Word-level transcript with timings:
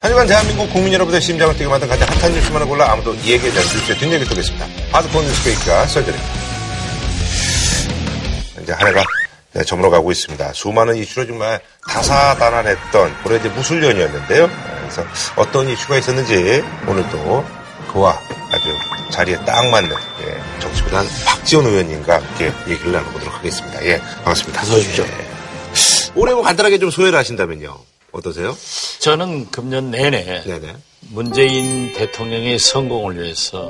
하지만 0.00 0.28
대한민국 0.28 0.72
국민 0.72 0.92
여러분의 0.92 1.20
심장을 1.20 1.52
뛰게 1.54 1.68
만든 1.68 1.88
가장 1.88 2.08
핫한 2.08 2.32
뉴스만을 2.32 2.68
골라 2.68 2.92
아무도 2.92 3.16
얘기하지 3.16 3.48
않는 3.48 3.62
뉴스의 3.62 3.98
뒷얘기 3.98 4.24
쏘겠습니다. 4.26 4.66
하드폰 4.92 5.24
뉴스페이크가 5.24 5.86
썰드립니다. 5.88 6.28
이제 8.62 8.72
한 8.74 8.86
해가 8.86 9.02
네, 9.54 9.64
저물어 9.64 9.90
가고 9.90 10.12
있습니다. 10.12 10.52
수많은 10.52 10.94
이슈로 10.94 11.26
정말 11.26 11.60
다사다난했던 11.88 13.16
올해 13.26 13.38
이제 13.38 13.48
무술년이었는데요. 13.48 14.48
그래서 14.82 15.04
어떤 15.34 15.68
이슈가 15.68 15.98
있었는지 15.98 16.62
오늘도 16.86 17.44
그와 17.92 18.20
아주 18.52 19.10
자리에 19.10 19.36
딱 19.44 19.66
맞는 19.66 19.90
예, 19.90 20.60
정치보단 20.60 21.04
박지원 21.26 21.66
의원님과 21.66 22.14
함께 22.14 22.52
얘기를 22.68 22.92
나눠보도록 22.92 23.34
하겠습니다. 23.34 23.84
예, 23.84 23.98
반갑습니다. 23.98 24.62
어서 24.62 24.76
오십시오. 24.76 25.04
예. 25.04 25.10
올해 26.14 26.34
뭐 26.34 26.44
간단하게 26.44 26.78
좀 26.78 26.88
소개를 26.88 27.18
하신다면요. 27.18 27.76
어떠세요? 28.12 28.56
저는 29.00 29.50
금년 29.50 29.90
내내 29.90 30.42
네네. 30.42 30.76
문재인 31.10 31.92
대통령의 31.92 32.58
성공을 32.58 33.22
위해서 33.22 33.68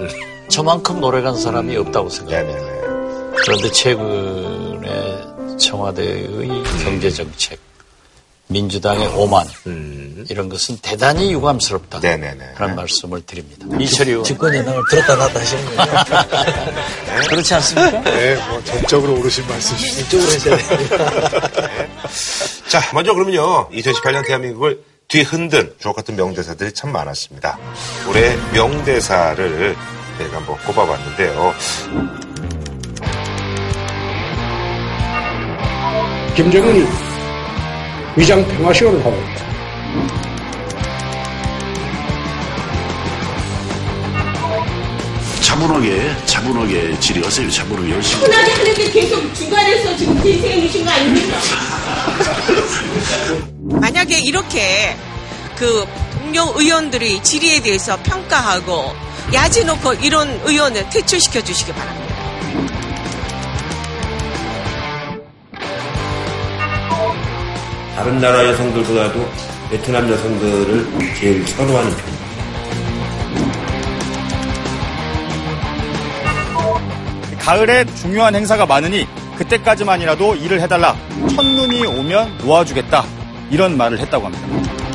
저만큼 0.48 1.00
노력한 1.00 1.36
사람이 1.36 1.76
없다고 1.76 2.08
생각합니다. 2.08 2.58
네네네. 2.60 2.78
그런데 3.44 3.70
최근에 3.70 5.56
청와대의 5.58 6.48
경제정책, 6.84 7.58
민주당의 8.48 9.06
오만 9.08 9.46
음. 9.66 10.24
이런 10.28 10.48
것은 10.48 10.78
대단히 10.82 11.32
유감스럽다. 11.32 12.00
네네네. 12.00 12.52
그런 12.56 12.74
말씀을 12.74 13.22
드립니다. 13.22 13.66
이철이 13.78 14.10
의원. 14.10 14.24
집권 14.24 14.54
여당을 14.54 14.82
들었다 14.90 15.14
놨다 15.16 15.40
하시는 15.40 15.64
거예요. 15.64 17.28
그렇지 17.28 17.54
않습니까? 17.54 18.00
네, 18.04 18.34
뭐 18.48 18.64
전적으로 18.64 19.18
오르신 19.18 19.46
말씀이시죠. 19.46 20.00
이쪽으로 20.16 20.32
하셔야 20.32 20.56
됩니다. 20.56 21.50
자, 22.68 22.80
먼저 22.94 23.12
그러면요. 23.14 23.68
2018년 23.70 24.26
대한민국을 24.26 24.82
뒤흔든 25.08 25.74
주옥 25.78 25.96
같은 25.96 26.16
명대사들이 26.16 26.72
참 26.72 26.92
많았습니다. 26.92 27.58
올해 28.08 28.36
명대사를 28.52 29.76
제가 30.18 30.36
한번 30.36 30.56
꼽아봤는데요. 30.64 31.54
김정은이 36.34 37.07
위장 38.18 38.44
평화시효를 38.48 38.98
하고 38.98 39.16
있다. 39.16 39.46
차분하게 45.40 46.26
차분하게 46.26 46.98
질의하세요. 46.98 47.48
차분하게 47.48 47.90
열심히. 47.92 48.24
흔하게 48.24 48.52
하는데 48.52 48.90
계속 48.90 49.34
중간에서 49.34 49.96
지금 49.96 50.20
대세해 50.20 50.60
주신 50.60 50.84
거 50.84 50.90
아닙니까? 50.90 51.38
만약에 53.80 54.18
이렇게 54.18 54.96
그 55.56 55.86
동료 56.12 56.52
의원들이 56.56 57.22
질의에 57.22 57.60
대해서 57.60 57.96
평가하고 58.02 58.94
야지 59.32 59.64
놓고 59.64 59.94
이런 59.94 60.28
의원을 60.44 60.90
퇴출시켜 60.90 61.42
주시기 61.42 61.72
바랍니다. 61.72 62.17
다른 67.98 68.20
나라 68.20 68.46
여성들보다도 68.46 69.28
베트남 69.70 70.08
여성들을 70.08 70.86
제일 71.16 71.44
선호하는 71.44 71.90
편입니다. 71.90 72.28
가을에 77.40 77.84
중요한 77.96 78.36
행사가 78.36 78.66
많으니 78.66 79.08
그때까지만이라도 79.34 80.36
일을 80.36 80.60
해달라. 80.60 80.94
첫눈이 81.34 81.86
오면 81.86 82.38
놓아주겠다. 82.38 83.04
이런 83.50 83.76
말을 83.76 83.98
했다고 83.98 84.26
합니다. 84.26 84.87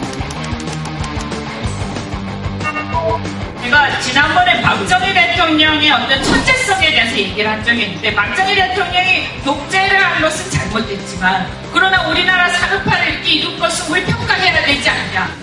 제가 3.74 4.00
지난번에 4.02 4.62
박정희 4.62 5.14
대통령의 5.16 5.90
어떤 5.90 6.24
천재성에 6.24 6.92
대해서 6.92 7.18
얘기를 7.18 7.50
한 7.50 7.64
적이 7.64 7.86
있는데 7.86 8.14
박정희 8.14 8.54
대통령이 8.54 9.24
독재를 9.44 10.00
한 10.00 10.22
것은 10.22 10.52
잘못됐지만 10.52 11.48
그러나 11.74 12.08
우리나라 12.08 12.48
산업화를 12.50 13.26
이룬 13.26 13.58
것은 13.58 13.92
우리 13.92 14.06
평가해야 14.06 14.64
되지 14.64 14.90
않냐. 14.90 15.38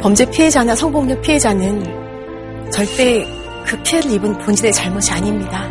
범죄 0.00 0.30
피해자나 0.30 0.76
성폭력 0.76 1.20
피해자는 1.22 2.70
절대 2.70 3.26
그 3.66 3.82
피해를 3.82 4.12
입은 4.12 4.38
본인의 4.38 4.72
잘못이 4.72 5.10
아닙니다. 5.10 5.68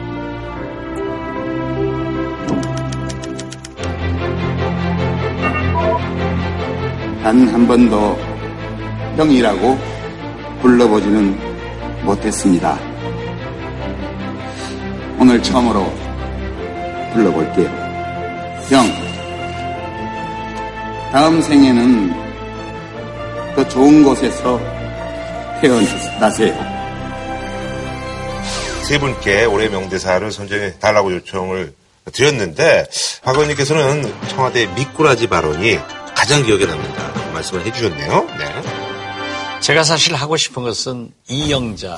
단 7.24 7.48
한 7.48 7.66
번도 7.66 8.25
형이라고 9.18 9.78
불러보지는 10.62 12.04
못했습니다. 12.04 12.78
오늘 15.20 15.42
처음으로 15.42 15.92
불러볼게요. 17.14 17.68
형, 18.70 18.86
다음 21.12 21.42
생에는 21.42 22.14
더 23.56 23.68
좋은 23.70 24.04
곳에서 24.04 24.60
태어나세요. 25.62 26.76
세 28.84 29.00
분께 29.00 29.46
올해 29.46 29.70
명대사를 29.70 30.32
선정해 30.32 30.74
달라고 30.80 31.14
요청을 31.14 31.74
드렸는데 32.12 32.86
박 33.24 33.34
의원님께서는 33.36 34.14
청와대 34.28 34.68
미꾸라지 34.76 35.28
발언이 35.28 35.80
가장 36.16 36.44
기억에 36.44 36.66
남는다 36.66 37.34
말씀을 37.34 37.66
해주셨네요. 37.66 38.28
네. 38.38 38.75
제가 39.66 39.84
사실 39.84 40.14
하고 40.14 40.38
싶은 40.38 40.62
것은 40.62 41.12
이영자. 41.28 41.98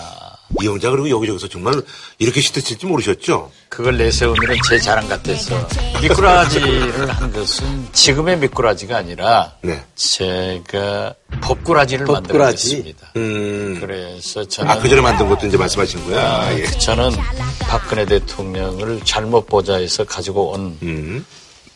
이영자 0.62 0.90
그리고 0.90 1.10
여기저기서 1.10 1.50
정말 1.50 1.74
이렇게 2.18 2.40
시대칠지 2.40 2.86
모르셨죠? 2.86 3.52
그걸 3.68 3.98
내세우면 3.98 4.56
제 4.70 4.80
자랑 4.80 5.06
같아서 5.10 5.68
미꾸라지를 6.02 7.10
한 7.10 7.34
것은 7.34 7.90
지금의 7.92 8.38
미꾸라지가 8.38 8.96
아니라 8.96 9.52
네. 9.64 9.84
제가 9.96 11.14
법꾸라지를 11.42 12.06
법꾸라지. 12.06 12.76
만들었습니다. 12.78 13.12
음. 13.18 13.78
그래서 13.82 14.48
저는 14.48 14.72
아, 14.72 14.80
그 14.80 14.88
전에 14.88 15.02
만든 15.02 15.28
것도 15.28 15.48
이제 15.48 15.58
말씀하신 15.58 16.06
거야? 16.10 16.26
아, 16.26 16.54
예. 16.58 16.64
저는 16.64 17.12
박근혜 17.60 18.06
대통령을 18.06 19.02
잘못 19.04 19.46
보자 19.46 19.76
해서 19.76 20.06
가지고 20.06 20.52
온 20.52 20.78
음. 20.84 21.26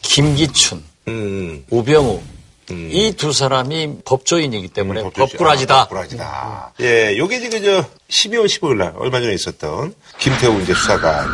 김기춘, 0.02 0.82
음. 1.10 1.66
우병우 1.70 2.22
이두 2.72 3.32
사람이 3.34 4.00
법조인이기 4.06 4.70
때문에 4.70 5.02
법조지. 5.04 5.38
법꾸라지다. 5.38 5.76
아, 5.76 5.80
법꾸라지다. 5.84 6.74
예, 6.82 7.18
요게 7.18 7.40
지금 7.40 7.64
저 7.64 7.86
12월 8.10 8.46
15일 8.46 8.78
날 8.78 8.94
얼마 8.98 9.20
전에 9.20 9.34
있었던 9.34 9.94
김태우 10.18 10.62
이제 10.62 10.74
수사관. 10.74 11.28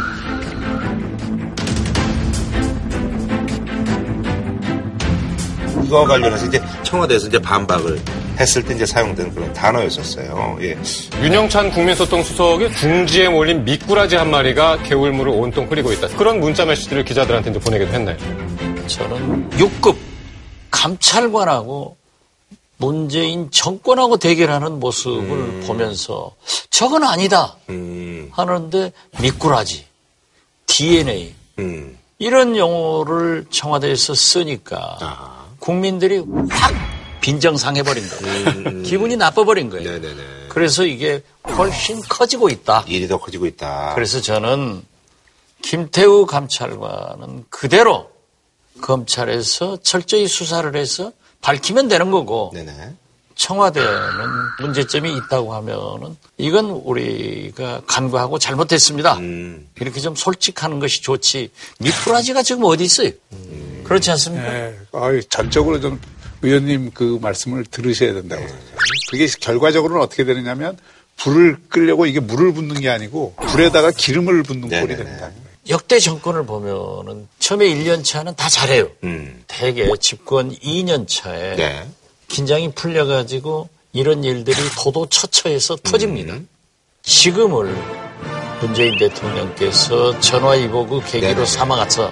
이거 5.83 6.03
관련해서 6.05 6.45
이제 6.47 6.61
청와대에서 6.83 7.27
이제 7.27 7.39
반박을 7.39 7.97
했을 8.39 8.63
때 8.63 8.75
이제 8.75 8.85
사용된 8.85 9.33
그런 9.33 9.51
단어였었어요. 9.53 10.57
예. 10.61 10.77
윤영찬 11.23 11.71
국민소통 11.71 12.23
수석이 12.23 12.69
둥지에 12.71 13.29
몰린 13.29 13.63
미꾸라지 13.63 14.15
한 14.17 14.29
마리가 14.29 14.83
개울물을 14.83 15.31
온통 15.31 15.71
흐리고 15.71 15.93
있다. 15.93 16.09
그런 16.09 16.39
문자 16.39 16.65
메시지를 16.65 17.03
기자들한테 17.05 17.51
이제 17.51 17.59
보내기도 17.59 17.93
했나요? 17.93 18.17
저는 18.87 19.49
6급 19.51 19.95
감찰관하고 20.87 21.97
문재인 22.77 23.51
정권하고 23.51 24.17
대결하는 24.17 24.79
모습을 24.79 25.61
보면서 25.61 26.35
저건 26.69 27.03
아니다 27.03 27.57
음, 27.69 28.29
하는데 28.31 28.93
미꾸라지, 29.19 29.85
DNA 30.67 31.33
음. 31.59 31.97
이런 32.19 32.55
용어를 32.55 33.45
청와대에서 33.49 34.13
쓰니까 34.13 34.97
아. 35.01 35.45
국민들이 35.59 36.23
확 36.49 36.73
빈정상해버린 37.19 38.03
거예요. 38.07 38.83
기분이 38.83 39.17
나빠버린 39.17 39.69
거예요. 39.69 39.89
음. 39.89 40.01
네네네. 40.01 40.23
그래서 40.49 40.85
이게 40.85 41.21
훨씬 41.57 41.99
커지고 42.01 42.49
있다. 42.49 42.85
일이 42.87 43.07
더 43.07 43.17
커지고 43.17 43.47
있다. 43.47 43.93
그래서 43.95 44.21
저는 44.21 44.83
김태우 45.61 46.25
감찰관은 46.25 47.45
그대로 47.49 48.16
검찰에서 48.81 49.77
철저히 49.83 50.27
수사를 50.27 50.75
해서 50.75 51.11
밝히면 51.41 51.87
되는 51.87 52.11
거고 52.11 52.51
네네. 52.53 52.95
청와대는 53.35 53.89
문제점이 54.61 55.15
있다고 55.15 55.53
하면은 55.53 56.17
이건 56.37 56.65
우리가 56.71 57.81
간과하고 57.85 58.39
잘못했습니다. 58.39 59.17
음. 59.17 59.67
이렇게 59.79 59.99
좀 59.99 60.15
솔직하는 60.15 60.79
것이 60.79 61.01
좋지. 61.03 61.51
미꾸라지가 61.79 62.41
지금 62.41 62.63
어디 62.63 62.83
있어요? 62.83 63.11
그렇지 63.83 64.09
않습니까? 64.11 64.51
네, 64.51 64.77
아유, 64.91 65.23
전적으로 65.29 65.79
좀 65.79 66.01
의원님 66.41 66.91
그 66.93 67.19
말씀을 67.21 67.63
들으셔야 67.65 68.13
된다고 68.13 68.41
생각해요. 68.41 68.75
그게 69.11 69.27
결과적으로는 69.27 70.01
어떻게 70.03 70.23
되느냐면 70.25 70.77
불을 71.17 71.57
끄려고 71.69 72.05
이게 72.05 72.19
물을 72.19 72.53
붓는 72.53 72.79
게 72.79 72.89
아니고 72.89 73.35
불에다가 73.35 73.91
기름을 73.91 74.43
붓는 74.43 74.69
꼴이 74.69 74.95
됩니다. 74.95 75.31
역대 75.69 75.99
정권을 75.99 76.45
보면은 76.45 77.27
처음에 77.39 77.65
1년 77.67 78.03
차는 78.03 78.35
다 78.35 78.49
잘해요. 78.49 78.89
음. 79.03 79.43
대개 79.47 79.87
집권 79.99 80.55
2년 80.55 81.07
차에 81.07 81.55
네. 81.55 81.87
긴장이 82.27 82.71
풀려가지고 82.73 83.69
이런 83.93 84.23
일들이 84.23 84.57
도도처처해서 84.77 85.77
터집니다. 85.77 86.35
지금을 87.03 87.75
문재인 88.61 88.97
대통령께서 88.97 90.19
전화위복의 90.19 91.03
계기로 91.05 91.33
네네. 91.33 91.45
삼아가서 91.45 92.11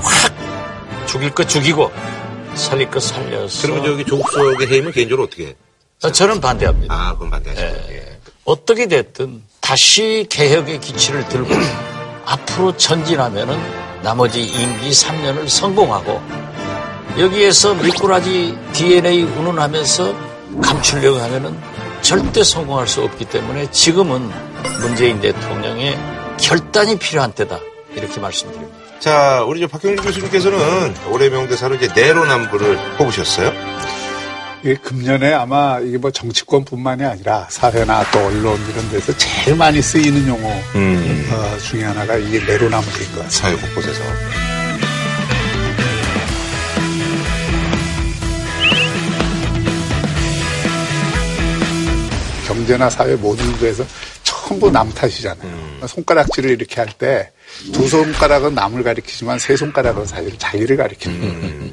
확 0.00 1.06
죽일 1.06 1.34
것 1.34 1.48
죽이고 1.48 1.90
살릴 2.54 2.90
것 2.90 3.02
살려서 3.02 3.62
그러면 3.62 3.84
저기 3.84 4.04
조국석의 4.04 4.68
해임은 4.68 4.92
개인적으로 4.92 5.26
어떻게? 5.26 5.54
아, 6.02 6.10
저는 6.10 6.40
반대합니다. 6.40 6.94
아, 6.94 7.12
그건 7.14 7.30
반대하시고. 7.30 7.92
예. 7.92 8.18
어떻게 8.44 8.86
됐든 8.86 9.42
다시 9.60 10.26
개혁의 10.30 10.80
기치를 10.80 11.28
들고 11.28 11.48
앞으로 12.26 12.76
전진하면은 12.76 13.58
나머지 14.02 14.42
임기 14.42 14.90
3년을 14.90 15.48
성공하고 15.48 16.20
여기에서 17.18 17.74
미꾸라지 17.74 18.56
DNA 18.72 19.22
운운하면서 19.22 20.14
감추려고 20.62 21.18
하면은 21.18 21.58
절대 22.02 22.44
성공할 22.44 22.86
수 22.86 23.02
없기 23.02 23.24
때문에 23.24 23.70
지금은 23.70 24.30
문재인 24.80 25.20
대통령의 25.20 25.98
결단이 26.40 26.98
필요한 26.98 27.32
때다 27.32 27.58
이렇게 27.94 28.20
말씀드립니다. 28.20 28.76
자, 29.00 29.42
우리 29.46 29.60
저 29.60 29.66
박형준 29.66 30.04
교수님께서는 30.04 30.94
올해 31.10 31.28
명대사로 31.28 31.76
이제 31.76 31.88
내로남불을 31.94 32.96
뽑으셨어요. 32.98 33.52
이게 34.66 34.74
금년에 34.74 35.32
아마 35.32 35.78
이게 35.78 35.96
뭐 35.96 36.10
정치권뿐만이 36.10 37.04
아니라 37.04 37.46
사회나 37.48 38.04
또 38.10 38.18
언론 38.18 38.58
이런 38.68 38.90
데서 38.90 39.16
제일 39.16 39.56
많이 39.56 39.80
쓰이는 39.80 40.26
용어 40.26 40.48
음. 40.74 41.28
어, 41.30 41.58
중에 41.58 41.84
하나가 41.84 42.16
이게 42.16 42.44
내로남불인 42.44 43.06
것 43.12 43.18
같아요. 43.18 43.30
사회 43.30 43.54
곳곳에서. 43.54 44.02
경제나 52.46 52.88
사회 52.88 53.14
모든 53.16 53.50
구에서 53.58 53.84
전부 54.22 54.70
남 54.70 54.88
탓이잖아요. 54.92 55.86
손가락질을 55.86 56.50
이렇게 56.50 56.80
할 56.80 56.88
때 56.98 57.30
두 57.72 57.88
손가락은 57.88 58.54
남을 58.54 58.82
가리키지만 58.82 59.38
세 59.38 59.56
손가락은 59.56 60.04
사실 60.06 60.36
자기를 60.38 60.76
가리키는 60.76 61.20
거예요. 61.20 61.70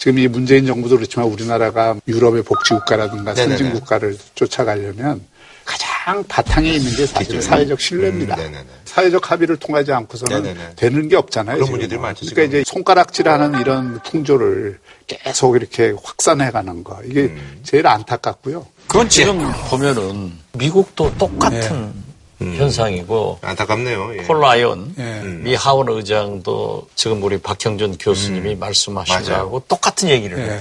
지금 0.00 0.18
이 0.18 0.26
문재인 0.28 0.64
정부도 0.64 0.96
그렇지만 0.96 1.28
우리나라가 1.28 1.94
유럽의 2.08 2.42
복지국가라든가. 2.42 3.34
선진국가를 3.34 4.16
쫓아가려면 4.34 5.20
가장 5.66 6.24
바탕에 6.26 6.70
있는 6.72 6.90
게 6.96 7.04
사실 7.04 7.42
사회적 7.42 7.78
신뢰입니다. 7.78 8.34
음. 8.36 8.64
사회적 8.86 9.30
합의를 9.30 9.58
통하지 9.58 9.92
않고서는 9.92 10.42
네네네. 10.42 10.72
되는 10.76 11.06
게 11.06 11.16
없잖아요. 11.16 11.56
그런 11.56 11.66
지금. 11.66 11.78
문제들이 11.78 12.00
많죠, 12.00 12.24
그러니까. 12.30 12.42
이제 12.44 12.64
손가락질하는 12.66 13.60
이런 13.60 14.00
풍조를 14.02 14.78
계속 15.06 15.56
이렇게 15.56 15.94
확산해가는 16.02 16.82
거 16.82 17.02
이게 17.04 17.24
음. 17.24 17.60
제일 17.62 17.86
안타깝고요. 17.86 18.66
그건 18.86 19.06
지금 19.10 19.38
보면은 19.68 20.32
미국도 20.54 21.12
똑같은 21.18 21.92
현상이고 22.40 23.38
안타깝네요. 23.42 24.14
예. 24.18 24.22
폴라이언 24.22 24.94
예. 24.98 25.20
미 25.24 25.54
하원 25.54 25.88
의장도 25.88 26.88
지금 26.94 27.22
우리 27.22 27.38
박형준 27.38 27.98
교수님이 27.98 28.54
말씀하신 28.56 29.14
음. 29.14 29.20
맞아요. 29.22 29.34
거하고 29.36 29.62
똑같은 29.68 30.08
얘기를 30.08 30.38
예. 30.38 30.42
해요. 30.42 30.60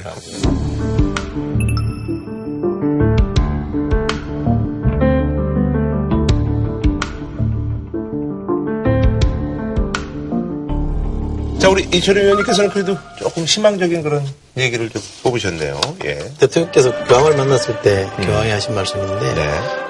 자, 11.60 11.68
우리 11.70 11.84
이철희 11.84 12.22
의원님께서는 12.22 12.70
그래도 12.70 12.98
조금 13.18 13.44
희망적인 13.44 14.02
그런 14.02 14.25
얘기를 14.58 14.90
좀 14.90 15.02
뽑으셨네요. 15.24 15.80
예. 16.06 16.18
대통령께서 16.40 17.06
교황을 17.06 17.36
만났을 17.36 17.82
때 17.82 18.10
교황이 18.22 18.50
하신 18.50 18.75
말씀인데 18.75 19.36
네. 19.36 19.88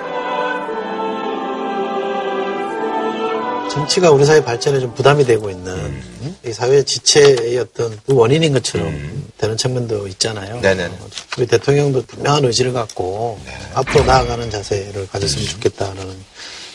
정치가 3.70 4.12
우리 4.12 4.26
사회 4.26 4.44
발전에 4.44 4.80
좀 4.80 4.94
부담이 4.94 5.26
되고 5.26 5.50
있는 5.50 5.74
음. 5.74 6.36
이 6.46 6.52
사회 6.52 6.84
지체의 6.84 7.58
어떤 7.60 7.98
그 8.06 8.14
원인인 8.14 8.54
것처럼 8.54 9.30
되는 9.38 9.58
측면도 9.58 10.08
있잖아요. 10.08 10.56
음. 10.56 10.62
네네네. 10.62 10.98
우리 11.38 11.48
대통령도 11.48 12.04
분명한 12.04 12.46
의지를 12.46 12.74
갖고 12.74 13.40
네. 13.46 13.54
앞으로 13.74 14.04
나아가는 14.04 14.50
자세를 14.50 15.08
가졌으면 15.08 15.48
좋겠다라는 15.48 16.16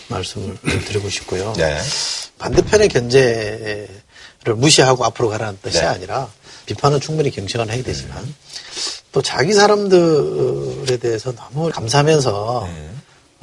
말씀을 0.09 0.57
드리고 0.87 1.09
싶고요. 1.09 1.53
네. 1.57 1.79
반대편의 2.39 2.89
견제를 2.89 3.89
무시하고 4.57 5.05
앞으로 5.05 5.29
가라는 5.31 5.59
뜻이 5.63 5.81
네. 5.81 5.87
아니라 5.87 6.29
비판은 6.67 7.01
충분히 7.01 7.31
경청은 7.31 7.71
해야 7.71 7.83
되지만 7.83 8.35
또 9.13 9.23
자기 9.23 9.53
사람들에 9.53 10.97
대해서 10.97 11.33
너무 11.33 11.71
감사하면서 11.71 12.67
어, 12.67 12.94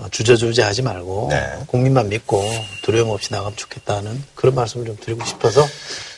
주저주저 0.10 0.64
하지 0.64 0.82
말고 0.82 1.28
네. 1.30 1.60
국민만 1.68 2.10
믿고 2.10 2.44
두려움 2.82 3.10
없이 3.10 3.32
나가면 3.32 3.56
좋겠다는 3.56 4.24
그런 4.36 4.56
말씀을 4.56 4.86
좀 4.86 4.98
드리고 5.00 5.24
싶어서 5.26 5.66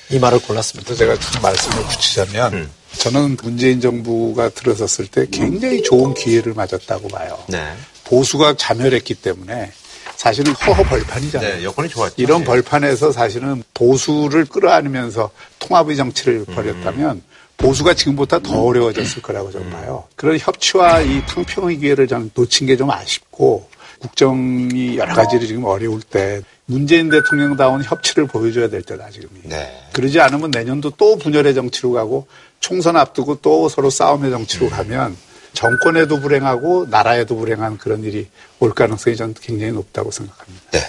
이 0.10 0.20
말을 0.20 0.40
골랐습니다. 0.40 0.96
제가 0.96 1.18
좀 1.18 1.42
말씀을 1.42 1.84
붙이자면 1.86 2.54
음. 2.54 2.72
저는 2.98 3.38
문재인 3.42 3.82
정부가 3.82 4.50
들어섰을 4.50 5.08
때 5.08 5.26
굉장히 5.32 5.82
좋은 5.82 6.14
기회를 6.14 6.54
맞았다고 6.54 7.08
봐요. 7.08 7.38
네. 7.48 7.74
보수가 8.06 8.56
자멸했기 8.58 9.16
때문에 9.16 9.72
사실은 10.16 10.54
허허 10.54 10.84
벌판이잖아요. 10.84 11.56
네, 11.58 11.64
여건이 11.64 11.90
좋았죠. 11.90 12.16
이런 12.18 12.42
예. 12.42 12.46
벌판에서 12.46 13.12
사실은 13.12 13.64
보수를 13.74 14.46
끌어안으면서 14.46 15.32
통합의 15.60 15.98
정치를 15.98 16.46
음. 16.48 16.56
벌였다면 16.56 17.22
보수가 17.58 17.94
지금보다 17.94 18.40
더 18.40 18.62
어려워졌을 18.62 19.22
거라고 19.22 19.52
저는 19.52 19.70
봐요. 19.70 20.04
그런 20.16 20.38
협치와 20.38 21.02
이 21.02 21.26
탕평의 21.26 21.78
기회를 21.80 22.08
저는 22.08 22.32
놓친 22.34 22.68
게 22.68 22.76
좀 22.76 22.92
아쉽고 22.92 23.70
국정이 24.04 24.98
여러 24.98 25.14
가지로 25.14 25.46
지금 25.46 25.64
어려울 25.64 26.02
때 26.02 26.42
문재인 26.66 27.10
대통령다운 27.10 27.84
협치를 27.84 28.28
보여줘야 28.28 28.68
될 28.68 28.82
때다 28.82 29.10
지금이. 29.10 29.44
네. 29.44 29.90
그러지 29.94 30.20
않으면 30.20 30.52
내년도 30.52 30.90
또 30.92 31.18
분열의 31.18 31.56
정치로 31.56 31.94
가고 31.94 32.28
총선 32.60 32.98
앞두고 32.98 33.40
또 33.42 33.70
서로 33.70 33.90
싸움의 33.90 34.30
정치로 34.30 34.70
가면 34.70 35.16
정권에도 35.54 36.20
불행하고 36.20 36.88
나라에도 36.90 37.38
불행한 37.38 37.78
그런 37.78 38.04
일이 38.04 38.28
올 38.60 38.74
가능성이 38.74 39.16
저는 39.16 39.36
굉장히 39.40 39.72
높다고 39.72 40.12
생각합니다. 40.12 40.72
네. 40.72 40.80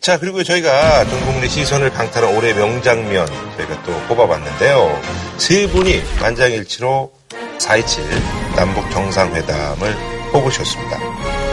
자, 0.00 0.18
그리고 0.18 0.44
저희가 0.44 1.04
전 1.06 1.24
국민의 1.24 1.48
시선을 1.48 1.90
강타한 1.90 2.36
올해 2.36 2.52
명장면 2.52 3.26
저희가 3.56 3.82
또 3.84 3.92
뽑아봤는데요. 4.06 5.02
세 5.38 5.66
분이 5.66 6.02
만장일치로 6.20 7.10
4.27 7.58 8.54
남북 8.54 8.88
정상회담을 8.90 9.96
뽑으셨습니다. 10.30 11.43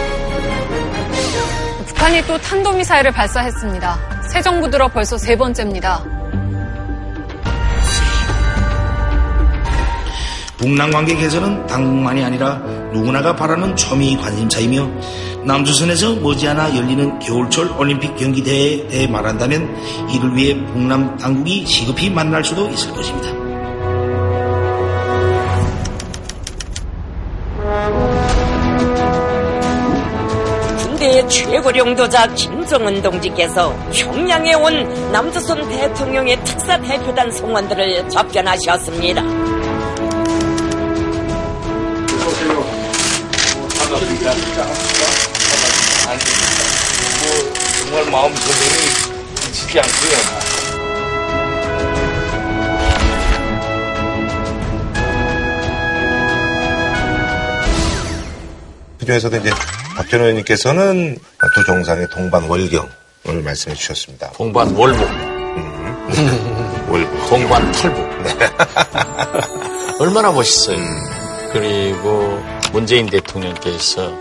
북한이 2.02 2.26
또 2.26 2.36
탄도미사일을 2.40 3.12
발사했습니다. 3.12 4.22
새 4.34 4.42
정부 4.42 4.68
들어 4.68 4.88
벌써 4.88 5.20
세 5.20 5.38
번째입니다. 5.38 6.04
북남 10.58 10.90
관계 10.90 11.16
개선은 11.16 11.68
당국만이 11.68 12.24
아니라 12.24 12.56
누구나가 12.92 13.36
바라는 13.36 13.76
초미 13.76 14.18
관심사이며 14.18 14.90
남조선에서 15.46 16.16
머지않아 16.16 16.76
열리는 16.76 17.20
겨울철 17.20 17.74
올림픽 17.78 18.16
경기 18.16 18.44
대회에 18.44 18.88
대해 18.88 19.06
말한다면 19.06 20.10
이를 20.10 20.36
위해 20.36 20.56
북남 20.56 21.18
당국이 21.18 21.68
시급히 21.68 22.10
만날 22.10 22.44
수도 22.44 22.68
있을 22.72 22.92
것입니다. 22.94 23.41
최고領도자 31.32 32.28
김정은 32.36 33.02
동지께서 33.02 33.74
평양에 33.94 34.54
온 34.54 35.12
남조선 35.14 35.70
대통령의 35.70 36.44
특사 36.44 36.78
대표단 36.82 37.32
성원들을 37.32 38.10
접견하셨습니다. 38.10 39.22
정말 47.80 48.12
마음 48.12 48.34
고생이 48.34 49.52
지지 49.54 49.80
않고요. 49.80 50.52
그중에서도 59.00 59.38
이제 59.38 59.50
박전 60.02 60.20
의원님께서는 60.22 61.16
두 61.54 61.64
정상의 61.64 62.08
동반 62.10 62.44
월경을 62.50 63.44
말씀해 63.44 63.76
주셨습니다. 63.76 64.32
동반 64.32 64.74
월복. 64.76 65.08
월복. 66.90 67.30
동반 67.30 67.72
탈북. 67.72 68.10
얼마나 70.00 70.32
멋있어요. 70.32 70.80
그리고 71.54 72.42
문재인 72.74 73.06
대통령께서 73.06 74.12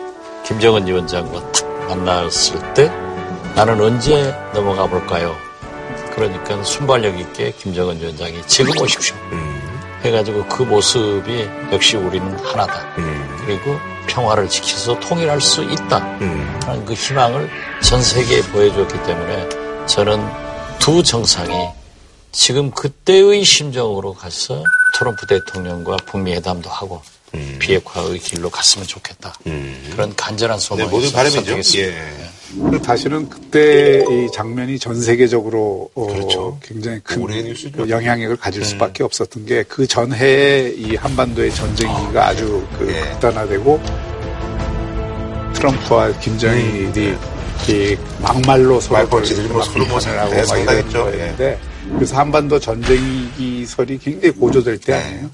김정은 0.47 0.87
위원장과 0.87 1.51
탁 1.53 1.67
만났을 1.89 2.75
때 2.75 2.89
나는 3.55 3.81
언제 3.81 4.35
넘어가 4.53 4.87
볼까요? 4.87 5.35
그러니까 6.15 6.63
순발력 6.63 7.19
있게 7.19 7.53
김정은 7.53 7.99
위원장이 8.01 8.43
지금 8.47 8.77
오십시오. 8.83 9.17
해가지고 10.05 10.45
그 10.47 10.63
모습이 10.63 11.49
역시 11.73 11.97
우리는 11.97 12.39
하나다. 12.41 12.87
그리고 13.47 13.79
평화를 14.07 14.49
지켜서 14.49 14.99
통일할 15.01 15.41
수 15.41 15.63
있다. 15.63 15.99
하는 16.67 16.85
그 16.85 16.95
희망을 16.95 17.51
전 17.83 18.03
세계에 18.03 18.43
보여줬기 18.43 19.03
때문에 19.05 19.49
저는 19.87 20.21
두 20.79 21.03
정상이 21.03 21.53
지금 22.33 22.71
그때의 22.71 23.45
심정으로 23.45 24.15
가서 24.15 24.63
트럼프 24.97 25.27
대통령과 25.27 25.97
북미 26.07 26.33
회담도 26.35 26.71
하고 26.71 27.03
비핵화의 27.59 28.19
길로 28.19 28.51
갔으면 28.51 28.87
좋겠다. 28.87 29.35
그런 29.91 30.15
간절한 30.15 30.59
소망이 30.59 30.89
모두 30.89 31.13
바람이죠. 31.13 31.63
선 31.63 31.91
다시는 32.83 33.29
그때 33.29 34.05
이 34.11 34.29
장면이 34.33 34.79
전 34.79 35.01
세계적으로 35.01 35.89
어, 35.95 36.07
그렇죠. 36.07 36.59
굉장히 36.63 36.99
큰 37.05 37.23
영향력을 37.89 38.37
가질 38.37 38.65
수밖에 38.65 39.03
없었던 39.05 39.47
게 39.47 39.65
그 39.69 39.87
전해에 39.87 40.71
이 40.77 40.97
한반도의 40.97 41.53
전쟁기가 41.55 42.29
아 42.29 42.35
주 42.35 42.67
그 42.79 42.89
예. 42.93 43.01
극단화되고 43.13 43.81
트럼프와 45.55 46.13
김정일이 46.21 47.15
이 47.69 47.97
막말로 48.23 48.81
서로 48.81 48.99
말펀치들이 49.01 49.49
뭐 49.49 49.63
서로 49.63 49.87
뭐 49.87 49.99
비판을 49.99 50.19
하고 50.19 50.31
네, 50.35 50.43
막. 50.47 50.57
이런 50.59 50.89
거였는데 50.91 51.59
그래서 51.95 52.17
한반도 52.17 52.59
전쟁기설이 52.59 53.99
굉장히 53.99 54.31
고조될 54.35 54.79
때 54.79 54.95
아니에요. 54.95 55.31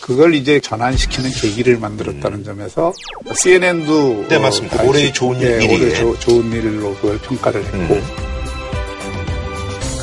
그걸 0.00 0.34
이제 0.34 0.60
전환시키는 0.60 1.30
계기를 1.30 1.78
만들었다는 1.78 2.44
점에서 2.44 2.92
CNN도 3.34 4.26
네, 4.28 4.38
맞습니다. 4.38 4.82
올해의 4.82 5.12
좋은 5.14 5.40
일, 5.40 5.52
예, 5.60 5.64
일이. 5.64 5.74
올해 5.84 5.94
조- 5.94 6.18
좋은 6.18 6.52
일로 6.52 6.94
그걸 6.96 7.18
평가를 7.18 7.64
했고 7.64 8.00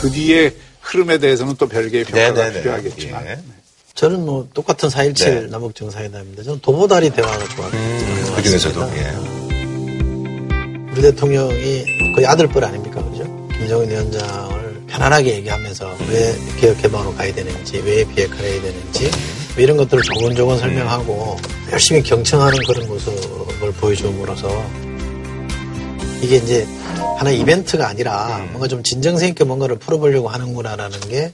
그 0.01 0.09
뒤에 0.09 0.55
흐름에 0.81 1.19
대해서는 1.19 1.55
또 1.57 1.67
별개의 1.67 2.05
평가가 2.05 2.33
네, 2.33 2.47
네, 2.47 2.53
네. 2.53 2.59
필요하겠지만 2.61 3.25
예. 3.27 3.37
저는 3.93 4.25
뭐 4.25 4.47
똑같은 4.53 4.89
4.17 4.89 5.25
네. 5.25 5.47
남북 5.51 5.75
정상회담인데 5.75 6.43
저는 6.43 6.59
도보다리 6.61 7.11
대화가 7.11 7.37
좋았어요. 7.49 8.35
그 8.35 8.41
중에서도 8.41 8.81
예. 8.95 9.11
우리 10.91 11.01
대통령이 11.03 11.85
거의 12.15 12.25
아들뻘 12.25 12.63
아닙니까, 12.63 13.03
그죠? 13.03 13.23
김정은 13.57 13.89
위원장을 13.89 14.81
편안하게 14.87 15.35
얘기하면서 15.35 15.95
왜 16.09 16.35
개혁 16.59 16.81
개방으로 16.81 17.13
가야 17.15 17.33
되는지, 17.33 17.77
왜 17.85 18.03
비핵화를 18.05 18.43
해야 18.49 18.61
되는지 18.61 19.03
뭐 19.03 19.11
이런 19.57 19.77
것들을 19.77 20.01
조곤조곤 20.03 20.57
설명하고 20.59 21.37
열심히 21.71 22.01
경청하는 22.03 22.57
그런 22.67 22.87
모습을 22.87 23.71
보여줌으로써 23.73 24.47
이게 26.21 26.37
이제 26.37 26.67
하나의 27.17 27.39
이벤트가 27.39 27.87
아니라 27.87 28.45
뭔가 28.51 28.67
좀 28.67 28.83
진정성 28.83 29.27
있게 29.29 29.43
뭔가를 29.43 29.77
풀어보려고 29.77 30.29
하는구나라는 30.29 30.99
게 31.09 31.31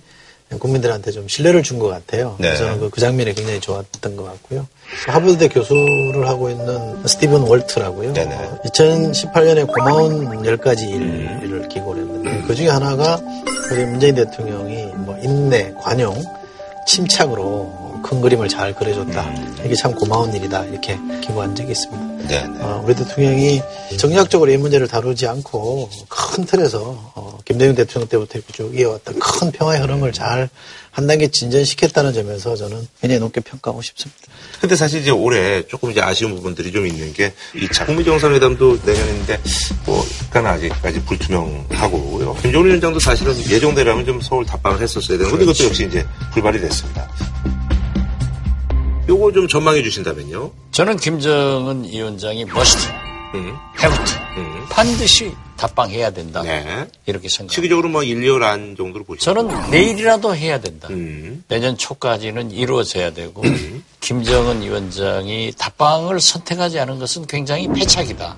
국민들한테 0.59 1.11
좀 1.11 1.27
신뢰를 1.27 1.61
준 1.61 1.77
것 1.77 1.87
같아요. 1.89 2.35
네. 2.39 2.47
그래서 2.47 2.63
저는 2.65 2.79
그, 2.79 2.89
그 2.89 3.01
장면이 3.01 3.33
굉장히 3.33 3.59
좋았던 3.59 4.15
것 4.15 4.23
같고요. 4.23 4.65
하버드대 5.07 5.49
교수를 5.49 6.25
하고 6.27 6.49
있는 6.49 7.05
스티븐 7.05 7.41
월트라고요. 7.41 8.13
어, 8.33 8.59
2018년에 8.65 9.67
고마운 9.67 10.25
10가지 10.43 10.89
일을 10.89 11.67
기고를 11.67 12.03
했는데 12.03 12.43
그 12.47 12.55
중에 12.55 12.69
하나가 12.69 13.19
우리 13.71 13.83
문재인 13.85 14.15
대통령이 14.15 14.85
뭐 14.95 15.17
인내, 15.21 15.73
관용, 15.81 16.15
침착으로 16.85 17.76
큰 18.01 18.21
그림을 18.21 18.47
잘 18.47 18.73
그려줬다. 18.75 19.33
이게 19.65 19.75
참 19.75 19.93
고마운 19.93 20.33
일이다. 20.33 20.65
이렇게 20.65 20.97
기고한 21.21 21.55
적이 21.55 21.71
있습니다. 21.71 22.27
네. 22.27 22.43
어, 22.59 22.83
우리 22.85 22.95
대통령이 22.95 23.61
정략적으로 23.97 24.51
이 24.51 24.57
문제를 24.57 24.87
다루지 24.87 25.27
않고 25.27 25.89
큰 26.09 26.45
틀에서 26.45 27.11
어, 27.15 27.37
김대중 27.45 27.75
대통령 27.75 28.07
때부터 28.09 28.39
쭉 28.51 28.77
이어왔던 28.77 29.19
큰 29.19 29.51
평화의 29.51 29.81
흐름을 29.81 30.11
잘 30.13 30.49
한 30.97 31.05
단계 31.05 31.27
진전시켰다는 31.27 32.11
점에서 32.11 32.55
저는 32.55 32.87
굉장히 32.99 33.19
높게 33.19 33.39
평가하고 33.39 33.83
싶습니다. 33.83 34.19
근데 34.59 34.75
사실 34.75 34.99
이제 34.99 35.11
올해 35.11 35.61
조금 35.67 35.91
이제 35.91 36.01
아쉬운 36.01 36.33
부분들이 36.33 36.71
좀 36.71 36.87
있는 36.87 37.13
게 37.13 37.35
2차 37.53 37.85
북미 37.85 38.03
정상회담도 38.03 38.79
내년인데 38.83 39.39
뭐 39.85 40.03
약간 40.25 40.47
아직까지 40.47 41.03
불투명하고요. 41.05 42.37
김정은 42.41 42.65
위원장도 42.65 42.99
사실은 42.99 43.37
예정대로라면 43.47 44.05
좀 44.07 44.21
서울 44.21 44.43
답방을 44.47 44.81
했었어야 44.81 45.19
되는 45.19 45.29
건데 45.29 45.43
이것도 45.45 45.65
역시 45.65 45.85
이제 45.85 46.03
불발이 46.33 46.59
됐습니다. 46.61 47.07
요거 49.07 49.31
좀 49.31 49.47
전망해 49.47 49.81
주신다면요. 49.81 50.51
저는 50.71 50.97
김정은 50.97 51.85
위원장이 51.85 52.45
머스트, 52.45 52.87
해부트, 53.81 54.13
반드시 54.69 55.33
답방해야 55.55 56.11
된다. 56.11 56.43
이렇게 57.05 57.29
생각. 57.29 57.53
시기적으로 57.53 57.89
뭐 57.89 58.01
1년 58.01 58.43
안 58.43 58.75
정도로 58.75 59.05
보시죠. 59.05 59.33
저는 59.33 59.71
내일이라도 59.71 60.35
해야 60.35 60.59
된다. 60.59 60.89
내년 61.47 61.77
초까지는 61.77 62.51
이루어져야 62.51 63.13
되고 63.13 63.41
김정은 64.01 64.61
위원장이 64.61 65.53
답방을 65.57 66.19
선택하지 66.19 66.79
않은 66.79 66.99
것은 66.99 67.27
굉장히 67.27 67.67
패착이다. 67.69 68.37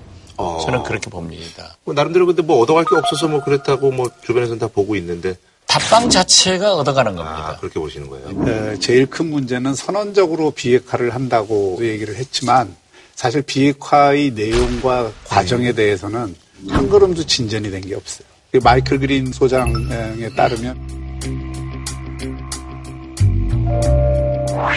저는 0.64 0.84
그렇게 0.84 1.10
봅니다. 1.10 1.76
뭐 1.84 1.92
나름대로 1.94 2.26
근데 2.26 2.42
뭐 2.42 2.60
얻어갈 2.60 2.84
게 2.84 2.94
없어서 2.94 3.28
뭐 3.28 3.42
그렇다고 3.42 3.90
뭐 3.90 4.08
주변에서는 4.24 4.58
다 4.60 4.68
보고 4.68 4.96
있는데 4.96 5.34
답방 5.70 6.10
자체가 6.10 6.74
얻어가는 6.74 7.14
겁니다. 7.14 7.48
아, 7.50 7.56
그렇게 7.58 7.78
보시는 7.78 8.08
거예요. 8.10 8.26
어, 8.28 8.74
제일 8.80 9.06
큰 9.06 9.30
문제는 9.30 9.74
선언적으로 9.76 10.50
비핵화를 10.50 11.14
한다고 11.14 11.78
얘기를 11.80 12.16
했지만 12.16 12.74
사실 13.14 13.42
비핵화의 13.42 14.32
내용과 14.32 15.12
과정에 15.28 15.72
대해서는 15.72 16.34
한 16.68 16.88
걸음도 16.88 17.24
진전이 17.24 17.70
된 17.70 17.80
게 17.82 17.94
없어요. 17.94 18.26
그 18.50 18.58
마이클 18.64 18.98
그린 18.98 19.30
소장에 19.32 20.28
따르면 20.36 20.76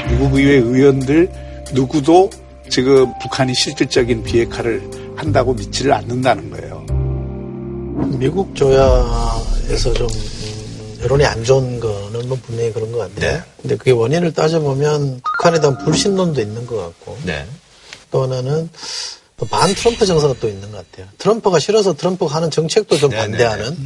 미국 0.10 0.36
의회 0.36 0.58
의원들 0.58 1.32
누구도 1.74 2.30
지금 2.70 3.12
북한이 3.20 3.56
실질적인 3.56 4.24
비핵화를 4.24 4.88
한다고 5.16 5.54
믿지를 5.56 5.92
않는다는 5.94 6.52
거예요. 6.52 6.86
미국 8.20 8.56
조야에서 8.56 9.94
좀 9.94 10.08
음, 10.08 10.33
여론이 11.04 11.26
안 11.26 11.44
좋은 11.44 11.80
거는 11.80 12.28
뭐 12.28 12.38
분명히 12.46 12.72
그런 12.72 12.92
것 12.92 13.00
같아요. 13.00 13.44
근데 13.62 13.76
그게 13.76 13.92
원인을 13.92 14.34
따져보면 14.34 15.22
북한에 15.24 15.60
대한 15.60 15.78
불신론도 15.80 16.42
있는 16.42 16.66
것 16.66 16.78
같고 16.78 17.18
네. 17.26 17.46
또 18.12 18.24
하나는 18.24 18.70
또반 19.38 19.74
트럼프 19.74 20.06
정서가 20.06 20.36
또 20.40 20.48
있는 20.48 20.72
것 20.72 20.78
같아요. 20.90 21.08
트럼프가 21.18 21.60
싫어서 21.60 21.94
트럼프가 21.94 22.36
하는 22.36 22.50
정책도 22.50 22.98
좀 22.98 23.10
반대하는 23.10 23.78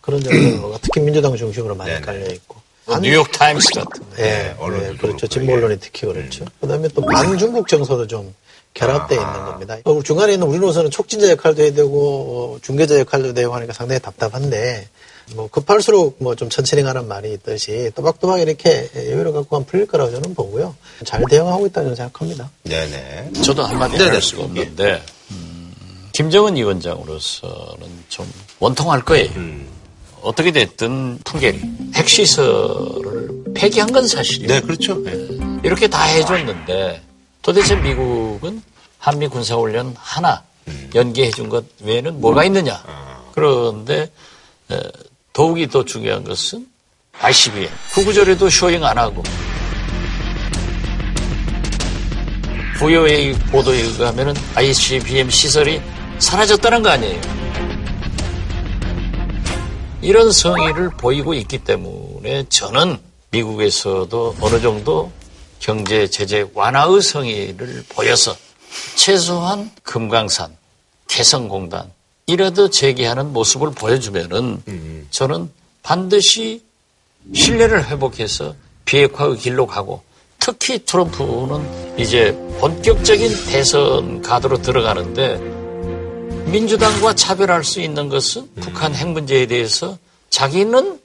그런 0.00 0.22
정서가 0.22 0.78
특히 0.82 1.00
민주당 1.00 1.36
중심으로 1.36 1.74
많이 1.74 2.00
깔려 2.00 2.30
있고. 2.32 2.56
뭐 2.86 2.98
뉴욕 2.98 3.30
타임스 3.32 3.70
같은. 3.72 4.02
예, 4.18 4.54
예, 4.58 4.96
그렇죠. 4.96 5.26
진보 5.26 5.54
언론이 5.54 5.78
특히 5.80 6.06
그렇죠. 6.06 6.44
그다음에 6.60 6.88
또 6.88 7.00
반중국 7.02 7.66
정서도 7.66 8.06
좀 8.06 8.34
결합되어 8.74 9.18
있는 9.18 9.44
겁니다. 9.44 9.76
어, 9.84 10.02
중간에 10.02 10.34
있는 10.34 10.46
우리로서는 10.48 10.90
촉진자 10.90 11.30
역할도 11.30 11.62
해야 11.62 11.72
되고 11.72 12.56
어, 12.56 12.58
중개자 12.60 12.98
역할도 12.98 13.32
되고 13.32 13.54
하니까 13.54 13.72
상당히 13.72 14.00
답답한데 14.02 14.88
뭐 15.34 15.48
급할수록 15.48 16.16
뭐 16.20 16.34
좀 16.34 16.48
천천히 16.50 16.82
가는 16.82 17.06
말이 17.08 17.32
있듯이 17.32 17.90
또박또박 17.94 18.40
이렇게 18.40 18.90
여유를 18.94 19.32
갖고 19.32 19.48
가면 19.48 19.66
풀릴 19.66 19.86
거라고 19.86 20.10
저는 20.10 20.34
보고요. 20.34 20.74
잘 21.04 21.22
대응하고 21.28 21.66
있다고 21.66 21.94
생각합니다. 21.94 22.50
네네. 22.64 23.32
저도 23.42 23.62
한마디 23.64 23.96
네네. 23.96 24.10
할 24.10 24.20
수가 24.22 24.44
없는데 24.44 25.02
음, 25.30 25.72
김정은 26.12 26.56
위원장으로서는 26.56 27.86
좀 28.08 28.30
원통할 28.60 29.02
거예요. 29.04 29.30
어떻게 30.22 30.50
됐든 30.52 31.18
풍계리 31.24 31.60
핵시설을 31.94 33.44
폐기한 33.54 33.92
건 33.92 34.06
사실이에요. 34.08 34.48
네, 34.48 34.60
그렇죠. 34.60 34.96
이렇게 35.62 35.86
다 35.88 36.02
해줬는데 36.02 37.02
도대체 37.42 37.76
미국은 37.76 38.62
한미 38.98 39.28
군사훈련 39.28 39.94
하나 39.98 40.42
연기해 40.94 41.30
준 41.30 41.48
것 41.48 41.64
외에는 41.82 42.20
뭐가 42.20 42.44
있느냐. 42.44 42.82
그런데 43.34 44.10
에, 44.70 44.80
더욱이 45.34 45.68
더 45.68 45.84
중요한 45.84 46.24
것은 46.24 46.66
ICBM 47.20 47.68
구구절에도 47.92 48.48
showing 48.48 48.84
안 48.84 48.96
하고 48.96 49.22
부여의 52.78 53.34
보도에 53.50 53.80
의하면 53.80 54.34
ICBM 54.54 55.28
시설이 55.30 55.82
사라졌다는 56.18 56.82
거 56.82 56.90
아니에요. 56.90 57.20
이런 60.02 60.30
성의를 60.30 60.90
보이고 60.90 61.34
있기 61.34 61.58
때문에 61.58 62.44
저는 62.48 62.98
미국에서도 63.30 64.36
어느 64.40 64.60
정도 64.60 65.10
경제 65.58 66.06
제재 66.06 66.46
완화의 66.54 67.00
성의를 67.00 67.84
보여서 67.88 68.36
최소한 68.96 69.70
금강산, 69.82 70.56
개성공단 71.08 71.90
이라도 72.26 72.70
재개하는 72.70 73.32
모습을 73.32 73.72
보여주면은 73.72 74.62
저는 75.10 75.50
반드시 75.82 76.62
신뢰를 77.34 77.86
회복해서 77.88 78.54
비핵화의 78.84 79.38
길로 79.38 79.66
가고 79.66 80.02
특히 80.38 80.84
트럼프는 80.84 81.98
이제 81.98 82.32
본격적인 82.60 83.46
대선 83.46 84.22
가도로 84.22 84.60
들어가는데 84.62 85.38
민주당과 86.50 87.14
차별할 87.14 87.64
수 87.64 87.80
있는 87.80 88.08
것은 88.08 88.48
북한 88.60 88.94
핵 88.94 89.08
문제에 89.08 89.46
대해서 89.46 89.98
자기는 90.30 91.00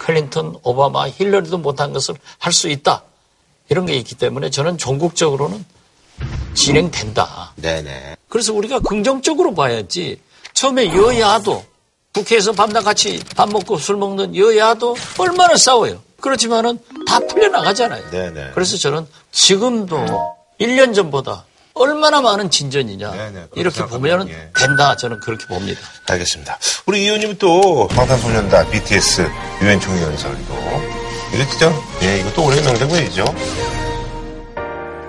클린턴, 0.00 0.56
오바마, 0.62 1.08
힐러리도 1.08 1.58
못한 1.58 1.92
것을 1.92 2.14
할 2.38 2.52
수 2.52 2.68
있다. 2.68 3.02
이런 3.68 3.86
게 3.86 3.96
있기 3.96 4.14
때문에 4.14 4.50
저는 4.50 4.78
전국적으로는 4.78 5.64
진행된다. 6.54 7.52
네네. 7.56 8.16
그래서 8.28 8.54
우리가 8.54 8.78
긍정적으로 8.80 9.54
봐야지. 9.54 10.20
처음에 10.56 10.88
여야도 10.88 11.62
국회에서 12.14 12.52
밤낮 12.52 12.80
같이 12.80 13.22
밥 13.36 13.50
먹고 13.50 13.76
술 13.76 13.98
먹는 13.98 14.34
여야도 14.34 14.96
얼마나 15.18 15.54
싸워요. 15.54 16.02
그렇지만은 16.18 16.78
다 17.06 17.20
풀려나가잖아요. 17.20 18.10
네네. 18.10 18.52
그래서 18.54 18.78
저는 18.78 19.06
지금도 19.32 19.98
1년 20.58 20.94
전보다 20.94 21.44
얼마나 21.74 22.22
많은 22.22 22.50
진전이냐. 22.50 23.12
이렇게 23.54 23.84
보면 23.84 24.30
된다. 24.58 24.96
저는 24.96 25.20
그렇게 25.20 25.46
봅니다. 25.46 25.78
알겠습니다. 26.08 26.58
우리 26.86 27.02
이 27.02 27.04
의원님은 27.04 27.36
또 27.36 27.86
방탄소년단 27.88 28.70
BTS 28.70 29.28
유엔 29.60 29.78
총회 29.78 30.02
연설도 30.02 30.54
이거 31.34 31.50
진짜 31.50 31.70
예 32.02 32.20
이것도 32.20 32.42
올해 32.46 32.62
명장면이죠. 32.62 33.24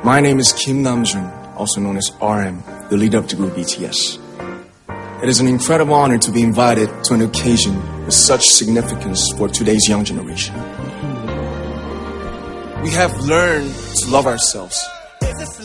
My 0.01 0.19
name 0.19 0.39
is 0.39 0.53
Kim 0.53 0.83
Namjoon, 0.83 1.31
also 1.57 1.79
known 1.79 1.95
as 1.95 2.11
RM, 2.19 2.61
the 2.89 2.97
leader 2.99 3.19
of 3.19 3.27
the 3.27 3.37
group 3.37 3.55
BTS. 3.55 4.26
It 5.22 5.28
is 5.28 5.40
an 5.40 5.46
incredible 5.46 5.94
honor 5.94 6.18
to 6.18 6.30
be 6.32 6.42
invited 6.42 6.88
to 7.04 7.14
an 7.14 7.22
occasion 7.22 7.76
with 8.04 8.14
such 8.14 8.48
significance 8.48 9.32
for 9.38 9.48
today's 9.48 9.88
young 9.88 10.04
generation. 10.04 10.54
We 12.82 12.90
have 12.90 13.14
learned 13.20 13.72
to 14.02 14.10
love 14.10 14.26
ourselves. 14.26 14.76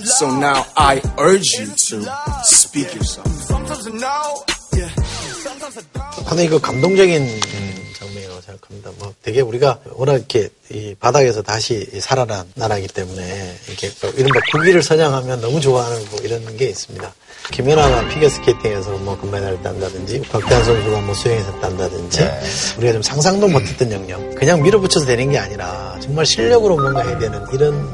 So 0.04 0.30
now 0.30 0.66
I 0.78 1.02
urge 1.18 1.48
you 1.58 1.66
to 1.90 2.06
speak 2.44 2.94
yourself. 2.94 3.28
상당히 6.28 6.50
그 6.50 6.60
감동적인 6.60 7.24
장면이라고 7.26 7.61
되게 9.33 9.41
우리가 9.41 9.79
워낙 9.95 10.17
이렇게 10.17 10.51
이 10.71 10.95
바닥에서 11.01 11.41
다시 11.41 11.89
살아난 12.01 12.45
나라이기 12.55 12.89
때문에 12.89 13.57
이렇게 13.67 13.91
이른바 14.19 14.39
국위를 14.53 14.83
선양하면 14.83 15.41
너무 15.41 15.59
좋아하는 15.59 16.05
뭐 16.11 16.21
이런 16.23 16.55
게 16.59 16.67
있습니다. 16.67 17.15
김연아가 17.51 18.09
피겨스케이팅에서 18.09 18.91
뭐 18.99 19.19
금메달을 19.19 19.63
딴다든지 19.63 20.21
박태환 20.31 20.65
선수가 20.65 21.01
뭐 21.01 21.15
수영에서 21.15 21.61
딴다든지 21.61 22.29
우리가 22.77 22.93
좀 22.93 23.01
상상도 23.03 23.49
못했던 23.49 23.91
영역. 23.91 24.35
그냥 24.35 24.63
밀어붙여서 24.63 25.07
되는 25.07 25.31
게 25.31 25.39
아니라 25.39 25.97
정말 26.03 26.27
실력으로 26.27 26.77
뭔가 26.77 27.03
해야 27.03 27.19
되는 27.19 27.41
이런 27.55 27.89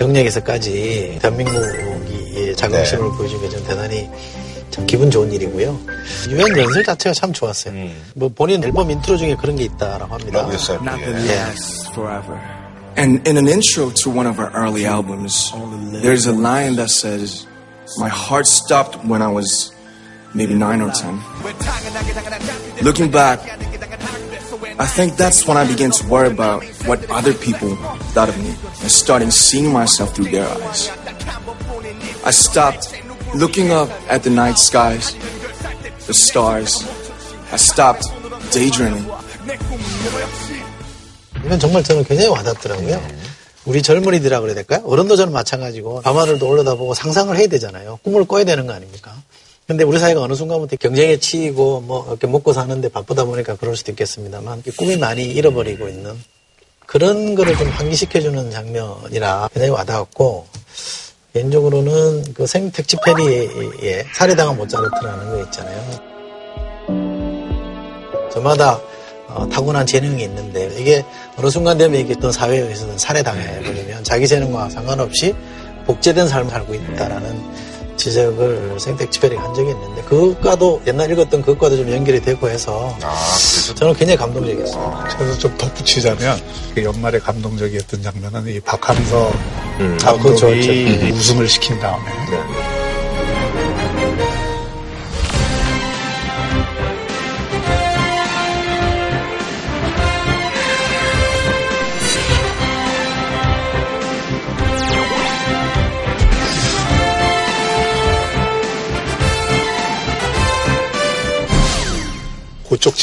영역에서까지 0.00 1.18
대한민국이 1.22 2.56
자긍심을 2.56 3.12
보여준 3.16 3.40
게 3.40 3.48
좀 3.50 3.64
대단히 3.64 4.08
참 4.75 4.85
기분 4.85 5.11
좋은 5.11 5.31
일이고요. 5.31 5.79
유엔 6.29 6.57
연설 6.57 6.83
자체가 6.83 7.13
참 7.13 7.33
좋았어요. 7.33 7.73
뭐 8.15 8.29
본인 8.29 8.63
앨범 8.63 8.89
인트로 8.89 9.17
중에 9.17 9.35
그런 9.35 9.55
게 9.55 9.65
있다라고 9.65 10.13
합니다. 10.13 10.39
Nothing 10.81 11.27
lasts 11.27 11.89
forever. 11.93 12.39
And 12.97 13.25
in 13.27 13.37
an 13.37 13.47
intro 13.47 13.89
to 13.89 14.09
one 14.09 14.27
of 14.27 14.39
our 14.39 14.51
early 14.53 14.85
albums, 14.85 15.53
there's 16.01 16.27
a 16.27 16.33
line 16.33 16.75
that 16.75 16.89
says, 16.89 17.47
My 17.97 18.09
heart 18.09 18.47
stopped 18.47 19.03
when 19.05 19.21
I 19.21 19.27
was 19.27 19.71
maybe 20.33 20.53
nine 20.53 20.81
or 20.81 20.91
ten. 20.91 21.19
Looking 22.81 23.09
back, 23.11 23.39
I 24.79 24.85
think 24.85 25.15
that's 25.15 25.47
when 25.47 25.57
I 25.57 25.65
began 25.67 25.91
to 25.91 26.07
worry 26.07 26.29
about 26.29 26.63
what 26.85 27.09
other 27.09 27.33
people 27.33 27.75
thought 28.13 28.29
of 28.29 28.37
me 28.37 28.55
and 28.81 28.91
starting 28.91 29.31
seeing 29.31 29.71
myself 29.71 30.15
through 30.15 30.31
their 30.31 30.47
eyes. 30.47 30.89
I 32.23 32.31
stopped 32.31 32.93
looking 33.34 33.70
up 33.72 33.90
at 34.08 34.22
the 34.22 34.30
night 34.30 34.58
skies, 34.58 35.14
the 36.06 36.14
stars. 36.14 36.84
I 37.50 37.56
stopped 37.56 38.06
daydreaming. 38.50 39.06
이건 41.44 41.58
정말 41.58 41.82
저는 41.82 42.04
굉장히 42.04 42.30
와닿더라고요. 42.30 43.00
우리 43.66 43.82
젊은이들이라 43.82 44.40
그래야 44.40 44.54
될까요? 44.54 44.82
어른도 44.84 45.16
저는 45.16 45.32
마찬가지고 45.32 46.02
밤하늘도 46.02 46.46
올려다보고 46.46 46.94
상상을 46.94 47.36
해야 47.36 47.46
되잖아요. 47.48 47.98
꿈을 48.02 48.24
꿔야 48.26 48.44
되는 48.44 48.66
거 48.66 48.72
아닙니까? 48.72 49.12
근데 49.66 49.82
우리 49.82 49.98
사회가 49.98 50.22
어느 50.22 50.34
순간부터 50.34 50.76
경쟁에 50.76 51.18
치이고 51.18 51.80
뭐 51.80 52.06
이렇게 52.08 52.28
먹고 52.28 52.52
사는데 52.52 52.88
바쁘다 52.88 53.24
보니까 53.24 53.56
그럴 53.56 53.76
수도 53.76 53.90
있겠습니다만 53.92 54.62
이 54.66 54.70
꿈이 54.70 54.96
많이 54.96 55.24
잃어버리고 55.24 55.88
있는 55.88 56.16
그런 56.86 57.34
거를 57.34 57.56
좀 57.56 57.68
환기시켜주는 57.68 58.50
장면이라 58.52 59.48
굉장히 59.52 59.70
와닿았고 59.72 60.46
개인적으로는 61.36 62.32
그 62.32 62.46
생택지 62.46 62.96
페리에 63.04 64.06
살해당한 64.14 64.56
모차르트라는 64.56 65.30
거 65.30 65.42
있잖아요. 65.44 65.82
저마다 68.32 68.80
어, 69.28 69.46
타고난 69.48 69.84
재능이 69.84 70.22
있는데 70.24 70.70
이게 70.78 71.04
어느 71.36 71.50
순간 71.50 71.76
되면 71.76 72.00
이게 72.00 72.14
어떤 72.16 72.32
사회에서는 72.32 72.96
살해당해 72.96 73.60
버리면 73.62 74.04
자기 74.04 74.26
재능과 74.26 74.70
상관없이 74.70 75.34
복제된 75.84 76.26
삶을 76.26 76.50
살고 76.50 76.74
있다라는 76.74 77.65
지적을 78.06 78.78
생택지페리가 78.78 79.42
한 79.42 79.52
적이 79.52 79.70
있는데 79.70 80.00
그것과도 80.02 80.82
옛날 80.86 81.10
읽었던 81.10 81.42
그것과도 81.42 81.76
좀 81.76 81.90
연결이 81.90 82.20
되고 82.20 82.48
해서 82.48 82.96
저는 83.74 83.94
굉장히 83.94 84.16
감동적이었어요. 84.16 85.04
그래서 85.18 85.38
좀 85.38 85.58
덧붙이자면 85.58 86.40
그 86.74 86.84
연말에 86.84 87.18
감동적이었던 87.18 88.02
장면은 88.02 88.46
이 88.46 88.60
박항서 88.60 89.32
음. 89.80 89.98
감독이 90.00 90.06
아, 90.06 90.22
그렇죠, 90.22 90.46
그렇죠. 90.46 91.16
우승을 91.16 91.48
시킨 91.48 91.80
다음에 91.80 92.04
그 92.30 92.36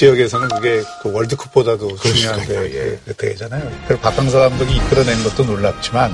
지역에서는 0.07 0.49
그게 0.49 0.83
그 1.01 1.13
월드컵보다도 1.13 1.95
중요한 1.97 2.39
대- 2.45 2.99
그 3.05 3.13
대회잖아요. 3.15 3.71
그래서 3.87 4.01
박항서 4.01 4.37
감독이 4.49 4.75
이끌어낸 4.75 5.23
것도 5.23 5.45
놀랍지만 5.45 6.13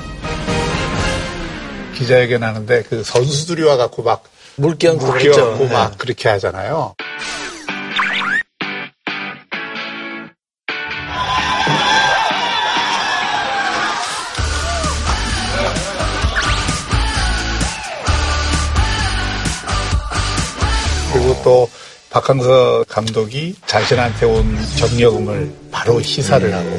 기자회견 1.96 2.42
하는데 2.44 2.82
그 2.84 3.02
선수들이 3.02 3.64
와갖고 3.64 4.02
막 4.04 4.22
물기얹고 4.56 5.06
그랬죠. 5.10 5.56
막 5.72 5.90
네. 5.90 5.96
그렇게 5.98 6.28
하잖아요. 6.28 6.94
그리고 21.12 21.40
또 21.42 21.70
박항서 22.10 22.84
감독이 22.88 23.54
자신한테 23.66 24.26
온 24.26 24.58
정여금을 24.76 25.52
바로 25.70 26.00
희사를 26.00 26.52
하고 26.52 26.78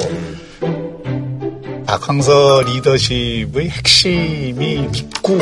박항서 1.85 2.63
리더십의 2.63 3.69
핵심이 3.69 4.87
믿고 4.91 5.39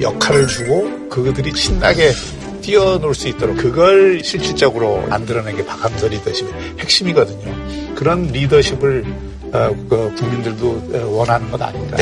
역할을 0.00 0.48
주고 0.48 1.08
그들이 1.08 1.54
신나게 1.54 2.12
뛰어놀 2.60 3.14
수 3.14 3.28
있도록 3.28 3.56
그걸 3.56 4.22
실질적으로 4.24 5.00
만들어낸 5.06 5.56
게 5.56 5.64
박항서 5.64 6.08
리더십의 6.08 6.52
핵심이거든요. 6.80 7.94
그런 7.94 8.26
리더십을 8.26 9.04
어, 9.52 9.86
그 9.88 10.14
국민들도 10.16 10.90
어, 10.92 11.06
원하는 11.10 11.50
것 11.50 11.60
아닌가. 11.60 11.96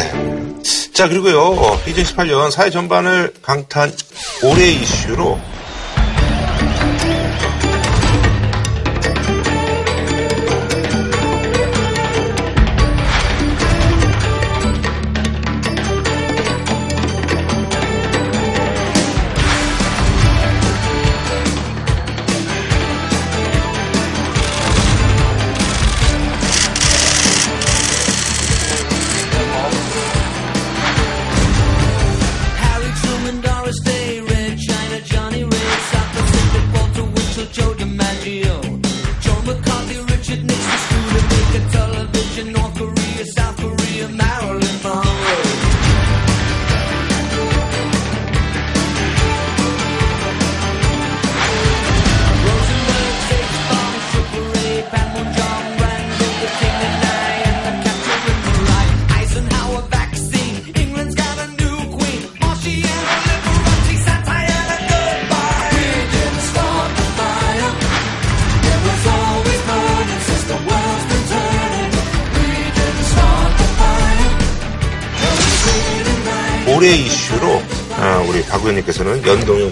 자, 0.93 1.09
그리고요, 1.09 1.55
2018년 1.87 2.51
사회 2.51 2.69
전반을 2.69 3.33
강타한 3.41 3.93
올해 4.45 4.71
이슈로 4.73 5.39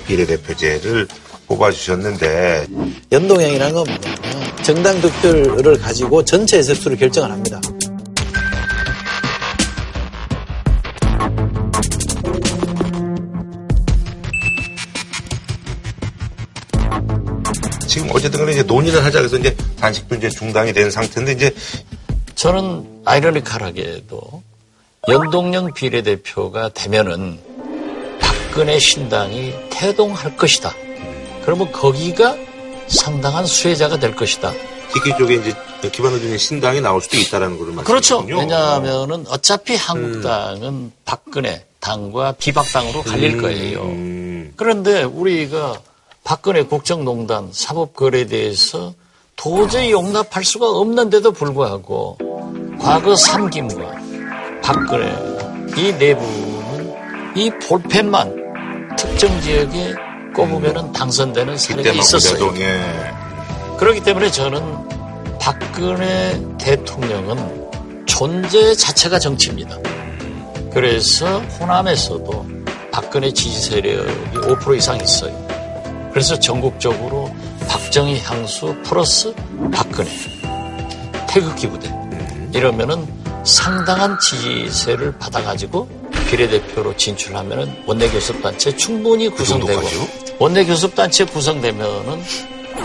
비례대표제를 0.07 1.09
뽑아주셨는데 1.47 2.67
연동형이라는 3.13 3.75
건 3.75 3.85
뭐냐면 3.85 4.57
정당 4.63 5.01
득표를 5.01 5.79
가지고 5.79 6.25
전체 6.25 6.63
세수를 6.63 6.97
결정을 6.97 7.31
합니다. 7.31 7.61
지금 17.87 18.11
어쨌든 18.13 18.41
간에 18.41 18.53
이제 18.53 18.63
논의를 18.63 19.05
하자 19.05 19.21
그래서 19.21 19.39
이제 19.39 19.57
단식도 19.81 20.17
이제 20.17 20.29
중단이 20.29 20.73
된 20.73 20.91
상태인데 20.91 21.33
이제 21.33 21.55
저는 22.35 23.03
아이러니컬하게도 23.05 24.43
연동형 25.09 25.73
비례대표가 25.73 26.71
되면은 26.71 27.46
박근혜 28.57 28.79
신당이 28.79 29.53
태동할 29.69 30.35
것이다. 30.35 30.73
그러면 31.45 31.71
거기가 31.73 32.35
상당한 32.87 33.45
수혜자가 33.45 33.99
될 33.99 34.17
것이다. 34.17 34.51
특히 34.95 35.15
쪽에 35.19 35.35
이제 35.35 35.55
기반을 35.93 36.19
두는 36.19 36.39
신당이 36.39 36.81
나올 36.81 37.03
수도 37.03 37.19
있다라는 37.19 37.59
걸 37.59 37.85
그렇죠. 37.85 38.21
말씀이군요. 38.21 38.39
왜냐하면은 38.39 39.27
어차피 39.29 39.77
한국당은 39.77 40.91
박근혜 41.05 41.67
당과 41.81 42.33
비박당으로 42.39 43.03
갈릴 43.03 43.35
음, 43.35 43.43
거예요. 43.43 44.55
그런데 44.57 45.03
우리가 45.03 45.79
박근혜 46.25 46.63
국정농단 46.63 47.51
사법거래대에서 47.53 48.95
도저히 49.37 49.91
용납할 49.91 50.45
수가 50.45 50.67
없는데도 50.67 51.33
불구하고 51.33 52.17
과거 52.81 53.15
삼김과 53.17 54.01
박근혜 54.63 55.13
이 55.77 55.93
내부는 55.93 56.97
이 57.37 57.51
볼펜만 57.69 58.46
특정 58.97 59.41
지역에 59.41 59.95
꼽으면 60.35 60.93
당선되는 60.93 61.57
사례가 61.57 61.93
있었어요. 61.93 62.55
예. 62.59 63.15
그렇기 63.79 64.03
때문에 64.03 64.31
저는 64.31 64.61
박근혜 65.39 66.41
대통령은 66.59 67.67
존재 68.07 68.75
자체가 68.75 69.19
정치입니다. 69.19 69.77
그래서 70.73 71.41
호남에서도 71.61 72.47
박근혜 72.91 73.31
지지 73.33 73.61
세력이 73.61 74.39
5% 74.39 74.77
이상 74.77 74.97
있어요. 75.01 75.47
그래서 76.11 76.39
전국적으로 76.39 77.31
박정희 77.69 78.21
향수 78.21 78.75
플러스 78.85 79.35
박근혜 79.73 80.11
태극기 81.29 81.69
부대 81.69 81.93
이러면은 82.53 83.07
상당한 83.45 84.19
지지세를 84.19 85.19
받아가지고 85.19 85.89
비례대표로 86.27 86.97
진출하면은 86.97 87.85
원내교섭단체 87.87 88.77
충분히 88.77 89.29
구성되고 89.29 89.83
원내교섭단체 90.39 91.27
구성되면은 91.27 92.23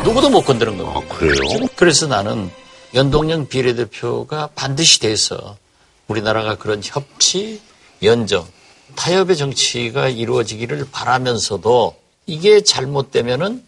누구도 0.04 0.30
못 0.30 0.44
건드는 0.44 0.78
겁니다. 0.78 1.16
그래요? 1.16 1.68
그래서 1.76 2.08
나는 2.08 2.50
연동형 2.94 3.48
비례대표가 3.48 4.50
반드시 4.56 5.00
돼서 5.00 5.58
우리나라가 6.08 6.56
그런 6.56 6.82
협치, 6.84 7.62
연정, 8.04 8.46
타협의 8.96 9.38
정치가 9.38 10.10
이루어지기를 10.10 10.88
바라면서도 10.92 11.96
이게 12.26 12.62
잘못되면은 12.62 13.64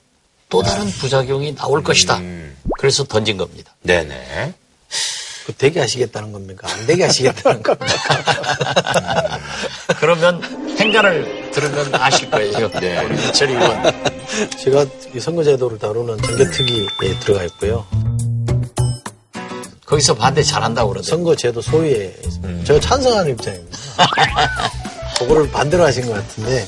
또 0.49 0.61
다른 0.61 0.85
부작용이 0.87 1.55
나올 1.55 1.83
것이다. 1.83 2.21
그래서 2.77 3.03
던진 3.03 3.37
겁니다. 3.37 3.73
네네. 3.81 4.53
그 5.45 5.53
되게 5.53 5.79
하시겠다는 5.81 6.31
겁니까? 6.31 6.67
안 6.71 6.85
되게 6.87 7.03
하시겠다는 7.03 7.61
겁니까? 7.63 7.85
그러면 9.99 10.41
행간을 10.79 11.51
들으면 11.51 11.93
아실 11.95 12.29
거예요. 12.29 12.69
네. 12.79 13.03
우리 13.05 13.15
민철이 13.15 13.53
의원. 13.53 13.93
제가 14.57 14.85
이 15.13 15.19
선거제도를 15.19 15.77
다루는 15.79 16.17
정개특위에 16.21 17.19
들어가 17.19 17.43
있고요. 17.45 17.85
거기서 19.85 20.15
반대 20.15 20.41
잘한다고 20.41 20.89
그러더라고요. 20.89 21.17
선거제도 21.17 21.61
소위에 21.61 22.15
제가 22.63 22.79
찬성하는 22.79 23.31
입장입니다. 23.33 23.77
그거를 25.19 25.51
반대로 25.51 25.83
하신 25.85 26.07
것 26.07 26.13
같은데 26.13 26.65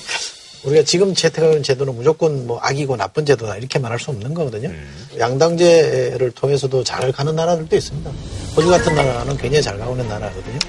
우리가 0.66 0.84
지금 0.84 1.14
채택하는 1.14 1.62
제도는 1.62 1.96
무조건 1.96 2.48
뭐 2.48 2.60
악이고 2.62 2.98
나쁜 2.98 3.26
제도다 3.26 3.58
이렇게 3.58 3.78
말할 3.80 4.00
수 4.00 4.10
없는 4.12 4.34
거거든요. 4.34 4.72
양당제를 5.18 6.32
통해서도 6.32 6.84
잘 6.84 7.12
가는 7.12 7.36
나라들도 7.36 7.76
있습니다. 7.76 8.12
호주 8.56 8.70
같은 8.70 8.96
나라는 8.96 9.38
굉장히 9.38 9.62
잘 9.62 9.78
가고 9.78 9.92
있는 9.92 10.08
나라거든요. 10.08 10.60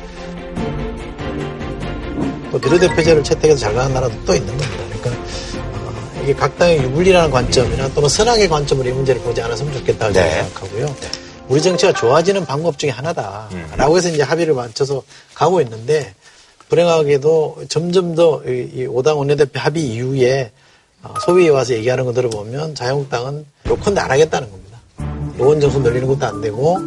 또 2.53 2.61
비례대표제를 2.61 3.25
채택해서 3.25 3.59
잘 3.59 3.75
가는 3.75 3.93
나라도 3.93 4.15
또 4.25 4.35
있는 4.35 4.57
겁니다. 4.57 4.85
그러니까 5.01 5.23
어, 5.61 6.21
이게 6.23 6.35
각 6.35 6.57
당의 6.59 6.79
유불리라는 6.83 7.31
관점이나 7.31 7.89
또는 7.95 8.09
선악의 8.09 8.49
관점으로 8.49 8.89
이 8.89 8.93
문제를 8.93 9.21
보지 9.23 9.41
않았으면 9.41 9.73
좋겠다고 9.73 10.13
네. 10.13 10.43
생각하고요. 10.43 10.97
우리 11.49 11.63
정치가 11.63 11.93
좋아지는 11.93 12.45
방법 12.45 12.79
중에 12.79 12.91
하나다라고 12.91 13.97
해서 13.97 14.09
이제 14.09 14.23
합의를 14.23 14.55
맞춰서 14.55 15.03
가고 15.35 15.61
있는데 15.61 16.15
불행하게도 16.69 17.65
점점 17.69 18.15
더이 18.15 18.87
5당 18.87 19.17
원내대표 19.19 19.61
합의 19.61 19.85
이후에 19.85 20.51
어, 21.03 21.15
소위에 21.25 21.49
와서 21.49 21.75
얘기하는 21.75 22.05
거 22.05 22.13
들어보면 22.13 22.75
자유한국당은 22.75 23.45
요컨대 23.67 24.01
안 24.01 24.11
하겠다는 24.11 24.51
겁니다. 24.51 24.67
의원 25.39 25.61
정수 25.61 25.79
늘리는 25.81 26.07
것도 26.09 26.27
안 26.27 26.41
되고 26.41 26.79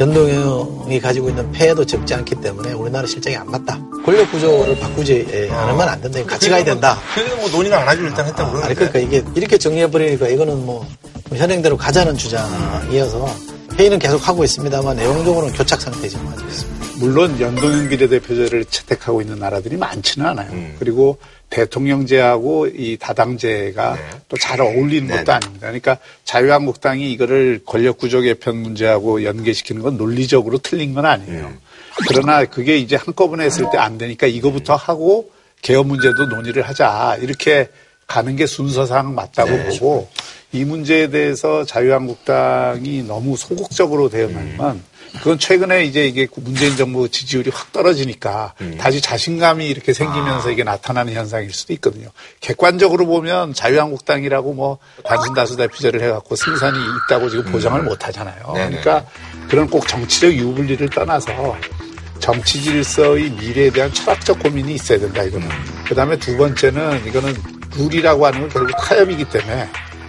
연동형이 0.00 1.00
가지고 1.00 1.28
있는 1.28 1.50
폐해도 1.52 1.84
적지 1.84 2.14
않기 2.14 2.36
때문에 2.36 2.72
우리나라 2.72 3.06
실정이 3.06 3.36
안 3.36 3.50
맞다. 3.50 3.78
권력 4.04 4.30
구조를 4.30 4.78
바꾸지 4.78 5.48
않으면 5.52 5.88
안 5.88 6.00
된다. 6.00 6.24
같이 6.24 6.48
가야 6.48 6.64
된다. 6.64 6.98
그래도 7.14 7.36
뭐 7.36 7.50
논의를 7.50 7.76
안 7.76 7.86
하기로 7.88 8.08
일단 8.08 8.26
했다고 8.26 8.58
아니 8.62 8.74
그러는데. 8.74 8.74
그러니까 8.74 8.98
이게 9.00 9.24
이렇게 9.34 9.58
정리해버리니까 9.58 10.28
이거는 10.28 10.64
뭐 10.64 10.86
현행대로 11.34 11.76
가자는 11.76 12.16
주장이어서 12.16 13.28
회의는 13.76 13.98
계속 13.98 14.26
하고 14.26 14.44
있습니다만 14.44 14.96
내용적으로는 14.96 15.52
교착 15.54 15.80
상태에 15.80 16.08
지금 16.08 16.26
가지고 16.30 16.48
있습니다. 16.48 16.77
물론 16.98 17.40
연동형 17.40 17.88
비례대표제를 17.88 18.64
채택하고 18.66 19.20
있는 19.20 19.38
나라들이 19.38 19.76
많지는 19.76 20.26
않아요. 20.26 20.50
음. 20.52 20.76
그리고 20.78 21.18
대통령제하고 21.50 22.66
이 22.66 22.96
다당제가 22.98 23.94
네. 23.94 24.00
또잘 24.28 24.60
어울리는 24.60 25.08
것도 25.08 25.32
아닙니다. 25.32 25.66
그러니까 25.66 25.98
자유한국당이 26.24 27.10
이거를 27.12 27.60
권력구조 27.64 28.20
개편 28.22 28.56
문제하고 28.58 29.24
연계시키는 29.24 29.82
건 29.82 29.96
논리적으로 29.96 30.58
틀린 30.58 30.94
건 30.94 31.06
아니에요. 31.06 31.46
음. 31.46 31.58
그러나 32.08 32.44
그게 32.44 32.76
이제 32.76 32.96
한꺼번에 32.96 33.44
했을 33.44 33.64
때 33.72 33.78
안 33.78 33.96
되니까 33.96 34.26
이거부터 34.26 34.74
하고 34.74 35.30
개헌 35.62 35.86
문제도 35.86 36.26
논의를 36.26 36.62
하자 36.62 37.18
이렇게 37.20 37.68
가는 38.06 38.36
게 38.36 38.46
순서상 38.46 39.14
맞다고 39.14 39.50
네. 39.50 39.68
보고 39.68 40.08
이 40.52 40.64
문제에 40.64 41.08
대해서 41.08 41.64
자유한국당이 41.64 43.02
너무 43.02 43.36
소극적으로 43.36 44.08
대응하면 44.08 44.82
그건 45.18 45.38
최근에 45.38 45.84
이제 45.84 46.06
이게 46.06 46.26
문재인 46.36 46.76
정부 46.76 47.08
지지율이 47.08 47.50
확 47.52 47.72
떨어지니까 47.72 48.54
다시 48.78 49.00
자신감이 49.00 49.66
이렇게 49.66 49.92
생기면서 49.92 50.50
이게 50.50 50.64
나타나는 50.64 51.12
현상일 51.12 51.52
수도 51.52 51.72
있거든요. 51.74 52.08
객관적으로 52.40 53.06
보면 53.06 53.54
자유한국당이라고 53.54 54.54
뭐 54.54 54.78
단순다수 55.04 55.56
대표제를 55.56 56.02
해갖고 56.02 56.36
승산이 56.36 56.78
있다고 57.06 57.30
지금 57.30 57.44
보장을 57.46 57.82
못 57.82 58.06
하잖아요. 58.06 58.52
네네. 58.54 58.80
그러니까 58.80 59.06
그런 59.48 59.68
꼭 59.68 59.86
정치적 59.88 60.32
유불리를 60.32 60.88
떠나서 60.90 61.56
정치 62.18 62.60
질서의 62.62 63.30
미래에 63.30 63.70
대한 63.70 63.92
철학적 63.92 64.38
고민이 64.40 64.74
있어야 64.74 64.98
된다 64.98 65.22
이거는. 65.22 65.48
그 65.86 65.94
다음에 65.94 66.16
두 66.18 66.36
번째는 66.36 67.06
이거는 67.06 67.34
룰이라고 67.76 68.26
하는 68.26 68.40
건 68.40 68.48
결국 68.48 68.76
타협이기 68.76 69.24
때문에 69.26 69.68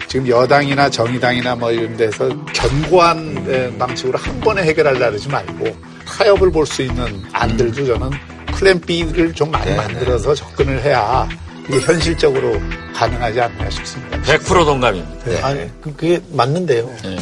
지금 0.09 0.27
여당이나 0.27 0.89
정의당이나 0.89 1.55
뭐 1.55 1.71
이런 1.71 1.95
데서 1.95 2.27
견고한 2.53 3.45
에, 3.47 3.77
방식으로 3.77 4.17
한 4.17 4.39
번에 4.41 4.63
해결하려 4.63 5.05
하지 5.13 5.27
말고 5.29 5.75
타협을 6.07 6.51
볼 6.51 6.65
수 6.65 6.81
있는 6.81 7.23
안들도 7.31 7.85
저는 7.85 8.09
플랜 8.55 8.81
B를 8.81 9.33
좀 9.33 9.51
많이 9.51 9.73
만들어서 9.75 10.33
접근을 10.33 10.83
해야 10.83 11.27
이게 11.67 11.79
현실적으로 11.79 12.59
가능하지 12.95 13.39
않나 13.39 13.69
싶습니다. 13.69 14.17
100% 14.23 14.65
동감입니다. 14.65 15.25
네. 15.25 15.41
아니, 15.41 15.59
그- 15.81 15.93
그게 15.93 16.19
맞는데요. 16.31 16.89
네. 17.03 17.17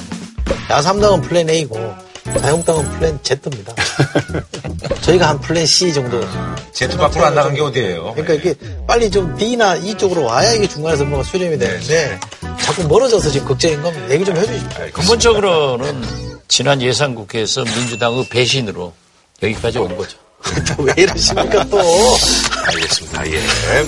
야삼당은 0.69 1.21
플랜 1.21 1.49
A고 1.49 1.93
자유한국당은 2.39 2.89
플랜 2.91 3.19
Z입니다. 3.23 3.73
저희가 5.01 5.29
한 5.29 5.39
플랜 5.39 5.65
C 5.65 5.93
정도. 5.93 6.21
Z 6.71 6.87
밖으로 6.97 7.25
안 7.25 7.35
나간 7.35 7.53
게 7.53 7.61
어디예요? 7.61 8.13
그러니까 8.15 8.33
이게 8.33 8.53
빨리 8.87 9.09
좀 9.09 9.35
D나 9.37 9.75
E 9.77 9.93
쪽으로 9.95 10.23
와야 10.25 10.53
이게 10.53 10.67
중간에서 10.67 11.05
뭐가 11.05 11.23
수렴이 11.23 11.57
되는데 11.57 12.19
자꾸 12.61 12.83
멀어져서 12.87 13.29
지금 13.29 13.47
걱정인 13.47 13.81
건 13.81 14.11
얘기 14.11 14.25
좀 14.25 14.35
해주십시오. 14.35 14.91
근본적으로는 14.93 16.01
지난 16.47 16.81
예산 16.81 17.15
국회에서 17.15 17.63
민주당의 17.63 18.27
배신으로 18.29 18.93
여기까지 19.43 19.79
온 19.79 19.95
거죠. 19.97 20.17
왜 20.79 20.93
이러십니까 20.97 21.63
또? 21.65 21.79
알겠습니다. 22.67 23.27
예. 23.31 23.41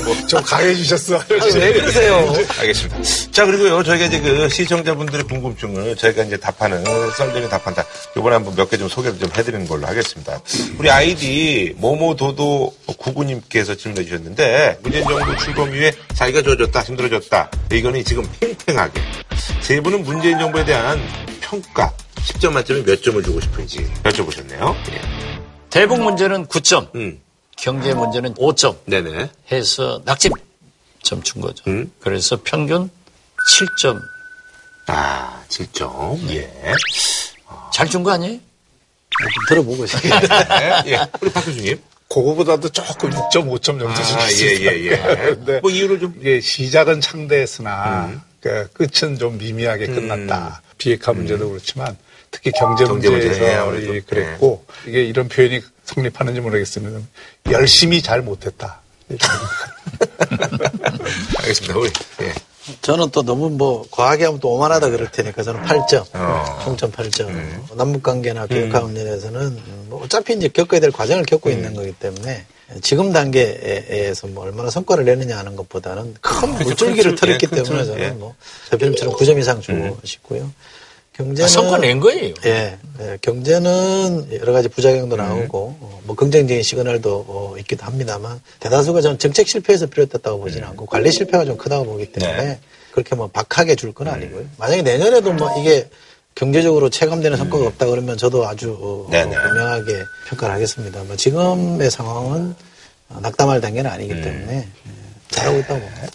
뭐. 0.04 0.16
좀 0.28 0.42
강해지셨어. 0.42 1.22
왜 1.30 1.74
그러세요? 1.74 2.34
알겠습니다. 2.60 2.98
자, 3.32 3.46
그리고요, 3.46 3.84
저희가 3.84 4.06
이제 4.06 4.20
그 4.20 4.50
시청자분들의 4.50 5.26
궁금증을 5.26 5.96
저희가 5.96 6.24
이제 6.24 6.38
답하는, 6.38 6.84
썰전이 7.16 7.50
답한다. 7.50 7.86
이번에 8.18 8.36
한번 8.36 8.56
몇 8.56 8.70
개 8.70 8.78
좀 8.78 8.88
소개를 8.90 9.20
좀 9.20 9.30
해드리는 9.36 9.68
걸로 9.68 9.88
하겠습니다. 9.88 10.40
우리 10.78 10.90
아이디, 10.90 11.74
모모도도 11.78 12.74
구구님께서 12.98 13.76
질문해 13.76 14.06
주셨는데, 14.06 14.80
문재인 14.82 15.04
정부 15.08 15.38
출범 15.38 15.74
이후에 15.76 15.92
자기가 16.16 16.42
좋아졌다, 16.42 16.82
힘들어졌다. 16.82 17.52
의견이 17.72 18.04
지금 18.04 18.28
팽팽하게. 18.40 19.02
세 19.62 19.80
분은 19.82 20.04
문재인 20.04 20.40
정부에 20.40 20.66
대한 20.66 21.00
평가, 21.42 21.92
10점 22.26 22.52
만점에 22.54 22.84
몇 22.84 23.02
점을 23.02 23.22
주고 23.24 23.40
싶은지 23.42 23.86
여쭤보셨네요. 24.04 24.76
예. 24.92 25.19
대북 25.70 26.02
문제는 26.02 26.48
9점, 26.48 27.18
경제 27.58 27.94
문제는 27.94 28.34
5점 28.36 28.78
네네. 28.86 29.30
해서 29.52 30.02
낙점 30.06 30.34
점 31.04 31.22
준 31.24 31.42
거죠. 31.42 31.64
그래서 32.00 32.40
평균 32.44 32.90
7점. 33.82 34.00
아, 34.88 35.44
7점. 35.50 36.30
예. 36.32 36.52
잘 37.74 37.88
준 37.88 38.04
거 38.04 38.12
아니에요? 38.12 38.40
들어보고 39.50 39.86
싶어요. 39.86 40.14
예. 40.88 41.00
우리 41.22 41.32
박 41.32 41.46
교수님. 41.46 41.80
그거보다도 42.10 42.70
조금 42.70 43.12
6.5점 43.12 43.62
정도 43.62 43.88
아, 43.90 43.94
줄수 43.94 44.46
예, 44.48 44.52
있어요. 44.54 44.70
예, 44.70 44.86
예. 44.92 44.98
근데 45.36 45.60
뭐 45.62 45.70
이유를 45.70 46.00
좀. 46.00 46.16
이게 46.20 46.42
시작은 46.42 47.02
창대했으나 47.02 48.06
음. 48.08 48.22
그 48.42 48.68
끝은 48.74 49.18
좀 49.20 49.38
미미하게 49.38 49.88
끝났다. 49.88 50.62
비핵화 50.78 51.14
문제도 51.14 51.48
그렇지만 51.50 51.96
특히 52.32 52.52
경제, 52.52 52.86
경제 52.86 53.10
문제, 53.10 53.28
문제에서 53.28 53.52
예, 53.52 53.56
아무래도. 53.56 53.96
이 53.96 54.02
그랬고 54.02 54.65
이게 54.86 55.04
이런 55.04 55.28
표현이 55.28 55.62
성립하는지 55.84 56.42
모르겠습니다. 56.42 57.00
열심히 57.52 58.02
잘 58.02 58.22
못했다. 58.22 58.82
알겠습니다. 61.39 61.78
우리. 61.78 61.89
예. 62.22 62.34
저는 62.82 63.10
또 63.10 63.24
너무 63.24 63.50
뭐 63.50 63.84
과하게 63.89 64.26
하면 64.26 64.39
또 64.39 64.50
오만하다 64.54 64.89
그럴 64.89 65.12
테니까 65.12 65.42
저는 65.42 65.63
8점, 65.63 66.06
어. 66.13 66.60
총점 66.63 66.92
8점. 66.92 67.30
음. 67.30 67.65
남북 67.76 68.04
관계나 68.04 68.46
비핵화 68.46 68.82
문제에서는 68.82 69.88
뭐 69.88 70.04
어차피 70.04 70.36
이제 70.36 70.48
겪어야 70.50 70.80
될 70.80 70.92
과정을 70.92 71.26
겪고 71.26 71.50
음. 71.50 71.56
있는 71.56 71.74
거기 71.74 71.92
때문에 71.94 72.46
지금 72.82 73.12
단계에서 73.12 74.28
뭐 74.28 74.44
얼마나 74.44 74.70
성과를 74.70 75.04
내느냐 75.06 75.38
하는 75.38 75.56
것보다는 75.56 76.15
큰 76.22 76.54
그렇죠. 76.54 76.86
물줄기를 76.86 77.18
예, 77.30 77.38
큰 77.38 77.50
때문에 77.50 77.63
틀, 77.63 77.86
저는 77.86 78.00
예. 78.00 78.10
뭐 78.12 78.36
대표님처럼 78.70 79.15
9점 79.15 79.39
이상 79.39 79.60
주고 79.62 79.98
싶고요. 80.04 80.52
경제는 81.20 81.44
아, 81.44 81.48
성과 81.50 81.78
낸 81.80 82.00
거예요. 82.00 82.34
예, 82.46 82.78
예, 83.02 83.18
경제는 83.22 84.30
여러 84.40 84.54
가지 84.54 84.70
부작용도 84.70 85.18
음. 85.18 85.18
나오고 85.18 85.78
어, 85.82 86.02
뭐 86.06 86.16
긍정적인 86.16 86.64
시그널도 86.64 87.26
어, 87.28 87.56
있기도 87.60 87.84
합니다만 87.86 88.40
대다수가 88.62 89.02
저는 89.02 89.20
정책 89.20 89.50
실패에서 89.50 89.88
비롯됐다고 89.88 90.40
보지는 90.40 90.66
음. 90.66 90.70
않고 90.72 90.86
관리 90.86 91.12
실패가 91.12 91.44
좀 91.44 91.58
크다고 91.58 91.84
보기 91.84 92.14
때문에 92.14 92.44
네. 92.44 92.60
그렇게 92.92 93.16
뭐 93.16 93.28
박하게 93.28 93.76
줄건 93.76 94.08
음. 94.08 94.14
아니고요. 94.14 94.46
만약에 94.58 94.82
내년에도 94.82 95.34
뭐 95.34 95.60
이게 95.60 95.90
경제적으로 96.36 96.90
체감되는 96.90 97.38
성과가 97.38 97.68
없다 97.68 97.88
그러면 97.88 98.18
저도 98.18 98.48
아주 98.48 98.78
어, 98.80 99.06
음. 99.08 99.12
네네. 99.12 99.36
분명하게 99.36 100.04
평가를 100.30 100.56
하겠습니다. 100.56 101.04
뭐 101.04 101.18
지금의 101.18 101.92
상황은 101.92 102.56
어, 103.10 103.20
낙담할 103.22 103.60
단계는 103.60 103.92
아니기 103.92 104.14
음. 104.14 104.22
때문에 104.22 104.56
예, 104.56 104.92
잘하고 105.32 105.60
있다고 105.60 105.82
봅니다. 105.82 106.08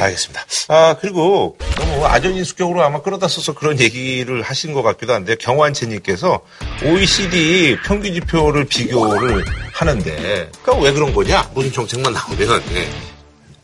알겠습니다. 0.00 0.44
아, 0.68 0.96
그리고 1.00 1.56
너무 1.76 2.06
아전인 2.06 2.44
수격으로 2.44 2.82
아마 2.82 3.02
끌어다 3.02 3.28
써서 3.28 3.54
그런 3.54 3.78
얘기를 3.80 4.42
하신 4.42 4.72
것 4.72 4.82
같기도 4.82 5.12
한데, 5.12 5.36
경환채님께서 5.36 6.40
OECD 6.84 7.76
평균 7.84 8.14
지표를 8.14 8.64
비교를 8.64 9.44
하는데, 9.72 10.50
그러니까 10.62 10.76
왜 10.84 10.92
그런 10.92 11.14
거냐? 11.14 11.50
무슨 11.54 11.72
정책만 11.72 12.12
나오면. 12.12 12.62
예. 12.74 12.88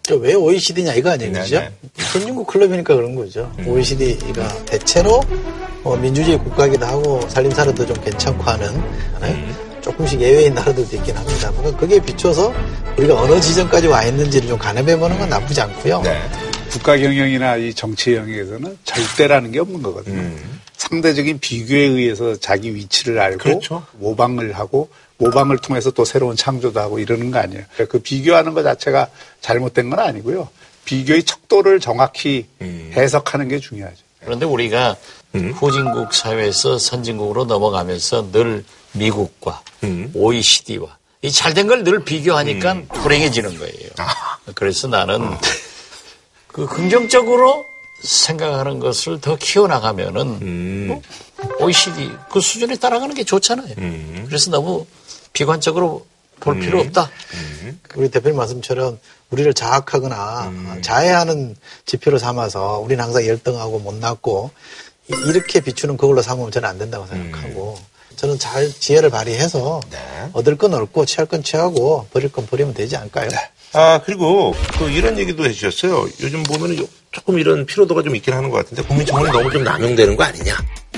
저왜 0.05 0.35
OECD냐 0.35 0.95
이거 0.95 1.11
아니에요, 1.11 1.33
네, 1.33 1.41
그죠? 1.41 1.61
네. 1.61 1.71
선진국 1.97 2.47
클럽이니까 2.47 2.95
그런 2.95 3.15
거죠. 3.15 3.51
OECD가 3.67 4.65
대체로 4.67 5.23
어, 5.83 5.97
민주주의 5.97 6.39
국가기도 6.39 6.85
하고 6.85 7.27
살림살이도 7.29 7.87
좀 7.87 8.05
괜찮고 8.05 8.43
하는 8.43 8.69
하나요? 9.15 9.64
조금씩 9.85 10.19
예외인 10.21 10.55
나라들도 10.55 10.97
있긴 10.97 11.15
합니다만 11.15 11.77
그게 11.77 12.01
비춰서 12.01 12.55
우리가 12.97 13.21
어느 13.21 13.39
지점까지 13.39 13.87
와 13.87 14.03
있는지를 14.05 14.49
좀 14.49 14.59
가늠해보는 14.59 15.19
건 15.19 15.29
나쁘지 15.29 15.61
않고요. 15.61 16.01
네. 16.01 16.23
국가 16.71 16.97
경영이나 16.97 17.57
이 17.57 17.75
정치 17.75 18.15
영역에서는 18.15 18.79
절대라는 18.85 19.53
게 19.53 19.61
없는 19.61 19.83
거거든요. 19.83 20.21
음. 20.21 20.61
상대적인 20.79 21.39
비교에 21.39 21.81
의해서 21.81 22.35
자기 22.37 22.75
위치를 22.75 23.19
알고 23.19 23.39
그렇죠. 23.39 23.85
모방을 23.93 24.53
하고 24.53 24.89
모방을 25.19 25.59
통해서 25.59 25.91
또 25.91 26.05
새로운 26.05 26.35
창조도 26.35 26.81
하고 26.81 26.99
이러는 26.99 27.31
거 27.31 27.39
아니에요. 27.39 27.65
그 27.89 28.01
비교하는 28.01 28.55
것 28.55 28.63
자체가 28.63 29.09
잘못된 29.41 29.91
건 29.91 29.99
아니고요. 30.01 30.49
비교의 30.87 31.25
척도를 31.25 31.81
정확히 31.81 32.47
음. 32.63 32.91
해석하는 32.95 33.49
게 33.49 33.61
중요하죠. 33.61 33.97
그런데 34.25 34.47
우리가 34.47 34.97
후진국 35.55 36.15
사회에서 36.15 36.79
선진국으로 36.79 37.45
넘어가면서 37.45 38.33
늘 38.33 38.65
미국과 38.95 39.63
음. 39.83 40.11
OECD와 40.15 40.97
이 41.23 41.31
잘된 41.33 41.67
걸 41.69 41.85
늘 41.85 42.05
비교하니까 42.05 42.83
불행해지는 43.03 43.59
거예요. 43.59 43.91
그래서 44.55 44.89
나는 44.89 45.31
그 46.49 46.67
긍정적으로 46.67 47.65
생각하는 48.03 48.79
것을 48.81 49.21
더 49.21 49.37
키워나가면은 49.37 50.87
뭐 50.89 51.03
OECD 51.61 52.11
그 52.31 52.41
수준에 52.41 52.77
따라가는 52.77 53.15
게 53.15 53.25
좋잖아요. 53.25 53.75
그래서 54.27 54.51
너무 54.51 54.87
비관적으로 55.33 56.07
볼 56.41 56.59
필요 56.61 56.81
없다. 56.81 57.11
우리 57.97 58.11
대표님 58.11 58.37
말씀처럼 58.37 58.99
우리를 59.31 59.53
자학하거나 59.55 60.53
자해하는 60.83 61.57
지표로 61.87 62.19
삼아서 62.19 62.79
우리는 62.81 63.03
항상 63.03 63.27
열등하고 63.27 63.79
못났고 63.79 64.51
이- 65.11 65.15
이렇게 65.31 65.61
비추는 65.61 65.97
그걸로 65.97 66.21
삼으면 66.23 66.51
저는 66.51 66.69
안 66.69 66.79
된다고 66.79 67.07
생각하고 67.07 67.79
저는 68.17 68.39
잘 68.39 68.71
지혜를 68.71 69.11
발휘해서 69.11 69.81
얻을 70.33 70.57
건 70.57 70.75
얻고 70.75 71.05
취할 71.07 71.27
건 71.27 71.43
취하고 71.43 72.07
버릴 72.13 72.31
건 72.31 72.47
버리면 72.47 72.75
되지 72.75 72.97
않을까요? 72.97 73.29
아, 73.73 74.01
그리고 74.05 74.55
그 74.79 74.89
이런 74.91 75.19
얘기도 75.19 75.45
해주셨어요. 75.45 76.09
요즘 76.23 76.43
보면은 76.45 76.79
요- 76.79 76.87
조금 77.11 77.39
이런 77.39 77.67
피로도가 77.67 78.03
좀 78.03 78.15
있긴 78.17 78.35
하는 78.35 78.51
것 78.51 78.59
같은데 78.59 78.83
국민청원이 78.83 79.33
너무 79.33 79.51
좀 79.51 79.65
남용되는 79.65 80.17
거 80.17 80.25
아니냐. 80.25 80.57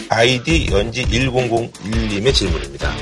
아이디 0.08 0.68
연지 0.70 1.04
1001님의 1.06 2.34
질문입니다. 2.34 2.94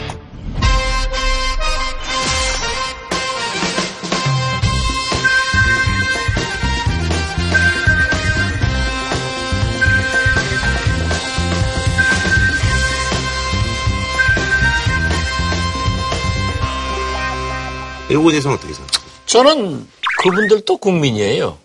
이거에 18.11 18.31
대해서는 18.31 18.57
어떻게 18.57 18.73
생각하세요? 18.73 19.11
저는 19.27 19.87
그분들도 20.23 20.77
국민이에요. 20.77 21.59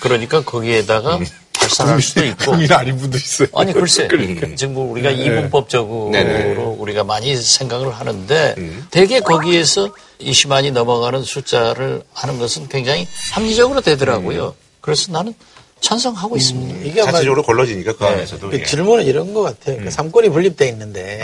그러니까 0.00 0.42
거기에다가 0.42 1.18
발산할 1.52 2.00
수도 2.00 2.24
있고. 2.24 2.52
국민 2.52 2.72
아닌 2.72 2.96
분도 2.96 3.16
있어요. 3.18 3.48
아니 3.54 3.72
글쎄 3.72 4.06
그러니까. 4.06 4.46
지금 4.56 4.74
뭐 4.74 4.90
우리가 4.92 5.10
네. 5.10 5.24
이분법적으로 5.24 6.10
네네. 6.10 6.54
우리가 6.54 7.04
많이 7.04 7.36
생각을 7.36 7.92
하는데 7.92 8.54
대개 8.90 9.20
거기에서 9.20 9.90
20만이 10.20 10.72
넘어가는 10.72 11.22
숫자를 11.22 12.02
하는 12.14 12.38
것은 12.38 12.68
굉장히 12.68 13.06
합리적으로 13.32 13.80
되더라고요. 13.80 14.54
그래서 14.80 15.12
나는 15.12 15.34
찬성하고 15.80 16.36
있습니다. 16.36 16.84
이게 16.84 17.00
아마 17.02 17.12
자체적으로 17.12 17.42
걸러지니까 17.42 17.96
그 17.96 18.04
안에서도. 18.04 18.50
그 18.50 18.58
예. 18.58 18.64
질문은 18.64 19.04
이런 19.04 19.32
것 19.32 19.42
같아요. 19.42 19.82
그 19.82 19.90
삼권이 19.90 20.28
분립돼 20.30 20.68
있는데 20.68 21.22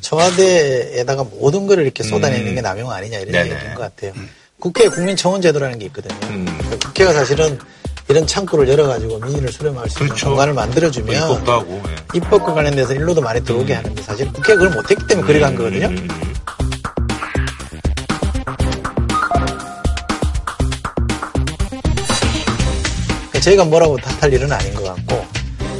청와대에다가 0.00 1.24
모든 1.24 1.66
걸 1.66 1.80
이렇게 1.80 2.02
쏟아내는 2.02 2.54
게 2.54 2.60
남용 2.60 2.90
아니냐 2.90 3.18
이런 3.18 3.32
네네. 3.32 3.54
얘기인 3.54 3.74
것 3.74 3.82
같아요. 3.82 4.12
국회 4.58 4.88
국민청원 4.88 5.40
제도라는 5.40 5.78
게 5.78 5.86
있거든요. 5.86 6.16
음. 6.30 6.46
그 6.70 6.78
국회가 6.78 7.12
사실은 7.12 7.58
이런 8.08 8.26
창구를 8.26 8.68
열어가지고 8.68 9.18
민의를 9.20 9.52
수렴할 9.52 9.88
수 9.88 9.98
있는 9.98 10.08
그렇죠. 10.08 10.28
공간을 10.30 10.54
만들어주면 10.54 11.14
입법도 11.14 11.52
하고. 11.52 11.82
예. 11.86 11.94
입법과 12.16 12.54
관련돼서 12.54 12.94
일로도 12.94 13.20
많이 13.20 13.44
들어오게 13.44 13.74
하는데 13.74 14.02
사실 14.02 14.26
국회가 14.32 14.58
그걸 14.58 14.70
못했기 14.70 15.06
때문에 15.06 15.26
그래 15.26 15.40
간 15.40 15.54
거거든요. 15.54 15.88
저희가 23.48 23.64
뭐라고 23.64 23.96
탓할 23.96 24.32
일은 24.32 24.50
아닌 24.52 24.74
것 24.74 24.84
같고 24.84 25.24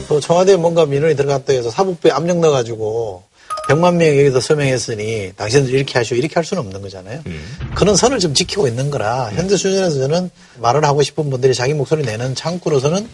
또 0.09 0.21
청와대에 0.21 0.57
뭔가 0.57 0.87
민원이 0.87 1.17
들어갔다 1.17 1.53
해서 1.53 1.71
사법부에 1.71 2.13
압력 2.13 2.39
넣어가지고 2.39 3.25
100만 3.69 3.97
명이 3.97 4.19
여기서 4.21 4.41
서명했으니 4.41 5.33
당신들 5.37 5.75
이렇게 5.75 5.99
하시오 5.99 6.17
이렇게 6.17 6.35
할 6.35 6.45
수는 6.45 6.63
없는 6.63 6.81
거잖아요. 6.81 7.21
그런 7.75 7.97
선을 7.97 8.19
좀 8.19 8.33
지키고 8.33 8.67
있는 8.67 8.91
거라 8.91 9.31
현재 9.35 9.57
수준에서 9.57 9.99
저는 9.99 10.31
말을 10.59 10.85
하고 10.85 11.03
싶은 11.03 11.29
분들이 11.29 11.55
자기 11.55 11.75
목소리 11.75 12.03
내는 12.05 12.35
창구로서는 12.35 13.07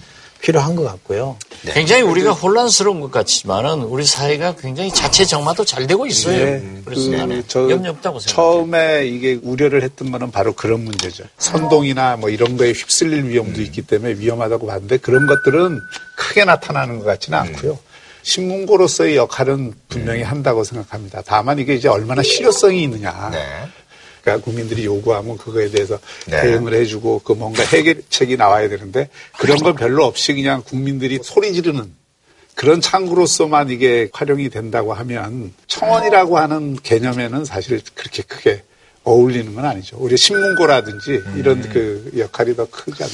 필요한 0.45 0.77
것 0.77 0.83
같고요. 0.83 1.39
굉장히 1.73 2.03
우리가 2.03 2.33
혼란스러운 2.33 3.01
것 3.01 3.11
같지만은 3.11 3.83
우리 3.85 4.05
사회가 4.05 4.57
굉장히 4.57 4.93
자체 4.93 5.25
정화도 5.25 5.65
잘 5.65 5.87
되고 5.87 6.07
있어요. 6.07 6.45
네. 6.45 6.83
그래서 6.85 7.11
그 7.11 7.17
나는 7.17 7.43
저 7.49 7.71
염려 7.71 7.91
없다고 7.93 8.19
생각해요. 8.21 8.35
처음에 8.35 9.07
이게 9.07 9.39
우려를 9.43 9.83
했던 9.83 10.13
거는 10.13 10.31
바로 10.31 10.53
그런 10.53 10.85
문제죠. 10.85 11.25
선동이나 11.39 12.19
뭐 12.19 12.29
이런 12.29 12.59
거에 12.59 12.73
휩쓸릴 12.73 13.25
위험도 13.31 13.63
있기 13.63 13.83
때문에 13.83 14.19
위험하다고 14.19 14.67
봤는데 14.67 14.99
그런 14.99 15.27
것들은 15.27 15.81
크게 16.17 16.45
나타나는 16.45 16.99
것 16.99 17.07
같지는 17.07 17.39
않고요. 17.39 17.79
신문고로서의 18.23 19.17
역할은 19.17 19.73
분명히 19.89 20.23
한다고 20.23 20.63
생각합니다. 20.63 21.23
다만 21.25 21.59
이게 21.59 21.75
이제 21.75 21.89
얼마나 21.89 22.23
실효성이 22.23 22.83
있느냐. 22.83 23.31
그러니까 24.25 24.43
국민들이 24.43 24.87
요구하면 24.87 25.37
그거에 25.37 25.69
대해서 25.69 25.99
네. 26.27 26.41
대응을 26.41 26.73
해주고 26.73 27.21
그 27.23 27.33
뭔가 27.33 27.63
해결책이 27.63 28.39
나와야 28.39 28.69
되는데 28.71 29.11
그런 29.39 29.59
건 29.59 29.75
별로 29.75 30.07
없이 30.07 30.33
그냥 30.33 30.63
국민들이 30.65 31.21
소리 31.23 31.53
지르는 31.53 31.93
그런 32.55 32.81
창구로서만 32.81 33.69
이게 33.69 34.09
활용이 34.13 34.49
된다고 34.49 34.95
하면 34.95 35.53
청원이라고 35.67 36.39
하는 36.39 36.77
개념에는 36.77 37.45
사실 37.45 37.83
그렇게 37.95 38.23
크게 38.23 38.63
어울리는 39.03 39.55
건 39.55 39.67
아니죠. 39.67 39.99
우리 40.01 40.17
신문고라든지 40.17 41.23
이런 41.37 41.61
그 41.69 42.11
역할이 42.17 42.57
더 42.57 42.67
크지 42.71 43.03
않나. 43.03 43.13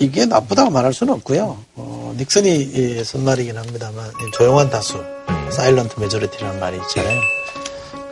이게 0.00 0.26
나쁘다고 0.26 0.70
말할 0.70 0.92
수는 0.92 1.14
없고요. 1.14 1.64
어, 1.76 2.14
닉슨이 2.18 2.72
예, 2.74 3.04
쓴 3.04 3.26
말이긴 3.26 3.56
합니다만 3.56 4.06
이 4.10 4.30
조용한 4.36 4.68
다수, 4.68 5.02
silent 5.50 5.98
majority라는 5.98 6.60
말이 6.60 6.76
있잖아요. 6.76 7.39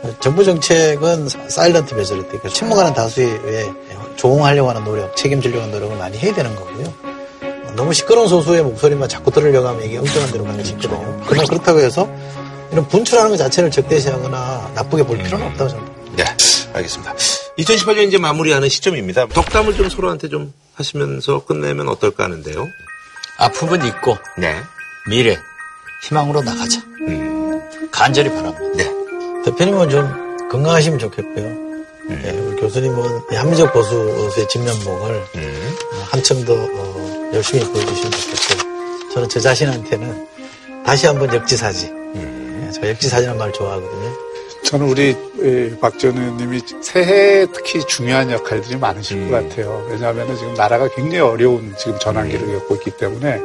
그 0.01 0.15
정부 0.19 0.43
정책은 0.43 1.27
사- 1.29 1.49
사일런트 1.49 1.93
메저리티, 1.93 2.27
그러니까 2.27 2.49
침묵하는 2.49 2.93
다수에 2.93 3.25
의해 3.43 3.71
조응하려고 4.15 4.69
하는 4.69 4.83
노력, 4.83 5.15
책임지려고 5.15 5.61
하는 5.61 5.73
노력을 5.73 5.97
많이 5.97 6.17
해야 6.17 6.33
되는 6.33 6.55
거고요. 6.55 6.93
어, 7.41 7.71
너무 7.75 7.93
시끄러운 7.93 8.27
소수의 8.27 8.63
목소리만 8.63 9.07
자꾸 9.09 9.31
들으려고 9.31 9.67
하면 9.69 9.83
이게 9.83 9.97
엉뚱한 9.97 10.31
데로 10.31 10.43
가는 10.45 10.63
수 10.63 10.71
있거든요. 10.73 11.21
그러나 11.27 11.45
그렇다고 11.47 11.79
해서 11.79 12.09
이런 12.71 12.87
분출하는 12.87 13.31
것 13.31 13.37
자체를 13.37 13.71
적대시하거나 13.71 14.71
나쁘게 14.75 15.03
볼 15.03 15.17
필요는 15.17 15.45
없다고 15.47 15.69
생각합니다. 15.69 16.23
네, 16.23 16.69
알겠습니다. 16.73 17.15
2018년 17.57 18.07
이제 18.07 18.17
마무리하는 18.17 18.69
시점입니다. 18.69 19.27
덕담을 19.27 19.75
좀 19.75 19.89
서로한테 19.89 20.29
좀 20.29 20.53
하시면서 20.75 21.43
끝내면 21.45 21.87
어떨까 21.89 22.23
하는데요. 22.25 22.67
아픔은 23.37 23.85
있고 23.85 24.17
네. 24.37 24.55
미래 25.09 25.37
희망으로 26.03 26.41
나가자. 26.41 26.81
간절히 27.91 28.29
바랍니다. 28.29 28.59
네. 28.75 28.98
대표님은 29.45 29.89
좀 29.89 30.49
건강하시면 30.49 30.99
좋겠고요. 30.99 31.69
예, 32.11 32.31
우리 32.31 32.59
교수님은 32.59 33.21
이 33.31 33.35
합리적 33.35 33.71
보수의 33.71 34.47
진면목을 34.49 35.15
어, 35.15 36.03
한층 36.09 36.43
더 36.43 36.53
어, 36.53 37.31
열심히 37.33 37.63
보여주시면 37.65 38.11
좋겠고 38.11 39.09
저는 39.13 39.29
저 39.29 39.39
자신한테는 39.39 40.27
다시 40.85 41.07
한번 41.07 41.33
역지사지. 41.33 41.93
예, 42.15 42.71
저 42.71 42.89
역지사지라는 42.89 43.37
말 43.37 43.53
좋아하거든요. 43.53 44.29
저는 44.65 44.87
우리 44.87 45.15
에, 45.41 45.79
박지원 45.79 46.17
의원님이 46.17 46.61
새해에 46.81 47.45
특히 47.53 47.79
중요한 47.85 48.29
역할들이 48.29 48.77
많으실 48.77 49.29
것 49.29 49.35
같아요. 49.49 49.85
왜냐하면 49.89 50.35
지금 50.35 50.53
나라가 50.53 50.87
굉장히 50.89 51.19
어려운 51.19 51.73
지금 51.77 51.97
전환기를 51.99 52.45
겪고 52.59 52.75
있기 52.75 52.91
때문에 52.91 53.39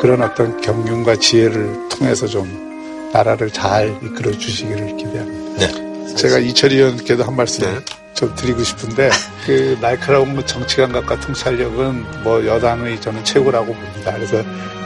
그런 0.00 0.20
어떤 0.22 0.60
경륜과 0.60 1.16
지혜를 1.16 1.88
통해서 1.88 2.26
좀 2.26 2.67
나라를 3.12 3.50
잘 3.50 3.88
이끌어 4.02 4.30
주시기를 4.32 4.96
기대합니다. 4.96 5.66
네. 5.66 6.14
제가 6.16 6.38
이철희 6.38 6.76
의원께도 6.76 7.24
한 7.24 7.36
말씀 7.36 7.82
좀 8.14 8.34
드리고 8.34 8.64
싶은데 8.64 9.10
그 9.46 9.78
날카로운 9.80 10.34
뭐 10.34 10.44
정치 10.44 10.76
감각과 10.76 11.20
통찰력은 11.20 12.22
뭐 12.24 12.44
여당의 12.44 13.00
저는 13.00 13.24
최고라고 13.24 13.66
봅니다. 13.66 14.12
그래서 14.12 14.40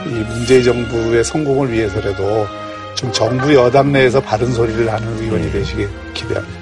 이 0.05 0.09
문재인 0.09 0.63
정부의 0.63 1.23
성공을 1.23 1.71
위해서라도 1.71 2.47
좀 2.93 3.11
정부 3.11 3.53
여당 3.55 3.91
내에서 3.91 4.21
바른 4.21 4.51
소리를 4.53 4.91
하는 4.91 5.17
의원이 5.19 5.51
되시길 5.51 5.89
기대합니다. 6.13 6.59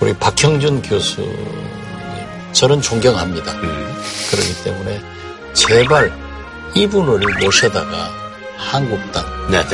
우리 0.00 0.14
박형준 0.14 0.80
교수 0.80 1.22
저는 2.52 2.80
존경합니다. 2.80 3.52
그렇기 4.30 4.64
때문에 4.64 5.00
제발 5.52 6.10
이분을 6.74 7.20
모셔다가 7.42 8.19
한국당. 8.60 9.24
네, 9.50 9.64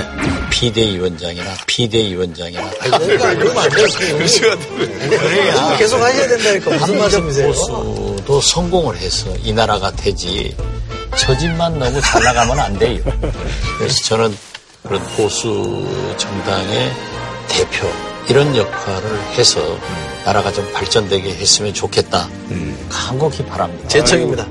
비대위원장이나 0.50 1.54
비대위원장이나 1.66 2.70
그러니까 2.80 3.32
이러면 3.32 3.58
안 3.58 3.68
되죠. 3.70 3.98
그래야 3.98 5.76
계속 5.76 6.00
하셔야 6.00 6.28
된다니까 6.28 6.70
무슨 6.70 6.98
말씀이세요? 6.98 7.48
보수도 7.48 8.40
성공을 8.40 8.96
해서 8.96 9.34
이 9.42 9.52
나라가 9.52 9.90
되지 9.90 10.56
저 11.18 11.36
집만 11.36 11.78
너무 11.78 12.00
잘 12.00 12.22
나가면 12.22 12.58
안 12.58 12.78
돼요. 12.78 13.02
그래서 13.78 14.04
저는 14.04 14.36
그런 14.82 15.02
보수 15.16 15.86
정당의 16.16 16.92
대표 17.48 17.90
이런 18.28 18.56
역할을 18.56 19.20
해서 19.38 19.78
나라가 20.24 20.52
좀 20.52 20.70
발전되게 20.72 21.30
했으면 21.30 21.72
좋겠다. 21.72 22.28
간곡히 22.88 23.44
바랍니다. 23.46 23.86
제 23.88 24.02
책입니다. 24.02 24.46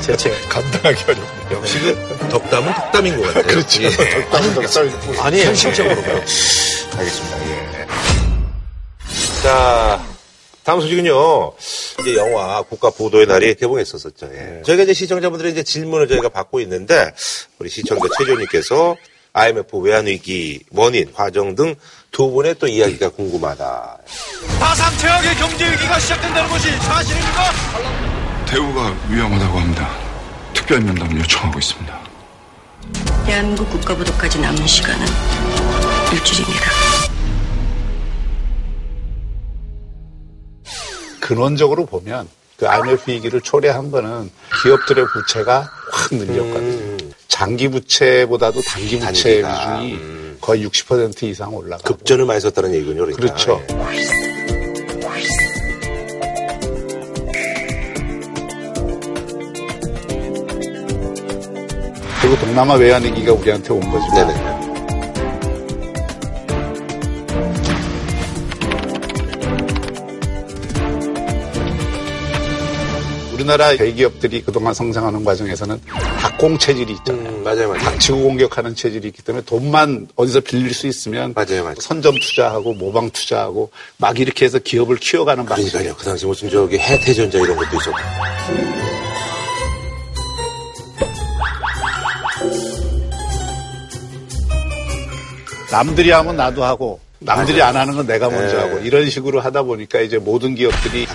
제 0.00 0.16
책. 0.16 0.32
감당하기 0.48 1.04
어렵네요. 1.04 1.50
역시 1.52 1.78
그 1.80 2.28
덕담은 2.30 2.74
덕담인 2.74 3.16
것 3.18 3.26
같아요. 3.26 3.42
그렇죠. 3.42 3.82
예. 3.82 3.90
덕담은 3.90 4.54
덕담이고. 4.54 5.22
아니, 5.22 5.42
현실적으로요. 5.42 6.22
알겠습니다. 6.96 7.46
예. 7.46 7.86
자, 9.42 10.02
다음 10.64 10.80
소식은요. 10.80 11.52
이제 12.00 12.16
영화 12.16 12.62
국가 12.62 12.88
보도의 12.90 13.26
날이 13.26 13.54
개봉했었었죠. 13.54 14.30
예. 14.32 14.62
저희가 14.64 14.84
이제 14.84 14.94
시청자분들의 14.94 15.52
이제 15.52 15.62
질문을 15.62 16.08
저희가 16.08 16.30
받고 16.30 16.60
있는데 16.60 17.12
우리 17.58 17.68
시청자 17.68 18.06
최조님께서 18.18 18.96
IMF 19.34 19.76
외환위기 19.76 20.60
원인, 20.70 21.12
과정 21.12 21.54
등 21.54 21.74
두 22.10 22.30
분의 22.30 22.56
또 22.58 22.66
이야기가 22.66 23.10
궁금하다. 23.10 23.98
파상 24.58 24.96
최악의 24.98 25.36
경제 25.36 25.70
위기가 25.70 25.98
시작된다는 26.00 26.48
것이 26.50 26.70
사실입니까? 26.78 27.42
대우가 28.46 28.94
위험하다고 29.08 29.58
합니다. 29.58 29.90
특별 30.54 30.80
면담을 30.80 31.18
요청하고 31.20 31.58
있습니다. 31.58 31.98
대한민국 33.26 33.68
국가부도까지 33.70 34.40
남은 34.40 34.66
시간은 34.66 35.06
일주일입니다. 36.12 36.70
근원적으로 41.20 41.84
보면 41.84 42.26
그 42.56 42.66
IMF 42.66 43.10
위기를 43.10 43.40
초래한 43.42 43.90
거는 43.90 44.30
기업들의 44.62 45.04
부채가 45.12 45.70
확 45.92 46.14
늘렸거든요. 46.14 46.96
장기 47.28 47.68
부채보다도 47.68 48.62
단기 48.62 48.98
부채 48.98 49.42
단기가, 49.42 49.78
비중이 49.80 50.17
거의 50.48 50.66
60% 50.66 51.24
이상 51.24 51.54
올라가고 51.54 51.82
급전을 51.82 52.24
많이 52.24 52.40
썼다는 52.40 52.72
얘기군요. 52.72 53.04
그러니까. 53.04 53.20
그렇죠. 53.20 53.60
그리고 62.22 62.36
동남아 62.40 62.74
외환 62.76 63.04
위기가 63.04 63.34
우리한테 63.34 63.74
온 63.74 63.80
거죠. 63.80 64.06
우리나라 73.34 73.76
대기업들이 73.76 74.42
그동안 74.42 74.72
성장하는 74.72 75.24
과정에서는 75.24 75.78
닭공 76.18 76.58
체질이 76.58 76.92
있잖아요. 76.94 77.28
음, 77.28 77.42
맞아요, 77.44 77.68
맞아요. 77.68 77.78
닥치고 77.80 78.22
공격하는 78.22 78.74
체질이 78.74 79.08
있기 79.08 79.22
때문에 79.22 79.44
돈만 79.44 80.08
어디서 80.16 80.40
빌릴 80.40 80.74
수 80.74 80.86
있으면 80.88 81.32
맞아요, 81.34 81.62
맞아요. 81.62 81.76
선점 81.80 82.18
투자하고 82.18 82.74
모방 82.74 83.10
투자하고 83.10 83.70
막 83.98 84.18
이렇게 84.18 84.44
해서 84.44 84.58
기업을 84.58 84.96
키워가는 84.96 85.46
방식. 85.46 85.70
그러니까요. 85.72 85.96
그 85.96 86.04
당시 86.04 86.26
무슨 86.26 86.50
저기 86.50 86.76
해태전자 86.78 87.38
이런 87.38 87.56
것도 87.56 87.76
있었고. 87.76 87.98
남들이 95.70 96.10
하면 96.10 96.36
나도 96.36 96.64
하고 96.64 96.98
남들이 97.20 97.58
맞아요. 97.58 97.70
안 97.70 97.76
하는 97.76 97.96
건 97.96 98.06
내가 98.06 98.30
먼저 98.30 98.56
네. 98.56 98.62
하고 98.62 98.78
이런 98.78 99.10
식으로 99.10 99.40
하다 99.40 99.62
보니까 99.64 100.00
이제 100.00 100.18
모든 100.18 100.54
기업들이. 100.54 101.06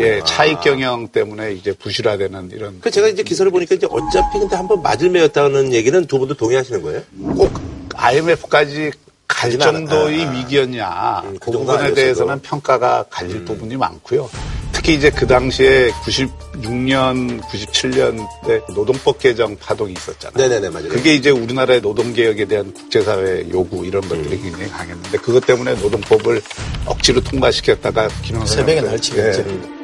예, 0.00 0.20
차익 0.24 0.60
경영 0.60 1.08
때문에 1.08 1.52
이제 1.52 1.72
부실화되는 1.72 2.50
이런 2.52 2.80
그 2.80 2.90
제가 2.90 3.08
이제 3.08 3.22
기사를 3.22 3.50
보니까 3.50 3.74
이제 3.74 3.86
어차피 3.90 4.38
근데 4.38 4.54
한번 4.56 4.82
맞을 4.82 5.10
매였다는 5.10 5.72
얘기는 5.72 6.06
두 6.06 6.18
분도 6.18 6.34
동의하시는 6.34 6.80
거예요? 6.82 7.02
꼭 7.36 7.52
IMF까지 7.94 8.92
갈. 9.26 9.58
정도의 9.58 10.24
아, 10.24 10.28
아. 10.28 10.32
위기였냐. 10.32 11.22
그그 11.40 11.52
정도 11.52 11.72
부분에. 11.72 11.92
대해서는 11.94 12.40
평가가 12.42 13.04
갈릴 13.10 13.44
부분이 13.44 13.76
많고요. 13.76 14.30
특히 14.72 14.94
이제 14.94 15.10
그 15.10 15.26
당시에 15.26 15.90
96년, 16.04 17.40
97년 17.42 18.26
때 18.46 18.60
노동법 18.74 19.18
개정 19.18 19.56
파동이 19.56 19.92
있었잖아요. 19.94 20.36
네네네, 20.48 20.68
맞아요. 20.70 20.88
그게 20.88 21.14
이제 21.14 21.30
우리나라의 21.30 21.80
노동개혁에 21.80 22.44
대한 22.44 22.72
국제사회 22.72 23.46
요구 23.50 23.84
이런 23.84 24.00
것들이 24.02 24.40
굉장히 24.40 24.68
강했는데 24.68 25.18
그것 25.18 25.44
때문에 25.46 25.74
노동법을 25.74 26.40
억지로 26.84 27.20
통과시켰다가 27.22 28.08
김영삼 28.22 28.56
새벽에 28.56 28.76
정부- 28.76 28.90
날치겠죠. 28.90 29.44
예. 29.48 29.76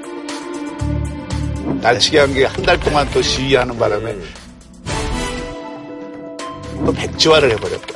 날치게 1.81 2.19
한게 2.19 2.45
한 2.45 2.63
달 2.65 2.79
동안 2.79 3.09
또 3.13 3.21
시위하는 3.21 3.77
바람에 3.79 4.15
또 6.85 6.93
백지화를 6.93 7.51
해버렸다고. 7.53 7.92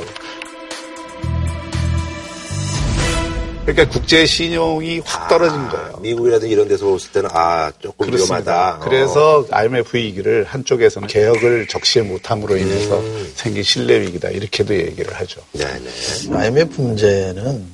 그러니까 3.66 3.88
국제 3.88 4.24
신용이 4.24 5.00
확 5.04 5.28
떨어진 5.28 5.68
거예요. 5.68 5.98
미국이라든지 6.00 6.52
이런 6.52 6.68
데서 6.68 6.86
왔을 6.88 7.10
때는 7.10 7.28
아 7.32 7.72
조금 7.80 8.06
그렇습니다. 8.06 8.52
위험하다. 8.52 8.76
어. 8.76 8.88
그래서 8.88 9.44
IMF 9.50 9.96
위기를 9.96 10.44
한쪽에서는 10.44 11.08
개혁을 11.08 11.66
적시에 11.66 12.02
못함으로 12.02 12.56
인해서 12.56 13.02
생긴 13.34 13.64
신뢰 13.64 14.00
위기다 14.02 14.30
이렇게도 14.30 14.72
얘기를 14.74 15.12
하죠. 15.14 15.40
IMF 16.32 16.80
문제는 16.80 17.66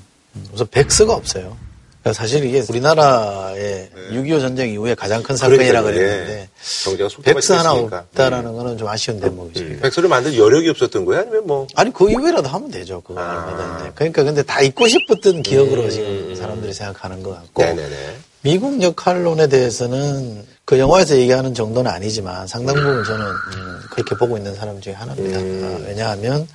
우선 0.54 0.66
백서가 0.70 1.12
없어요. 1.12 1.56
그러니까 2.02 2.12
사실 2.14 2.44
이게 2.44 2.62
우리나라의 2.68 3.88
6.25 4.10 4.40
전쟁 4.40 4.70
이후에 4.70 4.94
가장 4.96 5.22
큰 5.22 5.36
사건이라. 5.36 5.82
그랬는데 5.82 6.48
예. 6.48 7.22
백서 7.22 7.52
하나. 7.52 7.72
없다라는 7.74 8.52
거는 8.54 8.76
좀 8.76 8.88
아쉬운 8.88 9.20
대목이죠. 9.20 9.80
백서를 9.80 10.08
만들 10.08 10.36
여력이 10.36 10.68
없었던 10.70 11.04
거야? 11.04 11.20
아니면 11.20 11.46
뭐 11.46 11.66
아니 11.76 11.92
그 11.92 12.10
이후에라도 12.10 12.48
하면 12.48 12.70
되죠. 12.72 13.00
그거 13.02 13.20
얼마든지. 13.20 13.92
그러니까 13.94 14.24
근데 14.24 14.42
다 14.42 14.60
잊고 14.60 14.88
싶었던 14.88 15.42
기억으로 15.42 15.88
지금 15.90 16.34
사람들이 16.34 16.72
생각하는 16.72 17.22
것 17.22 17.30
같고 17.34 17.62
네네네. 17.62 17.96
미국 18.42 18.82
역할론에 18.82 19.46
대해서는 19.46 20.44
그 20.64 20.80
영화에서 20.80 21.16
얘기하는 21.16 21.54
정도는 21.54 21.88
아니지만 21.88 22.48
상당 22.48 22.74
부분 22.74 23.04
저는 23.04 23.26
음, 23.26 23.80
그렇게 23.92 24.16
보고 24.16 24.36
있는 24.36 24.52
사람 24.56 24.80
중에 24.80 24.92
하나입니다. 24.94 25.38
아, 25.38 25.78
왜냐하면 25.86 26.40
어, 26.40 26.46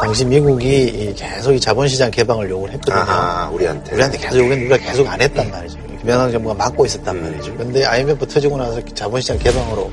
당시 0.00 0.24
미국이 0.24 0.84
이 0.84 1.14
계속 1.14 1.52
이 1.52 1.60
자본시장 1.60 2.10
개방을 2.10 2.48
요구를 2.50 2.74
했거든요. 2.74 2.96
아하, 2.96 3.48
우리한테. 3.50 3.94
우리한테 3.94 4.18
계속 4.18 4.38
요구했는데 4.38 4.74
우리가 4.74 4.90
계속 4.90 5.08
안 5.08 5.20
했단 5.20 5.50
말이죠. 5.50 5.78
김영삼 6.00 6.32
정부가 6.32 6.54
막고 6.54 6.86
있었단 6.86 7.22
말이죠. 7.22 7.56
근데 7.56 7.84
IMF 7.84 8.26
터지고 8.26 8.56
나서 8.56 8.80
자본시장 8.94 9.38
개방으로 9.38 9.90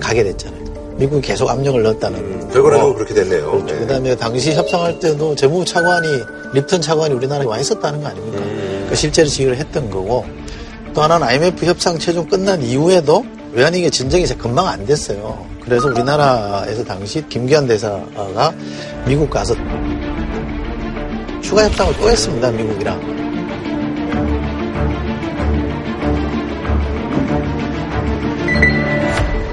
가게 0.00 0.24
됐잖아요. 0.24 0.60
미국이 0.96 1.26
계속 1.26 1.48
압력을 1.48 1.82
넣었다는 1.82 2.50
결과는 2.50 2.94
그렇게 2.94 3.14
됐네요. 3.14 3.50
그렇죠. 3.52 3.78
그다음에 3.78 4.14
당시 4.16 4.52
협상할 4.52 4.98
때도 5.00 5.34
재무부 5.34 5.64
차관이 5.64 6.06
립턴 6.52 6.82
차관이 6.82 7.14
우리나라에 7.14 7.46
와 7.46 7.58
있었다는 7.58 8.02
거 8.02 8.08
아닙니까? 8.08 8.42
그 8.90 8.94
실제로 8.94 9.26
지휘를 9.28 9.56
했던 9.56 9.88
거고 9.90 10.26
또 10.92 11.02
하나는 11.02 11.26
IMF 11.26 11.64
협상 11.64 11.98
최종 11.98 12.26
끝난 12.28 12.60
이후에도 12.62 13.24
외환위기 13.52 13.90
진정이 13.90 14.24
이제 14.24 14.34
금방 14.34 14.66
안 14.66 14.84
됐어요. 14.84 15.46
그래서 15.60 15.88
우리나라에서 15.88 16.84
당시 16.84 17.26
김기환 17.28 17.66
대사가 17.66 18.52
미국 19.06 19.30
가서 19.30 19.54
추가 21.40 21.64
협상을 21.64 21.94
또 21.98 22.10
했습니다. 22.10 22.50
미국이랑. 22.50 23.20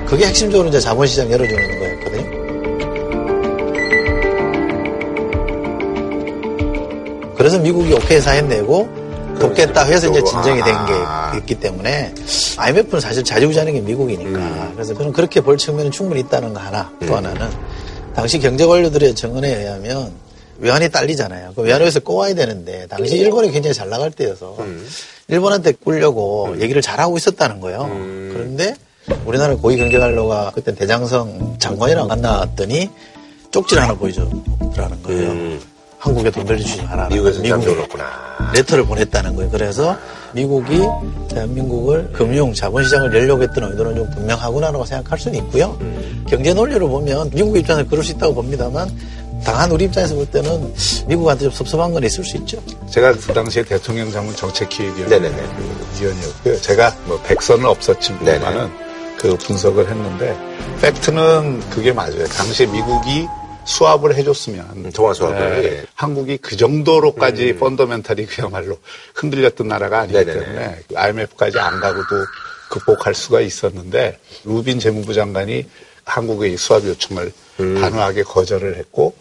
그게 0.06 0.26
핵심적으로 0.26 0.70
이제 0.70 0.80
자본시장 0.80 1.30
열어주는 1.30 1.80
거였거든요. 1.80 2.38
그래서 7.36 7.60
미국이 7.60 7.94
오케이 7.94 8.22
사인 8.22 8.48
내고 8.48 8.90
돕겠다 9.40 9.84
해서 9.84 10.10
이제 10.10 10.24
진정이 10.24 10.62
된 10.64 10.76
게 10.86 11.38
있기 11.40 11.56
때문에 11.56 12.14
IMF는 12.58 13.00
사실 13.00 13.24
자주자는 13.24 13.74
게 13.74 13.82
미국이니까 13.82 14.72
그래서 14.74 14.94
저는 14.94 15.12
그렇게 15.12 15.42
볼 15.42 15.58
측면은 15.58 15.92
충분히 15.92 16.22
있다는 16.22 16.54
거 16.54 16.60
하나 16.60 16.92
또 17.08 17.16
하나는 17.16 17.50
당시 18.16 18.40
경제 18.40 18.66
관료들의 18.66 19.14
증언에 19.16 19.56
의하면 19.56 20.12
외환이 20.60 20.90
딸리잖아요. 20.90 21.54
그 21.56 21.62
외환에서 21.62 22.00
꼬아야 22.00 22.34
되는데 22.34 22.88
당시 22.88 23.16
일본이 23.18 23.52
굉장히 23.52 23.74
잘 23.76 23.90
나갈 23.90 24.10
때여서 24.12 24.58
일본한테 25.28 25.74
꿀려고 25.74 26.56
얘기를 26.60 26.82
잘하고 26.82 27.18
있었다는 27.18 27.60
거예요. 27.60 27.84
그런데 28.34 28.76
우리나라 29.26 29.56
고위 29.56 29.78
경제관료가 29.78 30.52
그때 30.56 30.74
대장성 30.74 31.58
장관이랑 31.60 32.08
만났더니 32.08 32.90
쪽지를 33.52 33.84
하나 33.84 33.94
보여줬더라는 33.94 35.04
거예요. 35.04 35.58
한국에 36.00 36.30
돈 36.30 36.46
빌려주지 36.46 36.84
마라. 36.84 37.08
미국에서 37.10 37.42
미국에 37.42 37.66
잠겨놓구나. 37.66 38.06
레터를 38.54 38.86
보냈다는 38.86 39.36
거예요. 39.36 39.50
그래서 39.50 39.98
미국이 40.34 40.82
대한민국을 41.30 42.12
금융 42.14 42.54
자본시장을 42.54 43.14
열려고 43.14 43.44
했던 43.44 43.72
의도는 43.72 43.96
좀 43.96 44.10
분명하구나라고 44.12 44.86
생각할 44.86 45.18
수는 45.18 45.40
있고요. 45.40 45.78
경제 46.28 46.54
논리로 46.54 46.88
보면 46.88 47.32
미국 47.32 47.58
입장에서 47.58 47.90
그럴 47.90 48.04
수 48.04 48.12
있다고 48.12 48.36
봅니다만 48.36 48.90
당한 49.44 49.72
우리 49.72 49.86
입장에서 49.86 50.16
볼 50.16 50.26
때는 50.26 50.74
미국한테 51.08 51.46
좀 51.46 51.52
섭섭한 51.52 51.94
건 51.94 52.04
있을 52.04 52.24
수 52.24 52.38
있죠. 52.38 52.62
제가 52.90 53.14
그 53.14 53.34
당시에 53.34 53.64
대통령 53.64 54.12
장관 54.12 54.36
정책기획위원회 54.36 55.20
그 55.20 56.02
위원이었고요. 56.02 56.62
제가 56.62 56.96
뭐 57.06 57.20
백선은 57.22 57.66
없었지만은 57.66 58.70
그 59.18 59.36
분석을 59.38 59.90
했는데 59.90 60.38
팩트는 60.82 61.62
그게 61.72 61.92
맞아요. 61.92 62.26
당시에 62.26 62.68
미국이 62.68 63.26
수합을 63.68 64.16
해줬으면 64.16 64.92
통화 64.94 65.14
수합을, 65.14 65.62
네, 65.62 65.64
예. 65.68 65.86
한국이 65.94 66.38
그 66.38 66.56
정도로까지 66.56 67.58
펀더멘탈이 67.58 68.26
그야말로 68.26 68.80
흔들렸던 69.14 69.68
나라가 69.68 70.00
아니기 70.00 70.18
네네네. 70.18 70.40
때문에 70.40 70.80
IMF까지 70.96 71.60
안 71.60 71.80
가고도 71.80 72.16
극복할 72.70 73.14
수가 73.14 73.42
있었는데 73.42 74.20
루빈 74.46 74.80
재무부 74.80 75.14
장관이 75.14 75.66
한국의 76.06 76.54
이 76.54 76.58
수합 76.58 76.86
요청을 76.86 77.32
단호하게 77.58 78.24
거절을 78.24 78.78
했고 78.78 79.14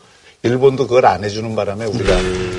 일본도 0.43 0.87
그걸 0.87 1.07
안 1.07 1.25
해주는 1.25 1.57
바람에 1.57 1.87
우리가 1.87 2.17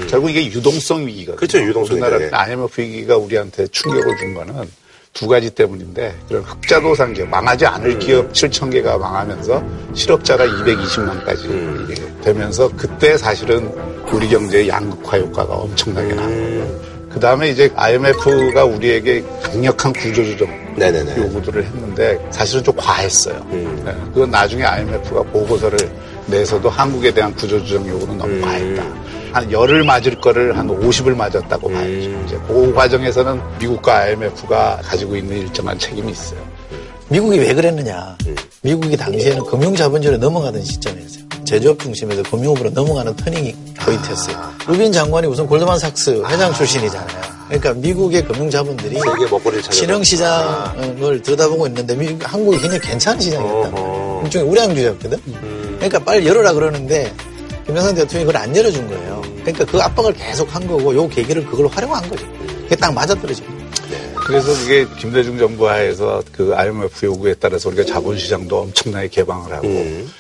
결국 0.10 0.30
이게 0.30 0.46
유동성 0.46 1.08
위기거든요. 1.08 1.38
그렇죠, 1.38 1.60
유동성이죠, 1.60 2.06
우리나라 2.06 2.22
예. 2.22 2.30
IMF 2.32 2.82
위기가 2.82 3.16
우리한테 3.18 3.68
충격을 3.68 4.18
준 4.18 4.34
거는 4.34 4.70
두 5.18 5.28
가지 5.28 5.50
때문인데 5.50 6.16
그런 6.28 6.44
흑자도상 6.44 7.14
기업 7.14 7.30
망하지 7.30 7.66
않을 7.66 7.98
기업 7.98 8.32
7천 8.34 8.72
개가 8.72 9.00
망하면서 9.00 9.64
실업자가 9.96 10.46
220만까지 10.46 12.22
되면서 12.24 12.70
그때 12.78 13.18
사실은 13.18 13.68
우리 14.12 14.30
경제의 14.30 14.70
양극화 14.70 15.18
효과가 15.18 15.56
엄청나게 15.56 16.14
나는 16.14 16.60
거예요. 16.60 16.80
그 17.10 17.20
다음에 17.20 17.50
이제 17.50 17.72
IMF가 17.76 18.66
우리에게 18.66 19.24
강력한 19.42 19.92
구조조정 19.92 20.48
요구들을 21.18 21.64
했는데 21.66 22.24
사실은 22.30 22.64
좀 22.64 22.76
과했어요. 22.76 23.44
네, 23.50 23.96
그건 24.14 24.30
나중에 24.30 24.64
IMF가 24.64 25.24
보고서를 25.24 25.80
내서도 26.28 26.70
한국에 26.70 27.12
대한 27.12 27.34
구조조정 27.34 27.88
요구는 27.88 28.20
너무 28.20 28.40
과했다. 28.42 28.84
한 29.38 29.52
열을 29.52 29.84
맞을 29.84 30.20
거를 30.20 30.58
한 30.58 30.68
50을 30.68 31.16
맞았다고 31.16 31.70
봐야죠. 31.70 32.24
이제 32.26 32.40
그 32.48 32.74
과정에서는 32.74 33.40
미국과 33.60 33.98
IMF가 33.98 34.80
가지고 34.84 35.16
있는 35.16 35.38
일정한 35.38 35.78
책임이 35.78 36.12
있어요. 36.12 36.40
미국이 37.10 37.38
왜 37.38 37.54
그랬느냐. 37.54 38.18
미국이 38.64 38.98
당시에는 38.98 39.44
금융자본주의로 39.46 40.18
넘어가던 40.18 40.64
시점이었어요. 40.64 41.24
제조업 41.46 41.78
중심에서 41.78 42.24
금융업으로 42.24 42.72
넘어가는 42.72 43.16
터닝 43.16 43.56
포인트였어요. 43.80 44.36
루빈 44.68 44.92
장관이 44.92 45.28
우선 45.28 45.46
골드만삭스 45.46 46.24
회장 46.28 46.52
출신이잖아요. 46.54 47.38
그러니까 47.48 47.74
미국의 47.74 48.26
금융자본들이. 48.26 48.98
신흥시장을 49.70 51.22
들여다보고 51.22 51.68
있는데 51.68 51.96
미국, 51.96 52.34
한국이 52.34 52.58
굉장히 52.60 52.82
괜찮은 52.82 53.22
시장이었단 53.22 53.72
말이에요. 53.72 54.22
일종의 54.26 54.50
우량주의였거든. 54.50 55.20
그러니까 55.76 56.00
빨리 56.00 56.28
열어라 56.28 56.54
그러는데 56.54 57.14
김영삼 57.68 57.96
대통령이 57.96 58.26
그걸 58.26 58.42
안 58.42 58.56
열어준 58.56 58.88
거예요. 58.88 59.22
그러니까 59.42 59.66
그 59.66 59.80
압박을 59.80 60.14
계속 60.14 60.54
한 60.56 60.66
거고 60.66 60.96
요 60.96 61.08
계기를 61.08 61.46
그걸 61.46 61.68
활용한 61.68 62.10
거죠. 62.10 62.26
그게 62.64 62.76
딱 62.76 62.94
맞아떨어진 62.94 63.46
거예요. 63.46 63.68
그래서 64.26 64.48
그게 64.54 64.86
김대중 65.00 65.38
정부 65.38 65.70
하에서 65.70 66.22
그 66.34 66.54
IMF 66.54 67.06
요구에 67.06 67.34
따라서 67.40 67.70
우리가 67.70 67.86
자본시장도 67.86 68.58
엄청나게 68.58 69.08
개방을 69.08 69.54
하고 69.54 69.68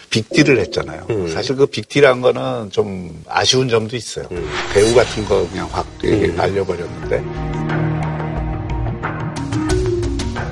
빅딜을 0.09 0.59
했잖아요. 0.59 1.07
사실 1.33 1.55
그 1.57 1.65
빅딜한 1.65 2.21
거는 2.21 2.69
좀 2.71 3.21
아쉬운 3.27 3.67
점도 3.67 3.95
있어요. 3.97 4.27
배우 4.73 4.93
같은 4.95 5.25
거 5.25 5.45
그냥 5.49 5.67
확 5.71 5.85
이렇게 6.03 6.27
날려버렸는데 6.27 7.23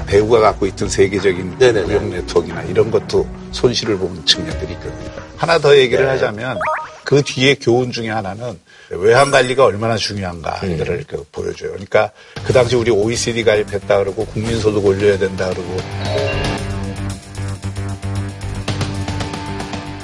배우가 0.08 0.40
갖고 0.40 0.66
있던 0.68 0.90
세계적인 0.90 1.58
무역 1.58 2.08
네트워크나 2.08 2.64
이런 2.64 2.92
것도 2.92 3.26
손실을 3.52 3.98
본 3.98 4.26
측면들이 4.26 4.74
있거든요. 4.74 5.25
하나 5.38 5.60
더 5.60 5.78
얘기를 5.78 6.10
하자면 6.10 6.60
그 7.04 7.22
뒤에 7.22 7.56
교훈 7.56 7.92
중에 7.92 8.10
하나는 8.10 8.60
외환 8.90 9.32
관리가 9.32 9.66
얼마나 9.66 9.96
중요한가 9.98 10.60
이거를 10.64 11.06
그 11.08 11.26
보여줘요. 11.32 11.72
그러니까 11.72 12.12
그 12.46 12.54
당시 12.54 12.76
우리 12.76 12.92
OECD 12.92 13.44
가입했다 13.44 14.00
그러고 14.00 14.26
국민소득 14.26 14.86
올려야 14.86 15.18
된다 15.18 15.50
그러고. 15.50 15.78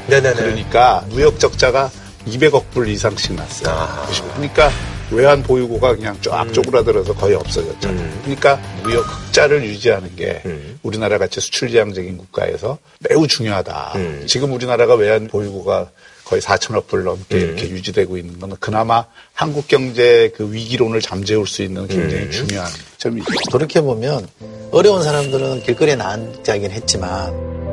그러니까 0.08 1.06
무역 1.10 1.40
적자가 1.40 1.90
200억 2.28 2.66
불 2.72 2.88
이상씩 2.90 3.34
났어요. 3.34 4.06
그러니까 4.36 4.70
외환 5.12 5.44
보유고가 5.44 5.96
그냥 5.96 6.18
쫙 6.22 6.52
쪼그라들어서 6.54 7.14
거의 7.14 7.36
없어졌잖아요. 7.36 8.22
그러니까 8.22 8.60
무역 8.84 9.02
흑자를 9.02 9.64
유지하는 9.64 10.16
게 10.16 10.42
우리나라 10.84 11.18
같이 11.18 11.40
수출지향적인 11.42 12.18
국가에서 12.18 12.78
매우 13.10 13.28
중요하다. 13.28 13.94
지금 14.26 14.54
우리나라가 14.54 14.96
외환 14.96 15.28
보유고가 15.28 15.92
거의 16.24 16.42
4천억 16.42 16.88
불 16.88 17.04
넘게 17.04 17.38
이렇게 17.38 17.70
유지되고 17.70 18.16
있는 18.18 18.40
건 18.40 18.56
그나마 18.62 19.04
한국 19.34 19.68
경제 19.68 20.32
그 20.34 20.50
위기론을 20.54 21.02
잠재울 21.02 21.46
수 21.46 21.62
있는 21.62 21.88
굉장히 21.90 22.32
중요한 22.32 22.72
점이죠. 22.98 23.26
돌이켜보면 23.52 24.28
어려운 24.72 25.04
사람들은 25.04 25.64
길거리에 25.64 25.96
나앉아긴 25.96 26.72
했지만 26.72 27.71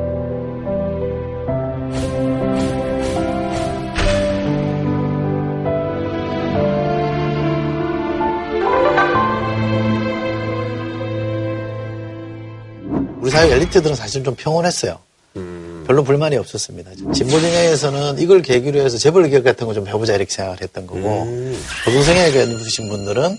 우리 13.19 13.31
사회 13.31 13.51
엘리트들은 13.51 13.95
사실 13.95 14.23
좀 14.23 14.35
평온했어요. 14.35 14.97
음. 15.35 15.83
별로 15.85 16.03
불만이 16.03 16.37
없었습니다. 16.37 16.91
진보 17.13 17.39
진영에서는 17.39 18.19
이걸 18.19 18.41
계기로 18.41 18.79
해서 18.79 18.97
재벌 18.97 19.29
개혁 19.29 19.43
같은 19.43 19.65
거 19.67 19.73
좀 19.73 19.87
해보자 19.87 20.15
이렇게 20.15 20.31
생각을 20.31 20.61
했던 20.61 20.87
거고 20.87 21.23
음. 21.23 21.59
성향에 21.85 22.31
누르신 22.45 22.89
분들은 22.89 23.37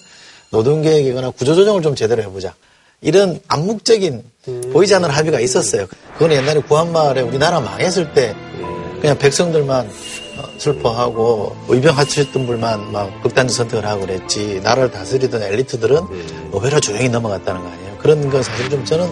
노동 0.50 0.82
개혁이거나 0.82 1.30
구조 1.30 1.54
조정을 1.54 1.82
좀 1.82 1.94
제대로 1.94 2.22
해보자. 2.22 2.54
이런 3.02 3.40
암묵적인 3.48 4.22
보이지 4.72 4.94
않는 4.96 5.08
합의가 5.10 5.40
있었어요. 5.40 5.86
그건 6.14 6.32
옛날에 6.32 6.60
구한말에 6.60 7.22
우리나라 7.22 7.60
망했을 7.60 8.12
때 8.12 8.34
그냥 9.00 9.16
백성들만 9.16 9.86
어, 9.86 10.42
슬퍼하고 10.58 11.56
의병하셨던 11.68 12.46
분만 12.46 12.92
막 12.92 13.22
극단적 13.22 13.56
선택을 13.56 13.86
하고 13.86 14.02
그랬지 14.06 14.60
나라를 14.62 14.90
다스리던 14.90 15.42
엘리트들은 15.42 16.02
오히려 16.52 16.78
조용히 16.80 17.08
넘어갔다는 17.08 17.62
거 17.62 17.68
아니에요. 17.68 17.89
그런 18.00 18.28
건 18.30 18.42
사실 18.42 18.70
좀 18.70 18.84
저는 18.84 19.10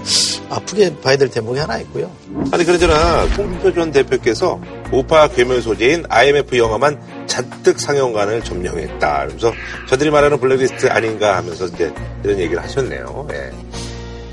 아프게 0.50 0.94
봐야 1.00 1.16
될 1.16 1.28
대목이 1.30 1.58
하나 1.58 1.78
있고요. 1.78 2.10
아니 2.52 2.64
그러잖아 2.64 3.24
홍준표 3.36 3.72
전 3.74 3.90
대표께서 3.90 4.60
우파 4.92 5.28
괴물 5.28 5.62
소재인 5.62 6.04
IMF 6.08 6.56
영화만 6.56 6.98
잔뜩 7.26 7.78
상영관을 7.78 8.42
점령했다. 8.42 9.26
그래서 9.28 9.52
저들이 9.88 10.10
말하는 10.10 10.40
블랙리스트 10.40 10.88
아닌가 10.88 11.36
하면서 11.36 11.66
이제 11.66 11.92
이런 12.24 12.38
얘기를 12.38 12.62
하셨네요. 12.62 13.28
예. 13.32 13.87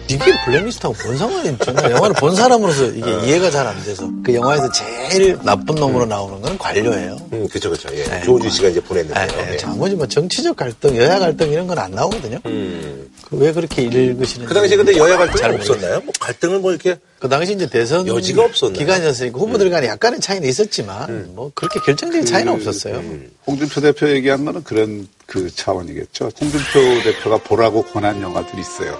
이게 0.08 0.32
블랙리스트하고 0.46 0.94
본 0.96 1.18
상관이 1.18 1.58
저는 1.58 1.92
영화를 1.92 2.16
본 2.16 2.36
사람으로서 2.36 2.86
이게 2.88 3.10
이해가 3.26 3.50
잘 3.52 3.66
안 3.66 3.84
돼서 3.84 4.08
그 4.24 4.34
영화에서 4.36 4.70
제일 4.72 5.38
나쁜 5.44 5.74
놈으로 5.76 6.06
나오는 6.06 6.40
건 6.40 6.56
관료예요. 6.60 7.18
음, 7.34 7.48
그쵸, 7.50 7.72
그쵸. 7.72 7.90
예. 7.94 8.04
네, 8.04 8.22
조우주 8.24 8.48
씨가 8.52 8.68
이제 8.70 8.80
보냈는데요. 8.80 9.26
네, 9.28 9.54
예. 9.54 9.58
나머지 9.58 9.96
뭐 9.96 10.06
정치적 10.08 10.56
갈등, 10.56 10.96
여야 10.98 11.18
갈등 11.18 11.52
이런 11.52 11.66
건 11.66 11.76
안 11.80 11.90
나오거든요. 11.92 12.40
음. 12.46 13.10
그 13.28 13.36
왜 13.38 13.52
그렇게 13.52 13.82
읽으시는지. 13.82 14.46
그 14.48 14.54
당시에 14.54 14.78
근데 14.78 14.96
여야 14.98 15.18
갈등은 15.18 15.38
잘 15.42 15.56
없었나요? 15.56 16.02
뭐 16.02 16.14
갈등을 16.20 16.60
뭐 16.60 16.72
이렇게 16.72 16.98
그 17.20 17.28
당시 17.28 17.54
이제 17.54 17.68
대선 17.68 18.06
여지가 18.08 18.44
없었나요? 18.44 18.78
기간이었으니까 18.78 19.38
후보들 19.40 19.72
간에 19.72 19.88
약간의 19.88 20.20
차이는 20.22 20.48
있었지만 20.48 21.32
뭐 21.34 21.52
그렇게 21.56 21.80
결정적인 21.80 22.26
차이는 22.26 22.54
없었어요. 22.54 23.02
홍준표 23.48 23.82
대표 23.82 24.08
얘기한 24.10 24.46
거는 24.46 24.64
그런 24.64 25.08
그 25.26 25.54
차원이겠죠. 25.54 26.30
홍준표 26.40 27.04
대표가 27.04 27.38
보라고 27.38 27.84
권한 27.84 28.22
영화들이 28.22 28.62
있어요. 28.62 28.98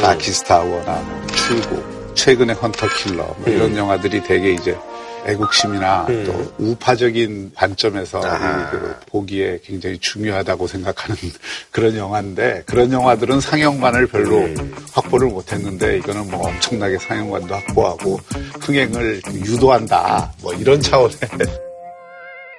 다키스타워나 0.00 0.92
뭐 1.00 1.26
출구, 1.28 2.14
최근에 2.14 2.54
헌터 2.54 2.86
킬러 2.96 3.24
뭐 3.38 3.44
이런 3.46 3.76
영화들이 3.76 4.22
되게 4.22 4.52
이제 4.52 4.76
애국심이나 5.26 6.06
또 6.24 6.52
우파적인 6.58 7.52
관점에서. 7.54 8.20
그 8.70 8.94
보기에 9.10 9.58
굉장히 9.64 9.98
중요하다고 9.98 10.66
생각하는 10.68 11.16
그런 11.72 11.96
영화인데 11.96 12.62
그런 12.66 12.92
영화들은 12.92 13.40
상영관을 13.40 14.06
별로 14.06 14.46
확보를 14.92 15.28
못했는데 15.28 15.98
이거는 15.98 16.30
뭐 16.30 16.46
엄청나게 16.48 16.98
상영관도 16.98 17.54
확보하고 17.54 18.20
흥행을 18.60 19.20
유도한다 19.44 20.32
뭐 20.42 20.52
이런 20.54 20.80
차원의 20.80 21.16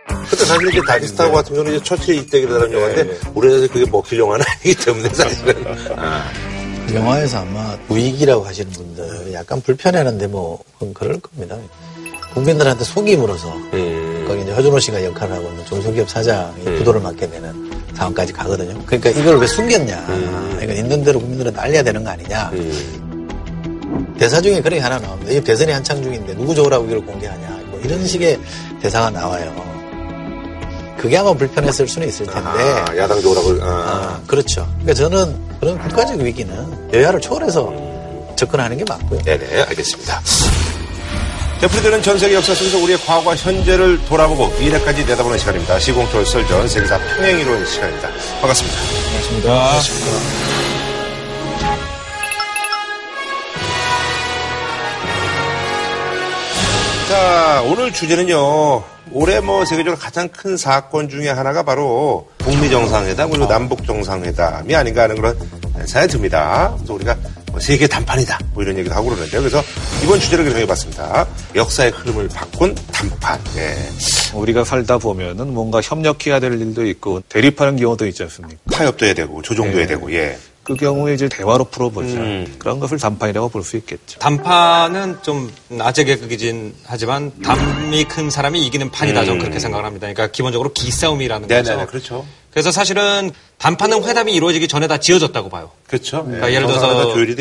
근데 0.07 0.45
사실 0.45 0.69
이제 0.69 0.81
다키스타고 0.87 1.33
같은 1.33 1.53
경우는 1.55 1.75
이제 1.75 1.83
처칠이 1.83 2.17
입대기라는 2.19 2.71
영화인데 2.73 3.19
우리나라에서 3.33 3.71
그게 3.73 3.89
먹힐 3.89 4.19
영화는 4.19 4.45
아니기 4.63 4.75
때문에 4.85 5.09
사실은. 5.09 5.65
아. 5.97 6.25
영화에서 6.93 7.39
아마 7.39 7.77
우익이라고 7.89 8.45
하시는 8.45 8.71
분들 8.71 9.33
약간 9.33 9.61
불편해하는 9.61 10.17
대목은 10.17 10.93
그럴 10.93 11.19
겁니다. 11.19 11.57
국민들한테 12.33 12.83
속임으로써 12.85 13.51
거기 14.27 14.41
이제 14.43 14.51
허준호 14.53 14.79
씨가 14.79 15.03
역할을 15.03 15.35
하고 15.35 15.49
있는 15.49 15.65
중소기업 15.65 16.09
사장이 16.09 16.63
부도를 16.63 17.01
맞게 17.01 17.29
되는 17.29 17.71
상황까지 17.95 18.31
가거든요. 18.31 18.79
그러니까 18.85 19.09
이걸 19.09 19.39
왜 19.39 19.47
숨겼냐. 19.47 20.57
이건 20.63 20.77
있는 20.77 21.03
대로 21.03 21.19
국민들한테 21.19 21.59
알려야 21.59 21.83
되는 21.83 22.03
거 22.03 22.09
아니냐. 22.11 22.51
대사 24.17 24.39
중에 24.39 24.61
그런 24.61 24.77
게 24.77 24.83
하나 24.83 24.97
나옵니다. 24.99 25.31
이 25.31 25.41
대선이 25.43 25.71
한창 25.71 26.01
중인데 26.01 26.35
누구 26.35 26.53
좋으라고 26.55 26.85
이걸 26.85 27.01
공개하냐. 27.05 27.59
뭐 27.67 27.79
이런 27.83 28.05
식의 28.05 28.39
대사가 28.81 29.09
나와요. 29.09 29.51
그게 30.97 31.17
아마 31.17 31.33
불편했을 31.33 31.87
수는 31.87 32.07
있을 32.07 32.25
텐데. 32.25 32.49
아, 32.49 32.85
야당 32.97 33.21
좋으라고. 33.21 33.57
아. 33.63 33.67
아, 33.67 34.19
그렇죠. 34.27 34.65
그러니까 34.81 34.93
저는 34.93 35.35
그런 35.59 35.77
국가적 35.79 36.19
위기는 36.19 36.91
여야를 36.93 37.21
초월해서 37.21 37.71
접근하는 38.35 38.77
게 38.77 38.83
맞고요. 38.87 39.21
네네, 39.23 39.63
알겠습니다. 39.63 40.21
대표들은 41.61 42.03
전 42.03 42.19
세계 42.19 42.35
역사 42.35 42.53
속에서 42.53 42.77
우리의 42.77 42.99
과거와 43.03 43.35
현재를 43.35 44.03
돌아보고 44.05 44.47
미래까지 44.59 45.05
내다보는 45.05 45.39
시간입니다. 45.39 45.79
시공철 45.79 46.23
설 46.25 46.45
전 46.47 46.67
세계사 46.67 46.99
평행 46.99 47.39
이론 47.39 47.65
시간입니다. 47.65 48.09
반갑습니다. 48.41 48.77
반갑습니다. 49.05 50.46
자, 57.17 57.63
오늘 57.63 57.91
주제는요. 57.91 58.83
올해 59.11 59.39
뭐 59.39 59.65
세계적으로 59.65 59.97
가장 59.99 60.29
큰 60.29 60.55
사건 60.55 61.09
중에 61.09 61.29
하나가 61.29 61.63
바로 61.63 62.29
북미 62.37 62.69
정상회담 62.69 63.31
그리고 63.31 63.47
남북 63.47 63.83
정상회담이 63.87 64.75
아닌가 64.75 65.01
하는 65.01 65.15
그런 65.15 65.35
생각이 65.73 66.09
듭니다. 66.09 66.71
그래서 66.75 66.93
우리가 66.93 67.17
뭐 67.49 67.59
세계 67.59 67.87
단판이다 67.87 68.37
뭐 68.53 68.61
이런 68.61 68.77
얘기도 68.77 68.93
하고 68.93 69.09
그러는데요. 69.09 69.41
그래서 69.41 69.63
이번 70.03 70.19
주제를 70.19 70.47
정해봤습니다. 70.47 71.25
역사의 71.55 71.89
흐름을 71.89 72.27
바꾼 72.27 72.75
단판. 72.91 73.39
예. 73.55 73.75
우리가 74.35 74.63
살다 74.63 74.99
보면은 74.99 75.55
뭔가 75.55 75.81
협력해야 75.81 76.39
될 76.39 76.53
일도 76.61 76.85
있고 76.85 77.21
대립하는 77.29 77.77
경우도 77.77 78.05
있지 78.05 78.21
않습니까? 78.21 78.57
타협도 78.71 79.07
해야 79.07 79.15
되고 79.15 79.41
조정도 79.41 79.73
예. 79.73 79.79
해야 79.79 79.87
되고 79.87 80.13
예. 80.13 80.37
그 80.67 80.75
경우에 80.75 81.13
이제 81.13 81.29
대화로 81.29 81.63
풀어보자. 81.63 82.17
음. 82.19 82.55
그런 82.59 82.81
것을 82.81 82.97
단판이라고 82.99 83.47
볼 83.47 83.63
수 83.63 83.77
있겠죠. 83.77 84.19
단판은 84.19 85.19
좀 85.21 85.49
아재 85.79 86.03
개그이긴 86.03 86.75
하지만 86.83 87.31
담이 87.41 88.03
큰 88.03 88.29
사람이 88.29 88.65
이기는 88.65 88.91
판이다. 88.91 89.23
저는 89.23 89.39
그렇게 89.39 89.59
생각을 89.59 89.85
합니다. 89.85 90.07
그러니까 90.07 90.27
기본적으로 90.29 90.73
기싸움이라는 90.73 91.47
네네, 91.47 91.63
거죠. 91.75 91.87
그렇죠. 91.87 92.25
그래서 92.51 92.71
사실은 92.71 93.31
단판은 93.59 94.03
회담이 94.03 94.33
이루어지기 94.33 94.67
전에 94.67 94.87
다 94.87 94.97
지어졌다고 94.97 95.49
봐요. 95.49 95.71
그렇죠. 95.87 96.23
그러니까 96.25 96.51
예를 96.53 96.67
들어서 96.67 96.87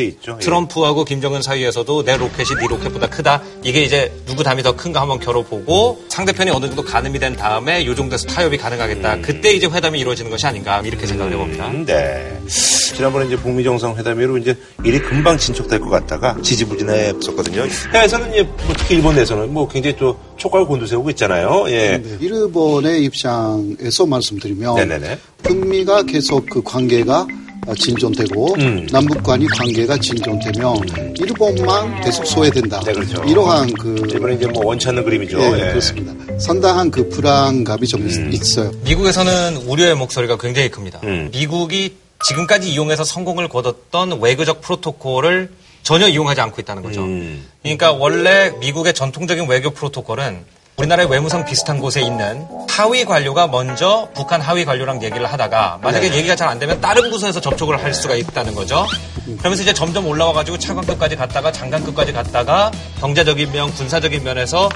있죠. 0.05 0.37
예. 0.41 0.45
트럼프하고 0.45 1.05
김정은 1.05 1.43
사이에서도 1.43 2.05
내 2.05 2.17
로켓이 2.17 2.49
네 2.59 2.67
로켓보다 2.69 3.09
크다. 3.09 3.43
이게 3.63 3.83
이제 3.83 4.13
누구 4.25 4.43
담이 4.43 4.63
더 4.63 4.75
큰가 4.77 5.01
한번 5.01 5.19
겨뤄보고 5.19 6.05
상대편이 6.09 6.51
어느 6.51 6.67
정도 6.67 6.83
가늠이 6.83 7.19
된 7.19 7.37
다음에 7.37 7.85
요 7.85 7.95
정도에서 7.95 8.27
타협이 8.29 8.57
가능하겠다. 8.57 9.21
그때 9.21 9.53
이제 9.53 9.67
회담이 9.67 9.99
이루어지는 10.01 10.31
것이 10.31 10.47
아닌가 10.47 10.81
이렇게 10.85 11.07
생각을 11.07 11.33
해봅니다. 11.33 11.69
음, 11.69 11.85
네. 11.85 12.41
지난번에 12.47 13.27
이제 13.27 13.37
북미 13.37 13.63
정상 13.63 13.95
회담으로 13.97 14.39
이제 14.39 14.57
일이 14.85 14.99
금방 14.99 15.37
진척될 15.37 15.81
것 15.81 15.91
같다가 15.91 16.37
지지부진했었거든요. 16.43 17.67
해외에서는 17.93 18.31
이제 18.33 18.43
뭐 18.43 18.75
특히 18.77 18.95
일본 18.95 19.17
내에서는 19.17 19.53
뭐 19.53 19.69
굉장히 19.69 19.97
또 19.97 20.19
촉각을 20.37 20.67
곤두세우고 20.67 21.11
있잖아요. 21.11 21.65
예. 21.69 21.99
네, 21.99 22.17
일본의 22.21 23.05
입장에서 23.05 24.07
말씀드리면 24.07 24.75
네네네. 24.77 25.19
북미가 25.43 26.03
계속 26.05 26.47
그 26.51 26.63
관계가 26.63 27.27
진전되고 27.77 28.55
음. 28.61 28.87
남북 28.93 29.23
간이 29.25 29.47
관계가 29.49 29.97
진전되면 29.99 31.15
일본만 31.19 32.01
계속 32.01 32.25
소외된다. 32.27 32.81
이러한 33.27 33.73
그 33.75 33.97
이번에 34.15 34.35
이제 34.37 34.47
뭐 34.47 34.67
원치 34.67 34.89
않는 34.89 35.05
그림이죠. 35.05 35.41
예, 35.41 35.53
예. 35.55 35.69
그렇습니다. 35.71 36.13
상당한 36.39 36.91
그 36.91 37.09
불안감이 37.09 37.87
좀 37.89 38.07
있- 38.07 38.35
있어요. 38.35 38.71
미국에서는 38.85 39.57
우려의 39.67 39.97
목소리가 39.97 40.37
굉장히 40.39 40.71
큽니다. 40.71 41.01
음. 41.05 41.29
미국이 41.33 41.97
지금까지 42.25 42.71
이용해서 42.71 43.03
성공을 43.05 43.49
거뒀던 43.49 44.21
외교적 44.21 44.61
프로토콜을 44.61 45.51
전혀 45.87 46.09
이용하지 46.09 46.41
않고 46.41 46.61
있다는 46.61 46.83
거죠. 46.83 47.03
음. 47.03 47.47
그러니까 47.63 47.93
원래 47.93 48.51
미국의 48.59 48.93
전통적인 48.93 49.47
외교 49.49 49.71
프로토콜은 49.71 50.45
우리나라의 50.79 51.09
외무성 51.09 51.45
비슷한 51.45 51.79
곳에 51.79 52.03
있는 52.03 52.45
하위 52.69 53.05
관료가 53.05 53.47
먼저 53.47 54.09
북한 54.13 54.41
하위 54.41 54.65
관료랑 54.65 55.01
얘기를 55.05 55.25
하다가 55.25 55.79
만약에 55.83 56.11
네. 56.11 56.17
얘기가 56.17 56.35
잘 56.35 56.49
안 56.49 56.59
되면 56.59 56.81
다른 56.81 57.09
부서에서 57.09 57.41
접촉을 57.41 57.83
할 57.83 57.95
수가 57.95 58.17
있다는 58.17 58.57
거죠. 58.57 58.85
그러면서 59.39 59.63
이제 59.63 59.73
점점 59.73 60.07
올라와가지고 60.09 60.59
차관급까지 60.59 61.15
갔다가 61.15 61.53
장관급까지 61.53 62.13
갔다가 62.13 62.73
경제적인 62.99 63.53
면, 63.53 63.73
군사적인 63.73 64.25
면에서 64.25 64.69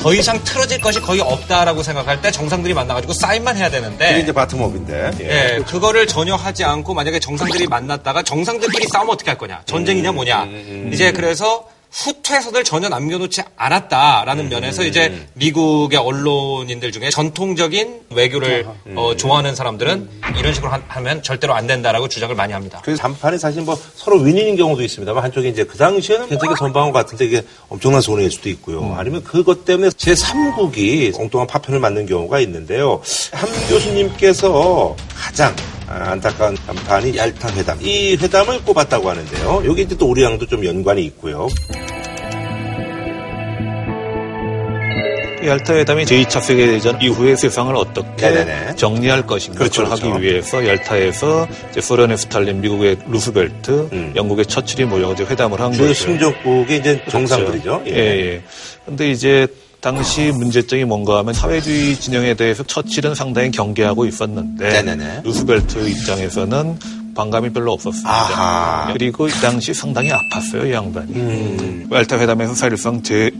더 0.00 0.12
이상 0.14 0.42
틀어질 0.42 0.80
것이 0.80 1.00
거의 1.00 1.20
없다라고 1.20 1.82
생각할 1.82 2.20
때 2.20 2.30
정상들이 2.30 2.74
만나가지고 2.74 3.12
사인만 3.12 3.56
해야 3.56 3.70
되는데 3.70 4.08
그게 4.08 4.20
이제 4.20 4.32
바텀업인데. 4.32 5.20
예, 5.20 5.62
그거를 5.66 6.06
전혀 6.06 6.34
하지 6.34 6.64
않고 6.64 6.94
만약에 6.94 7.20
정상들이 7.20 7.66
만났다가 7.68 8.22
정상들끼리 8.22 8.86
싸우면 8.88 9.14
어떻게 9.14 9.30
할 9.30 9.38
거냐? 9.38 9.62
전쟁이냐 9.66 10.12
뭐냐? 10.12 10.46
이제 10.92 11.12
그래서 11.12 11.66
후퇴선을 11.92 12.64
전혀 12.64 12.88
남겨놓지 12.88 13.42
않았다라는 13.56 14.48
면에서 14.48 14.82
이제 14.82 15.26
미국의 15.34 15.98
언론인들 15.98 16.90
중에 16.90 17.10
전통적인 17.10 18.00
외교를 18.10 18.66
어, 18.96 19.14
좋아하는 19.16 19.54
사람들은 19.54 20.08
이런 20.38 20.54
식으로 20.54 20.72
하- 20.72 20.80
하면 20.88 21.22
절대로 21.22 21.54
안 21.54 21.66
된다라고 21.66 22.08
주장을 22.08 22.34
많이 22.34 22.52
합니다. 22.54 22.80
그래서 22.82 23.02
단판이 23.02 23.38
사실 23.38 23.62
뭐 23.62 23.78
서로 23.94 24.16
윈윈인 24.18 24.56
경우도 24.56 24.82
있습니다만 24.82 25.22
한쪽이 25.22 25.48
이제 25.50 25.64
그 25.64 25.76
당시에는 25.76 26.28
굉장히 26.28 26.56
선방한 26.56 26.92
것 26.92 26.98
같은데 27.00 27.26
이게 27.26 27.42
엄청난 27.68 28.00
손해일 28.00 28.30
수도 28.30 28.48
있고요. 28.48 28.94
아니면 28.96 29.22
그것 29.22 29.64
때문에 29.66 29.88
제3국이 29.90 31.18
엉뚱한 31.18 31.46
파편을 31.46 31.78
맞는 31.78 32.06
경우가 32.06 32.40
있는데요. 32.40 33.02
함 33.32 33.48
교수님께서 33.68 34.96
가장 35.14 35.54
아, 35.88 36.12
안타까운 36.12 36.56
담판이 36.66 37.16
얄타 37.16 37.50
회담. 37.54 37.78
이 37.82 38.16
회담을 38.16 38.62
꼽았다고 38.64 39.10
하는데요. 39.10 39.62
여기 39.66 39.82
이제 39.82 39.94
또 39.96 40.06
우리랑도 40.06 40.46
좀 40.46 40.64
연관이 40.64 41.04
있고요. 41.04 41.48
얄타 45.44 45.74
회담이 45.74 46.04
제2차 46.04 46.40
세계대전 46.40 47.00
이후의 47.02 47.36
세상을 47.36 47.74
어떻게 47.74 48.28
네네네. 48.30 48.76
정리할 48.76 49.26
것인가 49.26 49.58
그렇죠, 49.58 49.84
그렇죠. 49.84 50.12
하기 50.12 50.22
위해서 50.22 50.66
얄타에서 50.66 51.48
이제 51.70 51.80
소련의 51.80 52.16
스탈린, 52.18 52.60
미국의 52.60 52.98
루스벨트, 53.08 54.12
영국의 54.14 54.46
처칠이 54.46 54.84
모여서 54.84 55.24
회담을 55.24 55.60
한 55.60 55.70
거죠. 55.72 55.92
승전국의 55.92 56.78
이제 56.78 57.02
정상들이죠. 57.08 57.82
예, 57.86 57.92
예. 57.92 58.42
근데 58.86 59.10
이제 59.10 59.46
당시 59.80 60.30
문제점이 60.32 60.84
뭔가 60.84 61.18
하면 61.18 61.34
사회주의 61.34 61.96
진영에 61.96 62.34
대해서 62.34 62.62
처칠은 62.62 63.16
상당히 63.16 63.50
경계하고 63.50 64.06
있었는데 64.06 64.68
네네네. 64.68 65.22
루스벨트 65.24 65.88
입장에서는 65.88 66.78
반감이 67.14 67.50
별로 67.50 67.72
없었습니다. 67.72 68.08
아하. 68.10 68.92
그리고 68.92 69.26
이 69.28 69.30
당시 69.42 69.74
상당히 69.74 70.10
아팠어요, 70.10 70.68
이 70.68 70.72
양반이. 70.72 71.12
음. 71.14 71.88
얄타 71.92 72.18
회담에서 72.18 72.54
사실상 72.54 73.02
제 73.02 73.30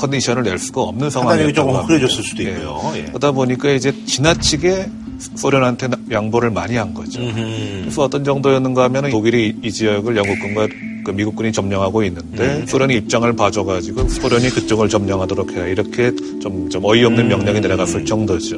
컨디션을 0.00 0.42
낼 0.42 0.58
수가 0.58 0.80
없는 0.82 1.10
상황이었다고 1.10 1.72
조금. 1.72 1.86
흐려졌을 1.88 2.24
수도 2.24 2.42
예. 2.44 2.48
있고요. 2.50 2.92
예. 2.96 3.02
그러다 3.04 3.32
보니까 3.32 3.70
이제 3.70 3.92
지나치게 4.06 4.86
소련한테 5.34 5.88
양보를 6.10 6.50
많이 6.50 6.76
한 6.76 6.94
거죠. 6.94 7.20
그래서 7.20 8.02
어떤 8.04 8.24
정도였는가 8.24 8.84
하면 8.84 9.10
독일이 9.10 9.48
이- 9.62 9.66
이 9.66 9.70
지역을 9.70 10.16
영국군과 10.16 10.68
그 11.04 11.10
미국군이 11.12 11.52
점령하고 11.52 12.02
있는데 12.04 12.60
음. 12.60 12.66
소련이 12.66 12.94
입장을 12.94 13.30
봐줘가지고 13.34 14.08
소련이 14.08 14.48
그쪽을 14.50 14.88
점령하도록 14.88 15.52
해야 15.52 15.66
이렇게 15.66 16.12
좀, 16.42 16.68
좀 16.70 16.84
어이없는 16.84 17.24
음. 17.24 17.28
명령이 17.28 17.60
내려갔을 17.60 18.04
정도죠. 18.06 18.56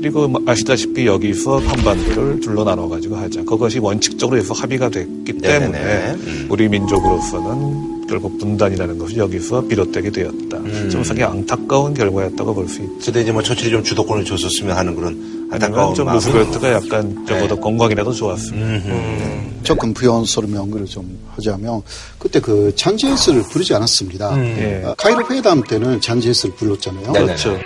그리고 0.00 0.28
뭐 0.28 0.40
아시다시피 0.46 1.06
여기서 1.06 1.58
한반도를 1.58 2.40
둘로 2.40 2.64
나눠가지고 2.64 3.16
하자. 3.16 3.44
그것이 3.44 3.78
원칙적으로 3.78 4.38
해서 4.38 4.52
합의가 4.54 4.90
됐기. 4.90 5.38
때문에 5.38 5.78
음. 6.14 6.46
우리 6.50 6.68
민족으로서는 6.68 7.95
결국 8.08 8.38
분단이라는 8.38 8.98
것이 8.98 9.16
여기서 9.16 9.62
비롯되게 9.66 10.10
되었다. 10.10 10.58
음. 10.58 10.88
좀 10.90 11.02
상당히 11.04 11.32
안타까운 11.32 11.92
결과였다고 11.94 12.54
볼 12.54 12.68
수 12.68 12.80
있죠. 12.82 12.92
그때 13.06 13.22
이제 13.22 13.32
뭐 13.32 13.42
처칠이 13.42 13.70
좀 13.70 13.82
주도권을 13.82 14.24
줬었으면 14.24 14.76
하는 14.76 14.94
그런 14.94 15.48
안타까운 15.50 15.94
좀 15.94 16.08
루스벨트가 16.12 16.72
약간 16.72 17.24
적어도 17.26 17.56
건강이라도 17.60 18.12
좋았습니다. 18.12 19.62
조금 19.62 19.92
부연 19.94 20.24
설명을 20.24 20.84
좀 20.86 21.18
하자면 21.34 21.82
그때 22.18 22.38
그 22.40 22.72
잔지에스를 22.76 23.42
부르지 23.50 23.74
않았습니다. 23.74 24.34
음. 24.34 24.56
예. 24.58 24.82
어, 24.86 24.94
카이로 24.96 25.28
회담 25.30 25.62
때는 25.62 26.00
잔지에스를 26.00 26.54
불렀잖아요. 26.54 27.12
그렇죠. 27.12 27.58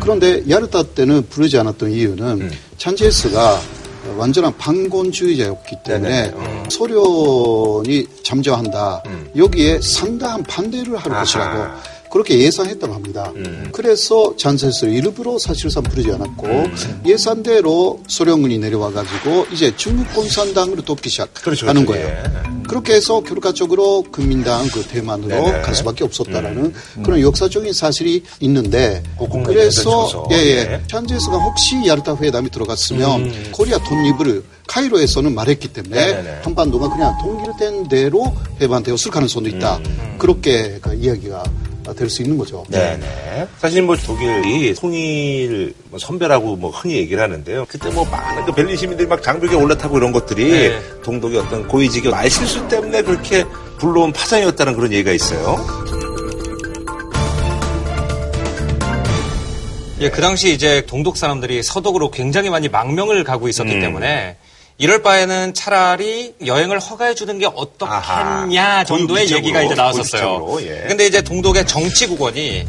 그런데 0.00 0.42
야르타 0.48 0.82
때는 0.94 1.26
부르지 1.28 1.58
않았던 1.58 1.90
이유는 1.92 2.40
음. 2.40 2.50
잔지에스가 2.78 3.60
완전한 4.16 4.56
반곤주의자였기 4.56 5.76
때문에 5.84 6.30
네네. 6.30 6.32
어. 6.34 6.64
소련이 6.70 8.06
잠저한다. 8.22 9.02
음. 9.06 9.30
여기에 9.36 9.80
상당한 9.80 10.42
반대를 10.42 10.96
할 10.96 11.12
것이라고 11.12 11.72
그렇게 12.10 12.38
예상했다고 12.38 12.92
합니다. 12.92 13.32
음. 13.36 13.68
그래서 13.72 14.34
잔세스를 14.36 14.92
일부러 14.92 15.38
사실상 15.38 15.82
부르지 15.82 16.10
않았고 16.10 16.46
음. 16.46 17.02
예산대로 17.06 18.00
소련군이 18.08 18.58
내려와 18.58 18.90
가지고 18.90 19.46
이제 19.52 19.72
중국 19.76 20.12
공산당으로 20.14 20.82
돕기 20.82 21.08
시작하는 21.08 21.42
그렇죠, 21.42 21.66
그렇죠. 21.66 21.86
거예요. 21.86 22.08
예. 22.08 22.60
그렇게 22.68 22.94
해서 22.94 23.20
결과적으로 23.20 24.04
국민당 24.12 24.66
그 24.68 24.82
대만으로 24.82 25.28
네네. 25.28 25.58
음. 25.58 25.62
갈 25.62 25.74
수밖에 25.74 26.04
없었다라는 26.04 26.72
그런 27.02 27.20
역사적인 27.20 27.72
사실이 27.72 28.22
있는데 28.40 29.02
그래서. 29.44 30.28
예예 30.30 30.56
예. 30.56 30.82
찬제스가 30.88 31.36
혹시 31.36 31.86
야르타 31.86 32.16
회담이 32.16 32.50
들어갔으면 32.50 33.20
음. 33.22 33.48
코리아 33.52 33.78
독립을 33.78 34.44
카이로에서는 34.66 35.34
말했기 35.34 35.68
때문에 35.72 35.96
네네네. 35.96 36.40
한반도가 36.42 36.90
그냥 36.90 37.14
통일된 37.20 37.88
대로 37.88 38.32
해방되었을 38.60 39.10
가능성도 39.10 39.48
있다. 39.48 39.78
음. 39.78 40.16
그렇게 40.18 40.78
그 40.80 40.94
이야기가 40.94 41.42
될 41.94 42.10
수 42.10 42.22
있는 42.22 42.36
거죠. 42.36 42.64
네네. 42.68 43.46
사실 43.58 43.82
뭐 43.82 43.96
독일이 43.96 44.74
통일 44.74 45.74
뭐 45.90 45.98
선배라고 45.98 46.56
뭐 46.56 46.70
흔히 46.70 46.96
얘기를 46.96 47.22
하는데요. 47.22 47.66
그때 47.68 47.90
뭐 47.90 48.04
많은 48.04 48.44
그 48.44 48.52
벨린 48.52 48.76
시민들이 48.76 49.06
막 49.06 49.22
장벽에 49.22 49.54
올라타고 49.54 49.96
이런 49.98 50.12
것들이 50.12 50.50
네. 50.50 50.80
동독의 51.02 51.38
어떤 51.38 51.66
고위직의 51.68 52.10
말실수 52.10 52.68
때문에 52.68 53.02
그렇게 53.02 53.44
불러온 53.78 54.12
파장이었다는 54.12 54.74
그런 54.74 54.92
얘기가 54.92 55.12
있어요. 55.12 55.56
예, 60.00 60.08
그 60.08 60.22
당시 60.22 60.54
이제 60.54 60.84
동독 60.86 61.18
사람들이 61.18 61.62
서독으로 61.62 62.10
굉장히 62.10 62.48
많이 62.48 62.68
망명을 62.68 63.22
가고 63.22 63.48
있었기 63.48 63.74
음. 63.74 63.80
때문에 63.80 64.36
이럴 64.80 65.02
바에는 65.02 65.52
차라리 65.52 66.34
여행을 66.44 66.80
허가해 66.80 67.14
주는 67.14 67.38
게 67.38 67.44
어떻겠냐 67.44 68.84
정도의 68.84 69.26
고유기적으로, 69.26 69.36
얘기가 69.36 69.62
이제 69.62 69.74
나왔었어요. 69.74 70.56
예. 70.62 70.86
근데 70.88 71.06
이제 71.06 71.20
동독의 71.20 71.66
정치국원이 71.66 72.64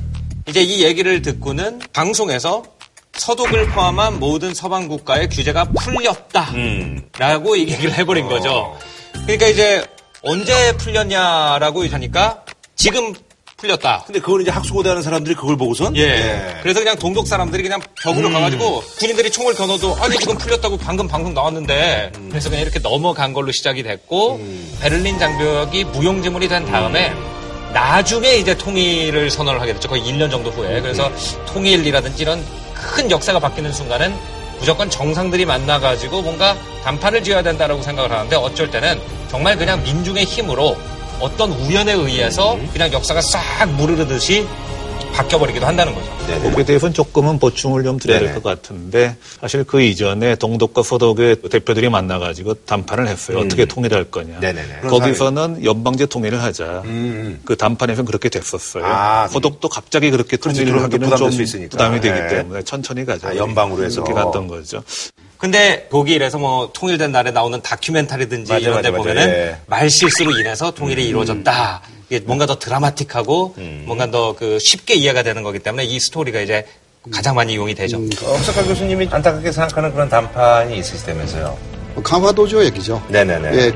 이제 0.45 0.61
이 0.61 0.83
얘기를 0.83 1.21
듣고는 1.21 1.79
방송에서 1.93 2.63
서독을 3.13 3.69
포함한 3.69 4.19
모든 4.19 4.53
서방 4.53 4.89
국가의 4.89 5.29
규제가 5.29 5.63
풀렸다라고 5.71 7.51
음. 7.53 7.55
이 7.55 7.61
얘기를 7.61 7.93
해버린 7.93 8.25
어. 8.25 8.27
거죠. 8.27 8.77
그러니까 9.13 9.47
이제 9.47 9.85
언제 10.21 10.75
풀렸냐라고 10.75 11.87
하니까 11.87 12.43
지금 12.75 13.13
풀렸다. 13.61 14.03
근데 14.05 14.19
그걸 14.19 14.41
이제 14.41 14.51
학수고대하는 14.51 15.03
사람들이 15.03 15.35
그걸 15.35 15.55
보고선 15.55 15.95
예. 15.95 16.57
그래서 16.61 16.79
그냥 16.79 16.97
동독 16.97 17.27
사람들이 17.27 17.63
그냥 17.63 17.79
벽으로 18.01 18.27
음. 18.27 18.33
가가지고 18.33 18.81
군인들이 18.99 19.29
총을 19.29 19.53
겨눠도 19.53 19.95
아니 20.01 20.17
지금 20.17 20.37
풀렸다고 20.37 20.77
방금 20.77 21.07
방송 21.07 21.33
나왔는데 21.33 22.11
음. 22.17 22.27
그래서 22.29 22.49
그냥 22.49 22.63
이렇게 22.63 22.79
넘어간 22.79 23.33
걸로 23.33 23.51
시작이 23.51 23.83
됐고 23.83 24.41
베를린 24.81 25.19
장벽이 25.19 25.85
무용지물이 25.85 26.47
된 26.47 26.65
다음에 26.65 27.11
음. 27.11 27.71
나중에 27.73 28.35
이제 28.35 28.57
통일을 28.57 29.29
선언을 29.29 29.61
하게 29.61 29.73
됐죠. 29.73 29.87
거의 29.87 30.03
1년 30.03 30.29
정도 30.29 30.49
후에. 30.49 30.81
그래서 30.81 31.07
음. 31.07 31.45
통일이라든지 31.45 32.23
이런 32.23 32.43
큰 32.73 33.09
역사가 33.09 33.39
바뀌는 33.39 33.71
순간은 33.71 34.13
무조건 34.59 34.89
정상들이 34.89 35.45
만나가지고 35.45 36.21
뭔가 36.21 36.55
단판을 36.83 37.23
지어야 37.23 37.41
된다라고 37.41 37.81
생각을 37.81 38.11
하는데 38.11 38.35
어쩔 38.35 38.69
때는 38.69 38.99
정말 39.29 39.57
그냥 39.57 39.81
민중의 39.83 40.25
힘으로 40.25 40.77
어떤 41.21 41.51
우연에 41.51 41.93
의해서 41.93 42.55
음. 42.55 42.69
그냥 42.73 42.91
역사가 42.91 43.21
싹 43.21 43.69
무르르듯이 43.77 44.45
바뀌어버리기도 45.13 45.65
한다는 45.65 45.93
거죠. 45.93 46.09
거기에 46.41 46.63
대해서는 46.63 46.93
조금은 46.93 47.37
보충을 47.37 47.83
좀 47.83 47.97
드려야 47.99 48.19
될 48.19 48.29
네네. 48.29 48.41
것 48.41 48.47
같은데 48.49 49.17
사실 49.41 49.65
그 49.65 49.81
이전에 49.81 50.35
동독과 50.35 50.83
서독의 50.83 51.41
대표들이 51.51 51.89
만나가지고 51.89 52.53
담판을 52.65 53.09
했어요. 53.09 53.39
음. 53.39 53.45
어떻게 53.45 53.65
통일할 53.65 54.05
거냐. 54.05 54.39
네네네. 54.39 54.81
거기서는 54.87 55.65
연방제 55.65 56.05
통일을 56.05 56.41
하자. 56.41 56.83
그 57.43 57.57
담판에서는 57.57 58.05
그렇게 58.05 58.29
됐었어요. 58.29 58.85
아, 58.85 59.27
서독도 59.27 59.67
갑자기 59.67 60.11
그렇게 60.11 60.37
통일을 60.37 60.81
하기는 60.81 61.09
좀. 61.17 61.29
부담이 61.69 61.99
되기 61.99 62.17
네. 62.17 62.27
때문에 62.29 62.63
천천히 62.63 63.03
가자. 63.05 63.29
아, 63.29 63.35
연방으로 63.35 63.83
해서. 63.83 64.01
그렇게 64.03 64.21
갔던 64.21 64.47
거죠. 64.47 64.81
근데 65.41 65.87
독일에서 65.89 66.37
뭐 66.37 66.69
통일된 66.71 67.11
날에 67.11 67.31
나오는 67.31 67.59
다큐멘터리든지 67.61 68.53
맞아, 68.53 68.59
이런 68.63 68.81
데 68.83 68.91
맞아. 68.91 69.01
보면은 69.01 69.27
예. 69.29 69.55
말 69.65 69.89
실수로 69.89 70.37
인해서 70.39 70.69
통일이 70.69 71.07
이루어졌다. 71.07 71.81
이게 72.11 72.19
뭔가 72.25 72.45
더 72.45 72.59
드라마틱하고 72.59 73.55
음. 73.57 73.83
뭔가 73.87 74.11
더 74.11 74.35
그 74.37 74.59
쉽게 74.59 74.93
이해가 74.93 75.23
되는 75.23 75.41
거기 75.41 75.57
때문에 75.57 75.83
이 75.83 75.99
스토리가 75.99 76.41
이제 76.41 76.65
가장 77.11 77.33
많이 77.33 77.53
이용이 77.53 77.73
되죠. 77.73 77.97
어, 77.97 78.37
석하 78.37 78.63
교수님이 78.63 79.07
안타깝게 79.09 79.51
생각하는 79.51 79.91
그런 79.91 80.07
단판이 80.07 80.77
있으시다면서요. 80.77 81.57
강화도조 82.03 82.63
얘기죠. 82.65 83.03
네네네. 83.09 83.49
예, 83.57 83.71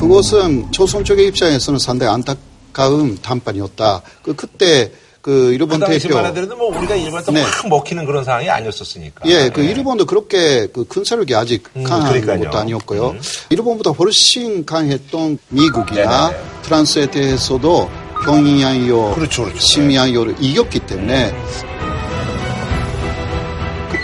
그것은 0.00 0.72
조선 0.72 1.04
쪽의 1.04 1.26
입장에서는 1.28 1.78
상당히 1.78 2.12
안타까운 2.14 3.18
단판이었다. 3.20 4.00
그 4.22 4.34
그때 4.34 4.90
그그 5.20 5.52
일본 5.52 5.78
당시만 5.80 5.98
대표 6.00 6.18
하더라도 6.18 6.56
뭐 6.56 6.78
우리가 6.78 6.94
일본에서 6.96 7.30
네. 7.30 7.42
확 7.42 7.68
먹히는 7.68 8.06
그런 8.06 8.24
상황이 8.24 8.48
아니었었으니까. 8.48 9.28
예, 9.28 9.50
그 9.50 9.60
일본도 9.62 10.06
그렇게 10.06 10.66
그 10.68 10.84
큰 10.88 11.04
세력이 11.04 11.34
아직 11.34 11.64
음, 11.76 11.84
강한 11.84 12.08
그러니까요. 12.10 12.40
것도 12.44 12.58
아니었고요. 12.58 13.16
일본보다 13.50 13.90
훨씬 13.90 14.64
강했던 14.64 15.38
미국이나 15.50 16.30
네네네. 16.30 16.44
프랑스에 16.62 17.06
대해서도 17.10 17.90
평양요, 18.24 19.14
그렇죠, 19.14 19.44
그렇죠. 19.44 19.60
심양요를 19.60 20.36
이겼기 20.40 20.80
때문에 20.80 21.32
그 21.32 21.69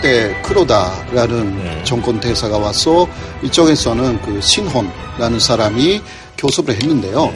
때 0.01 0.35
크로다라는 0.43 1.35
음. 1.35 1.81
정권 1.83 2.19
대사가 2.19 2.57
와서 2.57 3.07
이쪽에서는 3.43 4.21
그 4.21 4.41
신혼라는 4.41 5.39
사람이 5.39 6.01
교섭을 6.37 6.75
했는데요. 6.75 7.33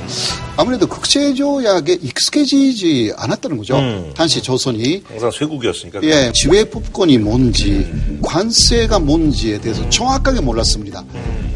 아무래도 0.57 0.88
국제조약에 0.88 1.97
익숙해지지 2.01 3.14
않았다는 3.18 3.57
거죠. 3.57 3.78
음. 3.78 4.12
당시 4.16 4.41
조선이 4.41 5.03
항상 5.09 5.32
쇠국이었으니까. 5.32 5.99
예, 6.03 6.32
지배법권이 6.34 7.18
뭔지, 7.18 7.88
관세가 8.22 8.99
뭔지에 8.99 9.59
대해서 9.59 9.88
정확하게 9.89 10.41
몰랐습니다. 10.41 11.03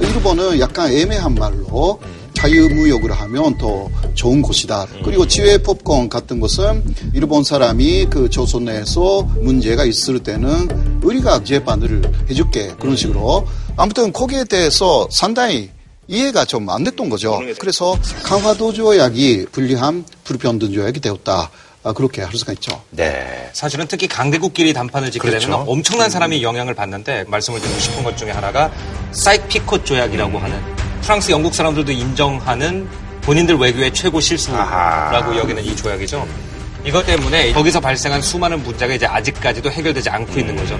일본은 0.01 0.60
약간 0.60 0.91
애매한 0.91 1.36
말로 1.36 1.99
자유무역을 2.36 3.11
하면 3.11 3.57
더 3.57 3.89
좋은 4.13 4.41
곳이다. 4.41 4.88
그리고 5.03 5.27
지배법권 5.27 6.09
같은 6.09 6.39
것은 6.39 6.83
일본 7.13 7.43
사람이 7.43 8.07
그 8.09 8.29
조선 8.29 8.65
내에서 8.65 9.23
문제가 9.41 9.86
있을 9.86 10.19
때는 10.19 10.99
우리가 11.03 11.43
재반을 11.43 12.01
해줄게. 12.29 12.73
그런 12.79 12.95
식으로. 12.95 13.47
아무튼 13.77 14.11
거기에 14.13 14.43
대해서 14.43 15.07
상당히 15.11 15.69
이해가 16.07 16.45
좀 16.45 16.69
안 16.69 16.83
됐던 16.83 17.09
거죠. 17.09 17.41
그래서 17.59 17.97
강화도 18.23 18.71
조약이 18.73 19.47
불리한 19.51 20.05
불평등 20.23 20.71
조약이 20.73 20.99
되었다. 20.99 21.49
아, 21.83 21.93
그렇게 21.93 22.21
할 22.23 22.33
수가 22.36 22.51
있죠. 22.53 22.81
네. 22.91 23.49
사실은 23.53 23.86
특히 23.88 24.07
강대국끼리 24.07 24.73
단판을 24.73 25.11
짓게 25.11 25.27
그렇죠. 25.27 25.47
되면 25.47 25.65
엄청난 25.67 26.09
사람이 26.09 26.41
영향을 26.41 26.73
받는데 26.73 27.25
말씀을 27.27 27.59
드리고 27.61 27.79
싶은 27.79 28.03
것 28.03 28.17
중에 28.17 28.31
하나가 28.31 28.71
사이피콧 29.11 29.86
조약이라고 29.86 30.38
하는 30.39 30.59
프랑스 31.06 31.30
영국 31.32 31.53
사람들도 31.53 31.91
인정하는 31.91 32.88
본인들 33.22 33.56
외교의 33.58 33.93
최고 33.93 34.20
실수라고 34.20 35.38
여기는 35.38 35.64
이 35.64 35.76
조약이죠. 35.76 36.28
이것 36.84 37.06
때문에 37.06 37.53
거기서 37.53 37.80
발생한 37.80 38.24
수많은 38.24 38.64
문제가 38.64 38.93
이제 38.95 39.06
아직까지도 39.06 39.70
해결되지 39.70 40.10
않고 40.10 40.39
있는 40.39 40.56
거죠. 40.56 40.80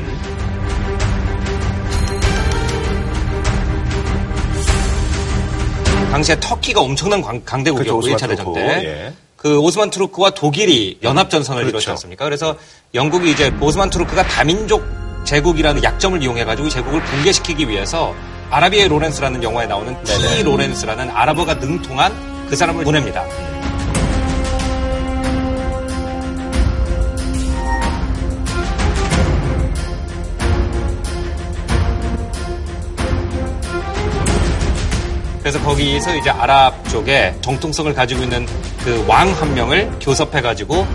당시에 6.12 6.38
터키가 6.40 6.82
엄청난 6.82 7.22
광- 7.22 7.42
강대국이었고 7.44 8.02
그렇죠, 8.02 8.26
1차 8.26 8.30
대전 8.30 8.54
때. 8.54 8.62
예. 8.86 9.14
그 9.36 9.60
오스만 9.60 9.90
투르크와 9.90 10.32
독일이 10.32 10.98
연합 11.04 11.30
전선을 11.30 11.64
그렇죠. 11.64 11.76
이뤘지 11.78 11.90
않습니까? 11.92 12.26
그래서 12.26 12.56
영국이 12.94 13.30
이제 13.32 13.54
오스만 13.60 13.90
투르크가 13.90 14.24
다민족 14.24 14.84
제국이라는 15.26 15.84
약점을 15.84 16.22
이용해 16.22 16.46
가지고 16.46 16.70
제국을 16.70 17.04
붕괴시키기 17.04 17.68
위해서 17.68 18.16
아라비의 18.50 18.88
로렌스라는 18.88 19.44
영화에 19.44 19.68
나오는 19.68 19.96
티 20.04 20.44
로렌스라는 20.44 21.10
아랍어가 21.10 21.56
능통한 21.56 22.48
그 22.50 22.56
사람을 22.56 22.84
보냅니다. 22.84 23.24
그래서 35.42 35.62
거기서 35.62 36.16
이제 36.16 36.30
아랍 36.32 36.88
쪽에 36.90 37.36
정통성을 37.42 37.94
가지고 37.94 38.24
있는 38.24 38.48
그 38.84 39.06
왕 39.08 39.32
한 39.34 39.54
명을 39.54 39.92
교섭해가지고 40.02 40.88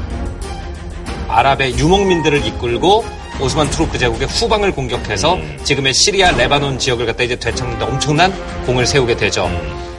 아랍의 1.29 1.79
유목민들을 1.79 2.45
이끌고 2.47 3.05
오스만 3.41 3.71
투르크 3.71 3.99
제국의 3.99 4.29
후방을 4.29 4.73
공격해서 4.73 5.39
지금의 5.65 5.95
시리아, 5.95 6.31
레바논 6.31 6.79
지역을 6.79 7.07
갖다 7.07 7.23
이제 7.23 7.37
되찾는데 7.37 7.85
엄청난 7.85 8.33
공을 8.67 8.87
세우게 8.87 9.17
되죠. 9.17 9.51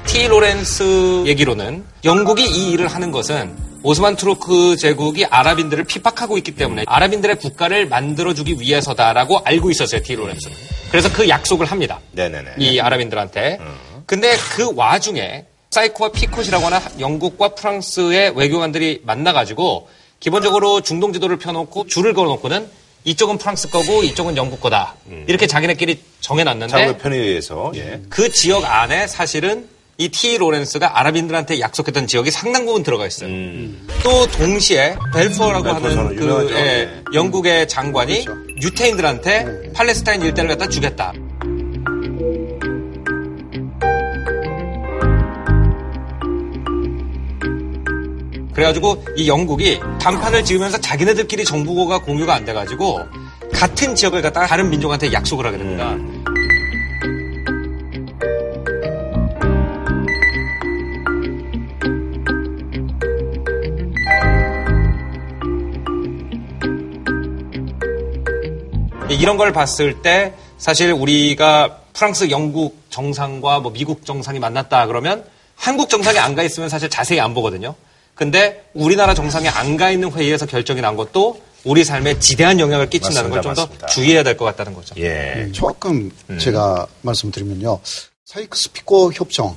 티 0.06 0.28
로렌스 0.28 1.24
얘기로는 1.26 1.84
영국이 2.06 2.44
이 2.44 2.72
일을 2.72 2.88
하는 2.88 3.12
것은 3.12 3.56
오스만 3.84 4.16
투르크 4.16 4.76
제국이 4.76 5.26
아랍인들을 5.26 5.86
핍박하고 5.86 6.38
있기 6.38 6.52
때문에 6.56 6.84
아랍인들의 6.86 7.38
국가를 7.38 7.88
만들어주기 7.88 8.58
위해서다라고 8.60 9.40
알고 9.44 9.72
있었어요, 9.72 10.04
티 10.04 10.16
로렌스는. 10.16 10.56
그래서 10.92 11.12
그 11.12 11.28
약속을 11.28 11.66
합니다. 11.66 12.00
네네네. 12.12 12.56
이 12.60 12.80
아랍인들한테. 12.80 13.60
근데 14.06 14.36
그 14.56 14.72
와중에 14.76 15.46
사이코와 15.72 16.12
피콧이라고 16.12 16.66
하는 16.66 16.80
영국과 17.00 17.56
프랑스의 17.56 18.34
외교관들이 18.36 19.02
만나가지고 19.06 19.88
기본적으로 20.20 20.82
중동 20.82 21.14
지도를 21.14 21.38
펴놓고 21.40 21.88
줄을 21.88 22.14
걸어놓고는 22.14 22.81
이쪽은 23.04 23.38
프랑스 23.38 23.70
거고 23.70 24.04
이쪽은 24.04 24.38
영국 24.38 24.60
거다. 24.62 24.96
이렇게 25.28 25.48
자기네끼리 25.48 26.02
정해놨는데 26.20 26.72
자국의 26.72 26.98
편에 27.00 27.18
의해서. 27.18 27.72
예. 27.76 28.02
그 28.10 28.32
지역 28.32 28.64
안에 28.66 29.08
사실은 29.08 29.68
이 29.98 30.10
티 30.10 30.38
로렌스가 30.38 31.00
아랍인들한테 31.00 31.60
약속했던 31.60 32.08
지역이 32.08 32.32
상당 32.32 32.66
부분 32.66 32.82
들어가 32.82 33.06
있어요. 33.06 33.30
또 34.04 34.26
동시에 34.32 34.96
벨포어라고 35.14 35.64
벨포어 35.64 35.90
하는 35.90 36.16
그. 36.16 36.48
예, 36.52 36.56
네. 36.56 37.04
영국의 37.14 37.68
장관이 37.68 38.26
유태인들한테 38.62 39.74
팔레스타인 39.74 40.22
일대를 40.24 40.50
갖다 40.50 40.68
주겠다. 40.68 41.14
그래가지고 48.54 49.04
이 49.16 49.28
영국이 49.28 49.80
단판을 50.00 50.44
지으면서 50.44 50.80
자기네들끼리 50.80 51.46
정부가 51.46 52.00
공유가 52.02 52.34
안 52.34 52.46
돼가지고 52.46 53.02
같은 53.54 53.96
지역을 53.96 54.22
갖다가 54.22 54.48
다른 54.48 54.70
민족한테 54.70 55.12
약속을 55.14 55.46
하게 55.46 55.58
됩니다. 55.58 55.96
이런 69.10 69.38
걸 69.38 69.52
봤을 69.52 70.02
때 70.02 70.34
사실 70.58 70.92
우리가 70.92 71.78
프랑스, 71.94 72.30
영국 72.32 72.82
정상과 72.90 73.60
뭐 73.60 73.72
미국 73.72 74.06
정상이 74.06 74.40
만났다 74.40 74.88
그러면 74.88 75.24
한국 75.56 75.90
정상이 75.90 76.18
안 76.18 76.36
가 76.36 76.44
있으면 76.44 76.70
사실 76.70 76.90
자세히 76.90 77.20
안 77.20 77.34
보거든요. 77.34 77.76
근데 78.16 78.66
우리나라 78.74 79.14
정상이 79.14 79.48
안가 79.48 79.92
있는 79.92 80.12
회의에서 80.12 80.46
결정이 80.46 80.82
난 80.82 80.96
것도 80.96 81.42
우리 81.64 81.84
삶에 81.84 82.20
지대한 82.20 82.60
영향을 82.60 82.90
끼친다는 82.90 83.30
걸 83.30 83.42
좀 83.42 83.54
더. 83.54 83.86
주의해야 83.88 84.24
될 84.24 84.36
것 84.38 84.46
같다는 84.46 84.74
거죠. 84.74 84.96
예. 84.98 85.50
조금 85.52 86.12
제가 86.40 86.88
말씀드리면요. 87.02 87.80
사이크스피코 88.26 89.12
협정, 89.14 89.56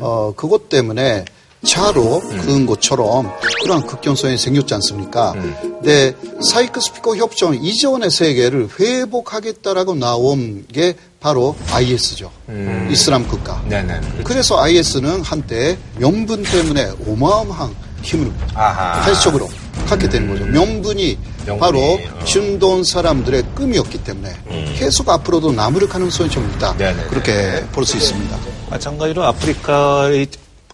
어, 0.00 0.32
그것 0.36 0.68
때문에 0.68 1.24
차로 1.64 2.20
그은 2.20 2.66
것처럼 2.66 3.32
그런 3.62 3.84
극경선이 3.86 4.36
생겼지 4.38 4.74
않습니까? 4.74 5.32
근데 5.32 6.14
사이크스피코 6.50 7.16
협정 7.16 7.54
이전의 7.54 8.10
세계를 8.10 8.68
회복하겠다라고 8.78 9.94
나온 9.94 10.66
게 10.72 10.94
바로 11.20 11.56
IS죠. 11.72 12.30
이슬람 12.90 13.26
국가. 13.26 13.62
네네. 13.68 14.00
그래서 14.24 14.60
IS는 14.60 15.22
한때 15.22 15.76
명분 15.98 16.42
때문에 16.44 16.92
어마어마한 17.08 17.74
아하. 18.54 19.02
사실적으로 19.02 19.48
갖게 19.88 20.08
되는 20.08 20.28
거죠. 20.28 20.44
명분이, 20.46 21.18
명분이, 21.46 21.58
바로 21.60 21.78
어. 21.94 22.24
중동 22.24 22.82
사람들의 22.82 23.42
꿈이었기 23.54 24.02
때문에 24.04 24.34
계속 24.76 25.08
앞으로도 25.08 25.52
남을 25.52 25.88
가능성이 25.88 26.30
좀 26.30 26.50
있다. 26.56 26.74
네네네. 26.76 27.08
그렇게 27.08 27.64
볼 27.72 27.84
수 27.84 27.96
있습니다. 27.96 28.36
마찬가지로 28.70 29.24
아프리카의 29.24 30.26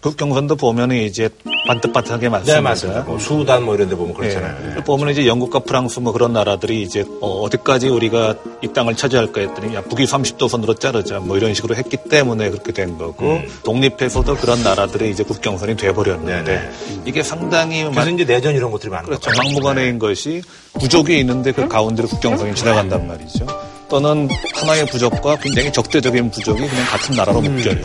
국경선도 0.03 0.57
보면은 0.57 0.97
이제 0.97 1.29
반듯반듯하게 1.69 2.29
많습니다. 2.29 2.55
네, 2.57 2.61
맞습니다. 2.61 3.03
뭐 3.03 3.19
수단 3.21 3.63
뭐 3.63 3.77
이런 3.77 3.89
데 3.89 3.95
보면 3.95 4.15
그렇잖아요. 4.15 4.75
예. 4.77 4.83
보면 4.83 5.11
이제 5.11 5.29
영국과 5.29 5.61
프랑스 5.61 6.01
뭐 6.01 6.13
그런 6.13 6.33
나라들이 6.33 6.83
이제 6.83 7.05
어, 7.21 7.49
디까지 7.49 7.89
우리가 7.89 8.35
이 8.63 8.69
땅을 8.69 8.97
차지할까 8.97 9.41
했더니 9.41 9.77
야, 9.77 9.83
북위 9.83 10.05
30도 10.05 10.49
선으로 10.49 10.75
자르자 10.75 11.21
뭐 11.21 11.37
이런 11.37 11.55
식으로 11.55 11.77
했기 11.77 11.97
때문에 11.97 12.51
그렇게 12.51 12.73
된 12.73 12.99
거고 12.99 13.25
음. 13.25 13.49
독립해서도 13.63 14.37
그런 14.37 14.65
나라들이 14.65 15.09
이제 15.11 15.23
국경선이 15.23 15.77
돼버렸는데 15.77 16.71
이게 17.05 17.23
상당히 17.23 17.85
그래서 17.85 18.11
이제 18.11 18.25
내전 18.25 18.57
이런 18.57 18.73
것들이 18.73 18.91
많은 18.91 19.07
그렇죠. 19.07 19.31
거죠. 19.31 19.41
막무가내인 19.41 20.01
것이 20.01 20.43
부족이 20.81 21.17
있는데 21.21 21.53
그 21.53 21.69
가운데로 21.69 22.09
국경선이 22.09 22.57
지나간단 22.57 23.07
말이죠. 23.07 23.47
또는 23.93 24.27
하나의 24.55 24.87
부족과 24.87 25.37
굉장히 25.37 25.71
적대적인 25.71 26.31
부족이 26.31 26.67
그냥 26.67 26.87
같은 26.87 27.15
나라로 27.15 27.43
묶여요. 27.43 27.77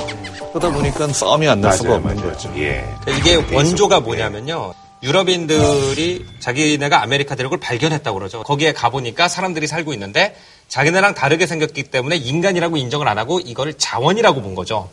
그러다 0.54 0.72
보니까 0.72 1.06
싸움이 1.10 1.46
안 1.50 1.60
날 1.60 1.74
수가 1.74 1.96
없는 1.96 2.16
맞아요. 2.16 2.32
거죠. 2.32 2.50
예. 2.56 2.86
이게 3.20 3.36
원조가 3.54 4.00
뭐냐면요. 4.00 4.74
유럽인들이 5.04 6.26
자기네가 6.40 7.04
아메리카 7.04 7.36
대륙을 7.36 7.60
발견했다고 7.60 8.18
그러죠. 8.18 8.42
거기에 8.44 8.72
가보니까 8.72 9.28
사람들이 9.28 9.68
살고 9.68 9.92
있는데 9.94 10.34
자기네랑 10.70 11.14
다르게 11.14 11.46
생겼기 11.46 11.84
때문에 11.84 12.16
인간이라고 12.16 12.78
인정을 12.78 13.06
안 13.06 13.18
하고 13.18 13.42
이걸 13.42 13.74
자원이라고 13.78 14.42
본 14.42 14.56
거죠. 14.56 14.90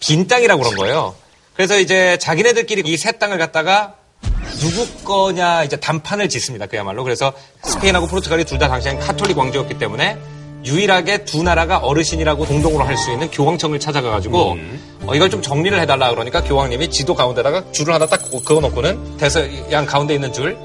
빈 0.00 0.26
땅이라고 0.26 0.62
그런 0.62 0.76
거예요. 0.78 1.14
그래서 1.54 1.78
이제 1.78 2.16
자기네들끼리 2.22 2.90
이 2.90 2.96
새 2.96 3.12
땅을 3.12 3.36
갖다가 3.36 3.96
누구 4.60 4.86
거냐 5.04 5.64
이제 5.64 5.76
담판을 5.76 6.30
짓습니다. 6.30 6.64
그야말로. 6.66 7.04
그래서 7.04 7.34
스페인하고 7.64 8.06
포르투갈이 8.06 8.44
둘 8.44 8.58
다 8.58 8.68
당시엔 8.68 8.98
카톨릭 9.00 9.36
왕조였기 9.36 9.78
때문에 9.78 10.16
유일하게 10.64 11.24
두 11.24 11.42
나라가 11.42 11.78
어르신이라고 11.78 12.44
공동으로 12.46 12.84
할 12.84 12.96
수 12.96 13.10
있는 13.12 13.30
교황청을 13.30 13.80
찾아가가지고 13.80 14.56
어, 15.06 15.14
이걸 15.14 15.28
좀 15.28 15.42
정리를 15.42 15.78
해달라 15.78 16.10
그러니까 16.10 16.42
교황님이 16.42 16.88
지도 16.90 17.14
가운데다가 17.14 17.72
줄을 17.72 17.92
하나 17.92 18.06
딱 18.06 18.22
그어놓고는 18.44 19.16
대서양 19.18 19.84
가운데 19.84 20.14
있는 20.14 20.32
줄 20.32 20.56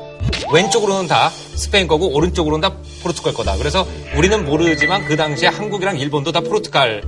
왼쪽으로는 0.53 1.07
다 1.07 1.29
스페인 1.55 1.87
거고 1.87 2.13
오른쪽으로는 2.13 2.61
다 2.61 2.75
포르투갈 3.03 3.33
거다. 3.33 3.57
그래서 3.57 3.85
우리는 4.15 4.45
모르지만 4.45 5.05
그 5.05 5.15
당시에 5.15 5.47
한국이랑 5.49 5.97
일본도 5.97 6.31
다 6.31 6.41
포르투갈 6.41 7.01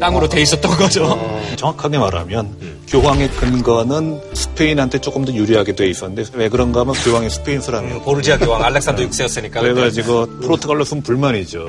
땅으로 0.00 0.28
돼 0.28 0.42
있었던 0.42 0.70
거죠. 0.76 1.18
정확하게 1.56 1.98
말하면 1.98 2.76
교황의 2.88 3.30
근거는 3.30 4.20
스페인한테 4.34 4.98
조금 5.00 5.24
더 5.24 5.32
유리하게 5.32 5.74
돼 5.74 5.88
있었는데 5.88 6.30
왜 6.34 6.48
그런가 6.48 6.80
하면 6.80 6.94
교황이 6.94 7.28
스페인 7.30 7.60
사람이에요. 7.60 8.02
보르지아 8.02 8.38
교황 8.38 8.62
알렉산더 8.62 9.02
6세였으니까. 9.04 9.60
그래가지고 9.60 10.26
포르투갈로서는 10.42 11.02
불만이죠. 11.02 11.68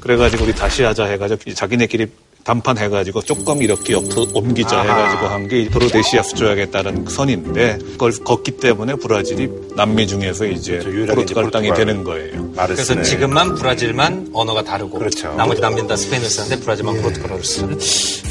그래가지고 0.00 0.44
우리 0.44 0.54
다시 0.54 0.82
하자 0.82 1.04
해가지고 1.04 1.54
자기네끼리 1.54 2.08
담판해가지고 2.48 3.20
조금 3.22 3.62
이렇게 3.62 3.92
옆으로 3.92 4.26
옮기자 4.32 4.80
아하. 4.80 4.82
해가지고 4.84 5.26
한 5.26 5.48
게 5.48 5.66
토르데시야스 5.70 6.34
조약에 6.34 6.66
따른 6.70 7.06
선인데 7.08 7.78
그걸 7.92 8.12
그었기 8.12 8.52
때문에 8.52 8.96
브라질이 8.96 9.48
남미 9.76 10.06
중에서 10.06 10.44
이제 10.46 10.78
포르투갈 11.08 11.50
땅이 11.50 11.72
되는 11.74 12.04
거예요. 12.04 12.50
그래서 12.52 13.00
지금만 13.02 13.54
브라질만 13.54 14.30
언어가 14.34 14.62
다르고 14.62 14.98
그렇죠. 14.98 15.32
나머지 15.34 15.60
남미는 15.62 15.86
다 15.86 15.96
스페인을 15.96 16.28
쓰는데 16.28 16.62
브라질만 16.62 16.96
예. 16.96 17.00
포르투갈어를 17.02 17.44
쓰는. 17.44 17.78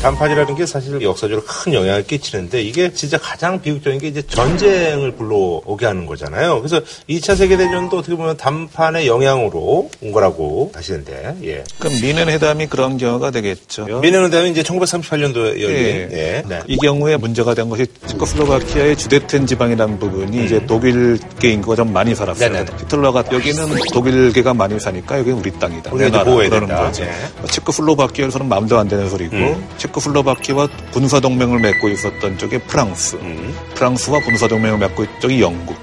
담판이라는 0.02 0.56
게 0.56 0.66
사실 0.68 1.02
역사적으로 1.02 1.44
큰 1.48 1.74
영향을 1.74 2.06
끼치는데 2.06 2.62
이게 2.62 2.94
진짜 2.94 3.18
가장 3.18 3.62
비극적인 3.62 4.00
게 4.00 4.08
이제 4.10 4.22
전쟁을 4.22 5.14
불러오게 5.14 5.86
하는 5.88 6.06
거잖아요. 6.06 6.60
그래서 6.60 6.82
2차 7.10 7.36
세계대전도 7.36 7.98
어떻게 7.98 8.16
보면 8.16 8.38
단판의 8.38 9.08
영향으로 9.08 9.90
온 10.02 10.12
거라고 10.12 10.72
하시는데, 10.76 11.38
예. 11.44 11.64
그럼 11.80 11.94
미넨 12.02 12.30
회담이 12.30 12.68
그런 12.68 12.98
경우가 12.98 13.32
되겠죠. 13.32 13.86
미네는 14.08 14.28
회담이 14.28 14.52
이제 14.52 14.64
1938년도에 14.64 15.62
열린, 15.62 15.70
예. 15.70 16.10
예. 16.12 16.44
네. 16.48 16.62
이 16.68 16.78
경우에 16.78 17.18
문제가 17.18 17.54
된 17.54 17.70
것이 17.70 17.86
체코슬로바키아의 18.06 18.96
주데텐 18.96 19.46
지방이라는 19.46 20.00
부분이 20.00 20.46
이제 20.46 20.66
독일계 20.66 21.50
인구가 21.52 21.76
좀 21.76 21.92
많이 21.92 22.16
살았어요. 22.16 22.48
음. 22.48 22.54
네네. 22.54 22.66
히틀러가 22.80 23.26
여기는 23.32 23.68
독일계가 23.92 24.54
많이 24.54 24.80
사니까 24.80 25.20
여기는 25.20 25.40
우리 25.40 25.52
땅이다. 25.52 25.92
나라 25.94 26.24
보호해야 26.24 26.50
그러는 26.50 26.68
된다. 26.70 26.84
거죠. 26.84 27.04
네. 27.04 27.12
체코슬로바키아에서는 27.52 28.48
마음도 28.48 28.78
안 28.78 28.88
되는 28.88 29.10
소리고 29.10 29.36
음. 29.36 29.68
체코슬로바키아와 29.78 30.70
군사 30.92 31.20
동맹을 31.20 31.60
맺고 31.60 31.90
있었던 31.90 32.38
쪽이 32.38 32.60
프랑스, 32.60 33.18
음. 33.18 33.54
프랑스와 33.76 34.22
군사 34.22 34.48
동맹을 34.48 34.78
맺고 34.78 35.04
있던 35.04 35.20
쪽이 35.20 35.42
영국. 35.42 35.76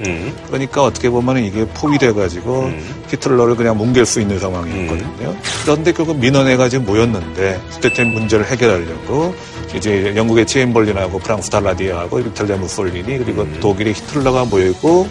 그러니까 0.46 0.84
어떻게 0.84 1.10
보면 1.10 1.44
이게 1.44 1.66
포위돼가지고 1.66 2.60
음. 2.62 3.04
히틀러를 3.10 3.54
그냥 3.56 3.76
뭉갤 3.76 4.06
수 4.06 4.20
있는 4.20 4.38
상황이었거든요. 4.38 5.36
그런데 5.62 5.92
결국 5.92 6.18
민원회가 6.18 6.68
지금 6.70 6.86
모였는데 6.86 7.60
주데텐 7.74 8.13
문제를 8.14 8.46
해결하려고 8.46 9.34
이제 9.74 10.14
영국의 10.16 10.46
체인벌린하고 10.46 11.18
프랑스 11.18 11.50
달라디아하고 11.50 12.20
이탈리아 12.20 12.56
무솔리니 12.56 13.18
그리고 13.18 13.42
음. 13.42 13.58
독일의 13.60 13.92
히틀러가 13.94 14.44
모이고 14.46 15.08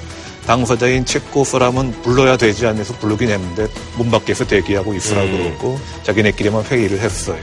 당사자인 0.47 1.06
체코 1.06 1.43
사람은 1.45 2.01
불러야 2.01 2.36
되지 2.36 2.66
않아서 2.68 2.93
부르긴 2.95 3.30
했는데 3.30 3.68
문 3.97 4.12
밖에서 4.12 4.45
대기하고 4.45 4.93
있으라고 4.93 5.28
음. 5.28 5.38
그러고 5.43 5.80
자기네끼리만 6.04 6.64
회의를 6.64 6.99
했어요. 6.99 7.39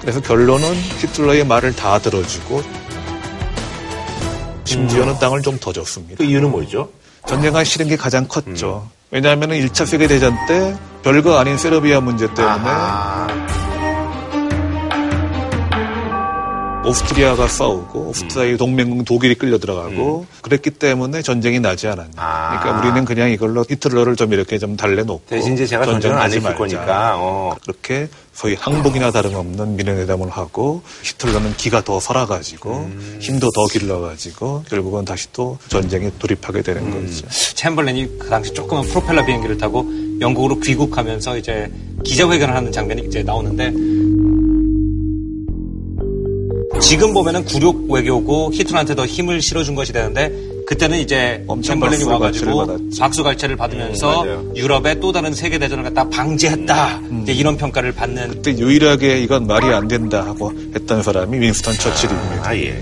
그래서 0.00 0.20
결론은 0.20 0.72
히틀러의 0.74 1.44
말을 1.46 1.74
다 1.76 1.98
들어주고 1.98 2.62
심지어는 4.64 5.18
땅을 5.18 5.42
좀 5.42 5.58
더 5.58 5.72
줬습니다. 5.72 6.16
그 6.18 6.24
이유는 6.24 6.50
뭐죠? 6.50 6.88
전쟁과 7.26 7.64
싫은 7.64 7.88
게 7.88 7.96
가장 7.96 8.26
컸죠. 8.26 8.88
왜냐하면 9.10 9.50
1차 9.50 9.86
세계대전 9.86 10.34
때 10.48 10.74
별거 11.02 11.38
아닌 11.38 11.56
세르비아 11.56 12.00
문제 12.00 12.26
때문에 12.34 12.64
오스트리아가 16.84 17.48
싸우고 17.48 18.00
오스트리아의 18.10 18.56
동맹국 18.58 19.04
독일이 19.04 19.34
끌려 19.34 19.58
들어가고 19.58 20.26
그랬기 20.42 20.70
때문에 20.70 21.22
전쟁이 21.22 21.60
나지 21.60 21.88
않았냐. 21.88 22.10
그러니까 22.14 22.80
우리는 22.80 23.04
그냥 23.04 23.30
이걸로 23.30 23.64
히틀러를 23.68 24.16
좀 24.16 24.32
이렇게 24.32 24.58
좀 24.58 24.76
달래놓고 24.76 25.22
대신 25.26 25.54
이제 25.54 25.66
제가 25.66 25.84
전쟁을 25.86 26.16
안 26.18 26.30
했을. 26.30 26.54
거니까, 26.54 27.14
어. 27.16 27.54
그렇게 27.62 28.08
소위 28.32 28.54
항복이나 28.54 29.10
다름없는 29.12 29.76
민행회담을 29.76 30.28
하고 30.28 30.82
히틀러는 31.02 31.56
기가 31.56 31.82
더 31.82 32.00
살아가지고 32.00 32.90
힘도 33.20 33.50
더 33.52 33.66
길러가지고 33.66 34.64
결국은 34.68 35.04
다시 35.04 35.28
또 35.32 35.58
전쟁에 35.68 36.10
돌입하게 36.18 36.62
되는 36.62 36.90
거죠. 36.90 37.26
챔벌렌이 37.54 38.18
그 38.18 38.28
당시 38.28 38.52
조그만 38.52 38.84
프로펠러 38.84 39.24
비행기를 39.24 39.56
타고 39.56 39.86
영국으로 40.20 40.60
귀국하면서 40.60 41.38
이제 41.38 41.70
기자회견을 42.04 42.54
하는 42.54 42.70
장면이 42.70 43.02
이제 43.06 43.22
나오는데 43.22 43.72
지금 46.84 47.14
보면은 47.14 47.44
굴욕 47.44 47.90
외교고 47.90 48.50
히틀러한테 48.52 48.94
더 48.94 49.06
힘을 49.06 49.40
실어준 49.40 49.74
것이 49.74 49.92
되는데 49.92 50.30
그때는 50.66 50.98
이제 50.98 51.44
챔벌렌이 51.62 52.04
박수 52.04 52.10
와가지고. 52.10 52.78
박수 52.98 53.22
갈채를 53.22 53.56
받으면서 53.56 54.22
음. 54.24 54.52
유럽의 54.56 55.00
또 55.00 55.12
다른 55.12 55.32
세계 55.34 55.58
대전을 55.58 55.84
갖다 55.84 56.08
방지했다 56.08 57.00
이제 57.22 57.32
이런 57.32 57.56
평가를 57.56 57.92
받는 57.92 58.28
그때 58.28 58.56
유일하게 58.56 59.20
이건 59.22 59.46
말이 59.46 59.66
안 59.66 59.88
된다 59.88 60.24
하고 60.24 60.52
했던 60.74 61.02
사람이 61.02 61.38
윈스턴 61.38 61.74
처칠입니다. 61.74 62.48
아, 62.48 62.56
예. 62.56 62.74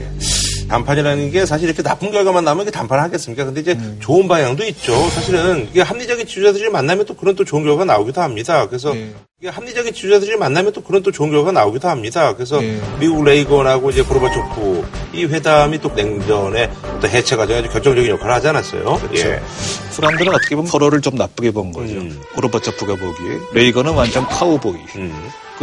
단판이라는 0.72 1.30
게 1.30 1.44
사실 1.44 1.68
이렇게 1.68 1.82
나쁜 1.82 2.10
결과만 2.10 2.44
나면 2.44 2.62
이게 2.62 2.70
단판을 2.70 3.04
하겠습니까? 3.04 3.44
근데 3.44 3.60
이제 3.60 3.72
음. 3.72 3.98
좋은 4.00 4.26
방향도 4.26 4.64
있죠. 4.64 4.94
사실은 5.10 5.68
이게 5.70 5.82
합리적인 5.82 6.26
지주자들이 6.26 6.70
만나면 6.70 7.04
또 7.04 7.14
그런 7.14 7.36
또 7.36 7.44
좋은 7.44 7.62
결과가 7.62 7.84
나오기도 7.84 8.22
합니다. 8.22 8.66
그래서 8.66 8.94
네. 8.94 9.12
이게 9.38 9.50
합리적인 9.50 9.92
지주자들이 9.92 10.36
만나면 10.36 10.72
또 10.72 10.82
그런 10.82 11.02
또 11.02 11.12
좋은 11.12 11.30
결과가 11.30 11.52
나오기도 11.52 11.88
합니다. 11.88 12.34
그래서 12.34 12.58
네. 12.60 12.80
미국 12.98 13.22
레이건하고 13.22 13.90
이제 13.90 14.02
고르바초프 14.02 14.86
이 15.12 15.24
회담이 15.26 15.78
또 15.80 15.90
냉전의 15.94 16.70
또 17.02 17.08
해체 17.08 17.36
과정에 17.36 17.60
아주 17.60 17.68
결정적인 17.68 18.10
역할을 18.10 18.32
하지 18.32 18.48
않았어요. 18.48 18.82
그렇죠. 18.82 19.28
예. 19.28 19.42
사람들은 19.90 20.34
어떻게 20.34 20.56
보면 20.56 20.70
서로를 20.70 21.02
좀 21.02 21.16
나쁘게 21.16 21.50
본 21.50 21.72
거죠. 21.72 21.92
음. 21.92 22.18
고르바초프가 22.34 22.94
보기에 22.94 23.38
레이건은 23.52 23.92
완전 23.92 24.26
카우보이. 24.26 24.78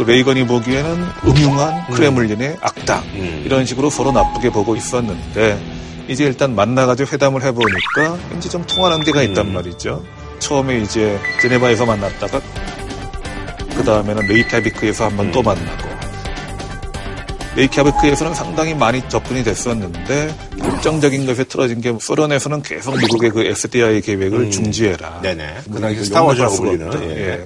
그 0.00 0.04
레이건이 0.10 0.46
보기에는 0.46 1.04
음흉한 1.26 1.88
크레물린의 1.88 2.56
악당 2.62 3.04
이런 3.44 3.66
식으로 3.66 3.90
서로 3.90 4.12
나쁘게 4.12 4.48
보고 4.48 4.74
있었는데 4.74 5.60
이제 6.08 6.24
일단 6.24 6.54
만나가지고 6.54 7.10
회담을 7.12 7.42
해보니까 7.42 8.18
왠지 8.30 8.48
좀 8.48 8.64
통하는 8.64 9.04
데가 9.04 9.22
있단 9.24 9.52
말이죠. 9.52 10.02
처음에 10.38 10.78
이제 10.78 11.20
제네바에서 11.42 11.84
만났다가 11.84 12.40
그 13.76 13.84
다음에는 13.84 14.26
레이캬비크에서 14.26 15.02
한번또 15.02 15.42
만나고 15.42 15.90
레이캬비크에서는 17.56 18.32
상당히 18.34 18.74
많이 18.74 19.06
접근이 19.06 19.44
됐었는데 19.44 20.34
결정적인 20.60 21.26
것에 21.26 21.44
틀어진 21.44 21.82
게 21.82 21.94
소련에서는 22.00 22.62
계속 22.62 22.96
미국의 22.96 23.30
그 23.32 23.42
SDI 23.42 24.00
계획을 24.00 24.50
중지해라. 24.50 25.20
네네. 25.20 25.56
그뭐 25.66 25.80
당시 25.80 25.96
이거 25.96 26.04
스타워즈라고 26.04 26.56
불리는. 26.56 27.02
예. 27.02 27.16
예. 27.18 27.44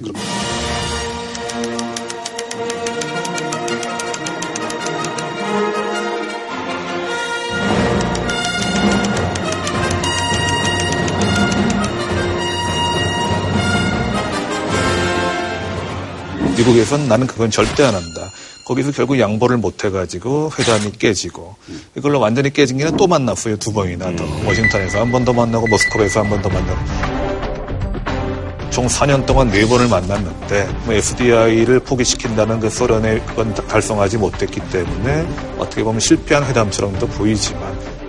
미국에선 16.69 17.07
나는 17.07 17.27
그건 17.27 17.51
절대 17.51 17.83
안 17.83 17.93
한다. 17.93 18.31
거기서 18.65 18.91
결국 18.91 19.19
양보를 19.19 19.57
못 19.57 19.83
해가지고 19.85 20.49
회담이 20.57 20.93
깨지고 20.93 21.55
이걸로 21.95 22.19
완전히 22.19 22.51
깨진 22.51 22.77
게는 22.79 22.97
또 22.97 23.05
만났어요 23.05 23.57
두 23.57 23.71
번이나 23.71 24.15
더. 24.15 24.25
워싱턴에서 24.47 24.99
한 25.01 25.11
번 25.11 25.23
더 25.23 25.31
만나고 25.33 25.67
모스크바에서 25.67 26.21
한 26.21 26.29
번 26.29 26.41
더 26.41 26.49
만나고. 26.49 26.79
총 28.71 28.87
4년 28.87 29.25
동안 29.25 29.49
네 29.51 29.65
번을 29.67 29.87
만났는데 29.87 30.67
뭐 30.85 30.93
FDI를 30.95 31.79
포기시킨다는 31.81 32.59
그 32.59 32.69
소련의 32.69 33.23
그건 33.25 33.53
달성하지 33.53 34.17
못했기 34.17 34.59
때문에 34.71 35.25
어떻게 35.59 35.81
보면 35.83 35.99
실패한 36.01 36.43
회담처럼도 36.45 37.07
보이지만 37.07 37.61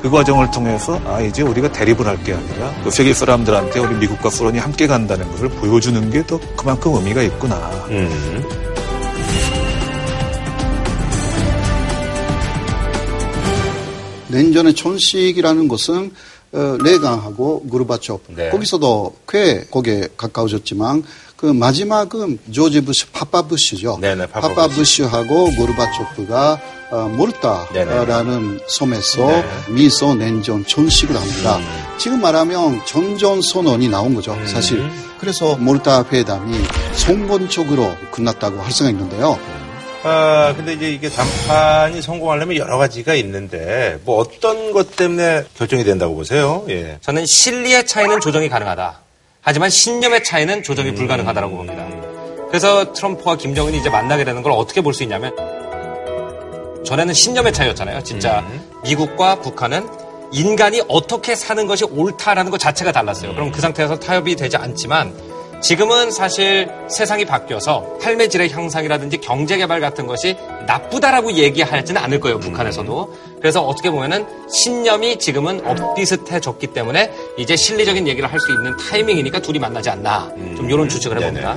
그 0.06 0.10
과정을 0.10 0.52
통해서 0.52 1.00
아 1.04 1.20
이제 1.20 1.42
우리가 1.42 1.72
대립을 1.72 2.06
할 2.06 2.16
게 2.22 2.32
아니라 2.32 2.72
그 2.84 2.92
세계 2.92 3.12
사람들한테 3.12 3.80
우리 3.80 3.96
미국과 3.96 4.30
소련이 4.30 4.58
함께 4.58 4.86
간다는 4.86 5.28
것을 5.32 5.48
보여주는 5.48 6.10
게또 6.12 6.38
그만큼 6.56 6.94
의미가 6.94 7.22
있구나. 7.22 7.56
냉전의 14.28 14.74
천식이라는 14.74 15.66
것은 15.66 16.12
어, 16.52 16.78
레간하고 16.80 17.66
구르바초프 17.68 18.34
네. 18.36 18.50
거기서도 18.50 19.16
꽤 19.28 19.64
거기에 19.70 20.08
가까워졌지만 20.16 21.02
그 21.36 21.46
마지막은 21.46 22.38
조지 22.50 22.80
부시 22.80 23.06
파파 23.06 23.42
부시죠. 23.42 23.98
네네, 24.00 24.26
파파 24.26 24.48
파파 24.48 24.68
부시 24.68 25.02
하고 25.02 25.50
구르바초프가 25.50 26.60
어, 26.90 27.08
몰타라는 27.16 28.60
섬에서 28.68 29.26
네. 29.26 29.44
미소 29.70 30.14
냉전 30.14 30.64
천식을 30.64 31.14
합니다. 31.16 31.56
음. 31.56 31.66
지금 31.98 32.20
말하면 32.20 32.80
전전 32.86 33.42
선언이 33.42 33.88
나온 33.88 34.14
거죠, 34.14 34.38
사실. 34.46 34.88
그래서 35.18 35.56
몰타 35.56 36.04
회담이 36.12 36.56
성공적으로 36.94 37.94
끝났다고 38.12 38.60
할 38.60 38.70
수가 38.70 38.90
있는데요. 38.90 39.38
아, 40.04 40.54
근데 40.56 40.74
이제 40.74 40.92
이게 40.92 41.08
단판이 41.10 42.00
성공하려면 42.00 42.56
여러 42.56 42.78
가지가 42.78 43.14
있는데, 43.16 43.98
뭐 44.04 44.18
어떤 44.18 44.70
것 44.70 44.94
때문에 44.94 45.44
결정이 45.58 45.82
된다고 45.82 46.14
보세요? 46.14 46.64
예. 46.68 46.98
저는 47.00 47.26
실리의 47.26 47.86
차이는 47.86 48.20
조정이 48.20 48.48
가능하다. 48.48 49.00
하지만 49.46 49.70
신념의 49.70 50.24
차이는 50.24 50.64
조정이 50.64 50.92
불가능하다라고 50.92 51.56
봅니다. 51.56 51.86
그래서 52.48 52.92
트럼프와 52.92 53.36
김정은이 53.36 53.78
이제 53.78 53.88
만나게 53.88 54.24
되는 54.24 54.42
걸 54.42 54.50
어떻게 54.50 54.80
볼 54.80 54.92
수 54.92 55.04
있냐면 55.04 55.32
전에는 56.84 57.14
신념의 57.14 57.52
차이였잖아요. 57.52 58.02
진짜 58.02 58.44
미국과 58.82 59.36
북한은 59.36 59.88
인간이 60.32 60.82
어떻게 60.88 61.36
사는 61.36 61.64
것이 61.68 61.84
옳다라는 61.84 62.50
것 62.50 62.58
자체가 62.58 62.90
달랐어요. 62.90 63.34
그럼 63.34 63.52
그 63.52 63.60
상태에서 63.60 64.00
타협이 64.00 64.34
되지 64.34 64.56
않지만 64.56 65.14
지금은 65.60 66.10
사실 66.10 66.68
세상이 66.88 67.24
바뀌어서 67.24 67.98
삶의 68.00 68.28
질의 68.28 68.50
향상이라든지 68.50 69.18
경제 69.18 69.56
개발 69.56 69.80
같은 69.80 70.06
것이 70.06 70.36
나쁘다라고 70.66 71.32
얘기하지는 71.32 72.00
않을 72.00 72.20
거예요, 72.20 72.38
북한에서도. 72.38 73.14
그래서 73.40 73.62
어떻게 73.62 73.90
보면은 73.90 74.26
신념이 74.48 75.18
지금은 75.18 75.66
엇비슷해졌기 75.66 76.68
때문에 76.68 77.10
이제 77.38 77.56
실리적인 77.56 78.06
얘기를 78.06 78.30
할 78.30 78.36
수 78.36 78.52
있는 78.52 78.76
타이밍이니까 78.76 79.40
둘이 79.40 79.58
만나지 79.58 79.88
않나. 79.90 80.30
좀 80.56 80.70
이런 80.70 80.88
추측을 80.88 81.20
해봅니다. 81.20 81.56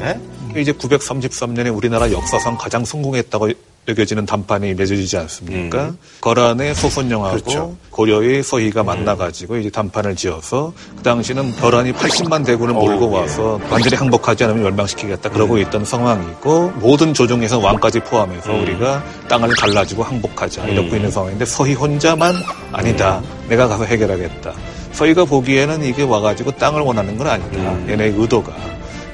이제 0.56 0.72
933년에 0.72 1.76
우리나라 1.76 2.10
역사상 2.12 2.58
가장 2.58 2.86
성공했다고 2.86 3.50
여겨지는 3.90 4.26
담판이 4.26 4.76
맺어지지 4.76 5.18
않습니까? 5.18 5.94
거란의 6.22 6.76
소선영하고 6.76 7.78
고려의 7.90 8.44
서희가 8.44 8.84
만나가지고 8.84 9.58
이제 9.58 9.70
담판을 9.70 10.16
지어서 10.16 10.74
그 10.96 11.04
당시는 11.04 11.56
벼란이 11.56 11.92
80만 11.94 12.46
대군을 12.46 12.74
몰고 12.76 13.10
와서 13.10 13.60
완전히 13.70 13.96
항복하지 13.96 14.44
않으면 14.46 14.64
멸망시키겠다 14.64 15.30
그러고 15.30 15.58
있던 15.58 15.84
상황이고 15.86 16.74
모든 16.76 17.14
조정에서 17.14 17.60
왕까지 17.60 18.02
포함해서 18.02 18.54
우리가 18.54 19.04
땅을 19.28 19.50
갈라지고 19.56 20.04
항복하자 20.04 20.68
이러고 20.68 20.96
있는 20.96 21.12
상황인데 21.12 21.46
서희 21.46 21.74
혼자만 21.74 22.36
아니다. 22.72 23.22
내가 23.48 23.68
가서 23.68 23.84
해결하겠다. 23.86 24.54
서희가 24.92 25.26
보기에는 25.26 25.84
이게 25.84 26.04
와가지고 26.04 26.52
땅을 26.52 26.82
원하는 26.82 27.18
건 27.18 27.28
아니다. 27.28 27.90
얘네의 27.90 28.14
의도가. 28.18 28.54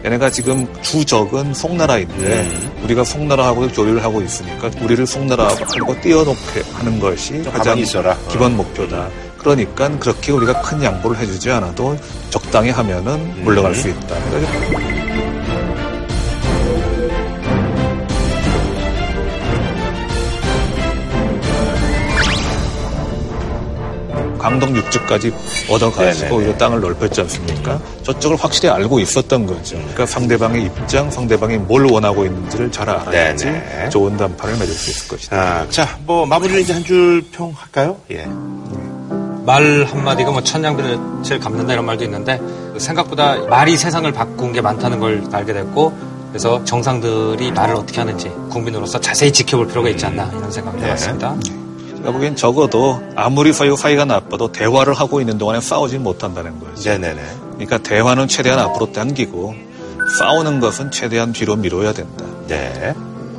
얘네가 0.06 0.30
지금 0.30 0.68
주적은 0.84 1.54
송나라인데 1.56 2.48
우리가 2.84 3.04
송나라하고 3.04 3.68
교류를 3.70 4.04
하고 4.04 4.22
있으니까 4.22 4.70
우리를 4.82 5.06
송나라하고 5.08 5.66
띄워놓게 6.02 6.62
하는 6.74 7.00
것이 7.00 7.42
가장. 7.52 7.76
기본 8.30 8.56
목표다. 8.56 9.10
그러니까 9.40 9.90
그렇게 10.00 10.32
우리가 10.32 10.62
큰 10.62 10.84
양보를 10.84 11.18
해주지 11.18 11.50
않아도 11.52 11.98
적당히 12.30 12.70
하면은 12.70 13.44
물러갈 13.44 13.74
수 13.74 13.90
있다. 13.90 14.16
강동 24.46 24.76
육지까지 24.76 25.34
얻어가지고 25.72 26.42
이 26.44 26.56
땅을 26.56 26.80
넓혔지 26.80 27.20
않습니까? 27.22 27.80
저쪽을 28.04 28.38
확실히 28.38 28.70
알고 28.70 29.00
있었던 29.00 29.48
거죠. 29.48 29.76
그러니까 29.78 30.06
상대방의 30.06 30.66
입장, 30.66 31.10
상대방이 31.10 31.58
뭘 31.58 31.86
원하고 31.92 32.26
있는지를 32.26 32.72
잘 32.72 32.88
알아야지 32.88 33.46
네네. 33.46 33.90
좋은 33.90 34.16
단판을 34.16 34.54
맺을 34.60 34.68
수 34.72 34.92
있을 34.92 35.08
것이다. 35.08 35.36
아, 35.36 35.66
자, 35.72 35.98
뭐 36.06 36.28
마무리를 36.28 36.62
이제 36.62 36.74
한 36.74 36.84
줄 36.84 37.24
평 37.32 37.52
할까요? 37.58 37.98
예. 38.12 38.28
말 39.48 39.84
한마디가 39.90 40.30
뭐 40.30 40.44
천냥빚을 40.44 41.40
갚는다 41.42 41.74
이런 41.74 41.84
말도 41.86 42.04
있는데 42.04 42.40
생각보다 42.78 43.38
말이 43.50 43.76
세상을 43.76 44.12
바꾼 44.12 44.54
게 44.54 44.62
많다는 44.62 45.00
걸 45.00 45.24
알게 45.32 45.54
됐고 45.54 45.92
그래서 46.30 46.64
정상들이 46.66 47.52
말을 47.52 47.74
어떻게 47.76 48.00
하는지 48.00 48.30
국민으로서 48.52 49.00
자세히 49.00 49.32
지켜볼 49.32 49.70
필요가 49.70 49.90
있지 49.90 50.06
않나 50.06 50.30
이런 50.38 50.52
생각을 50.52 50.80
해봤습니다. 50.84 51.36
제가 52.06 52.14
보기엔 52.14 52.36
적어도 52.36 53.02
아무리 53.16 53.52
서로 53.52 53.76
사이가 53.76 54.06
나빠도 54.06 54.52
대화를 54.52 54.94
하고 54.94 55.22
있는 55.22 55.40
동안에 55.40 55.60
싸우지 55.60 55.98
못한다는 55.98 56.60
거죠. 56.60 56.88
네네네. 56.88 57.22
그러니까 57.54 57.80
대화는 57.80 58.28
최대한 58.28 58.60
앞으로 58.60 58.92
당기고 58.92 59.56
싸우는 60.20 60.60
것은 60.60 60.92
최대한 60.92 61.34
뒤로 61.34 61.56
미뤄야 61.56 61.94
된다. 61.94 62.24
네. 62.48 62.94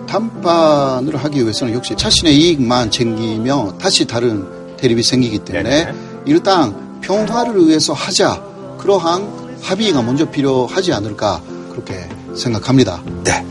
담판을 0.08 1.16
하기 1.16 1.42
위해서는 1.42 1.74
역시 1.74 1.94
자신의 1.96 2.36
이익만 2.36 2.90
챙기며 2.90 3.74
다시 3.80 4.04
다른 4.04 4.76
대립이 4.76 5.00
생기기 5.04 5.38
때문에 5.40 5.92
일단 6.24 7.00
평화를 7.02 7.68
위해서 7.68 7.92
하자. 7.92 8.42
그러한 8.78 9.60
합의가 9.62 10.02
먼저 10.02 10.28
필요하지 10.28 10.92
않을까 10.92 11.40
그렇게 11.70 12.08
생각합니다. 12.34 13.00
네. 13.22 13.46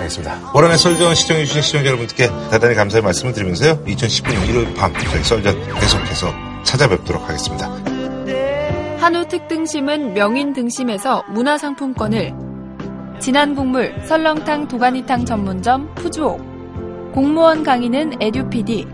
알겠습니다. 0.00 0.52
월안의 0.54 0.78
썰전 0.78 1.14
시청해주신 1.14 1.62
시청자 1.62 1.86
여러분들께 1.86 2.28
대단히 2.50 2.74
감사의 2.74 3.02
말씀을 3.02 3.32
드리면서요. 3.32 3.84
2019년 3.84 4.48
일요일 4.48 4.74
밤 4.74 4.92
저희 4.92 5.22
썰전 5.22 5.74
계속해서 5.74 6.32
찾아뵙도록 6.64 7.28
하겠습니다. 7.28 7.70
한우 8.98 9.26
특등심은 9.28 10.14
명인 10.14 10.52
등심에서 10.52 11.24
문화상품권을 11.30 12.34
진한 13.20 13.54
국물 13.54 13.94
설렁탕 14.04 14.68
도가니탕 14.68 15.24
전문점 15.24 15.94
푸주옥 15.94 16.40
공무원 17.12 17.62
강의는 17.62 18.20
에듀피디 18.20 18.86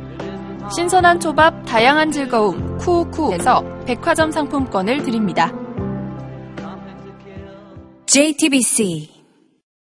신선한 0.75 1.21
초밥 1.21 1.65
다양한 1.65 2.11
즐거움 2.11 2.79
쿠우쿠에서 2.79 3.63
백화점 3.87 4.33
상품권을 4.33 5.05
드립니다. 5.05 5.53
JTBC 8.07 9.16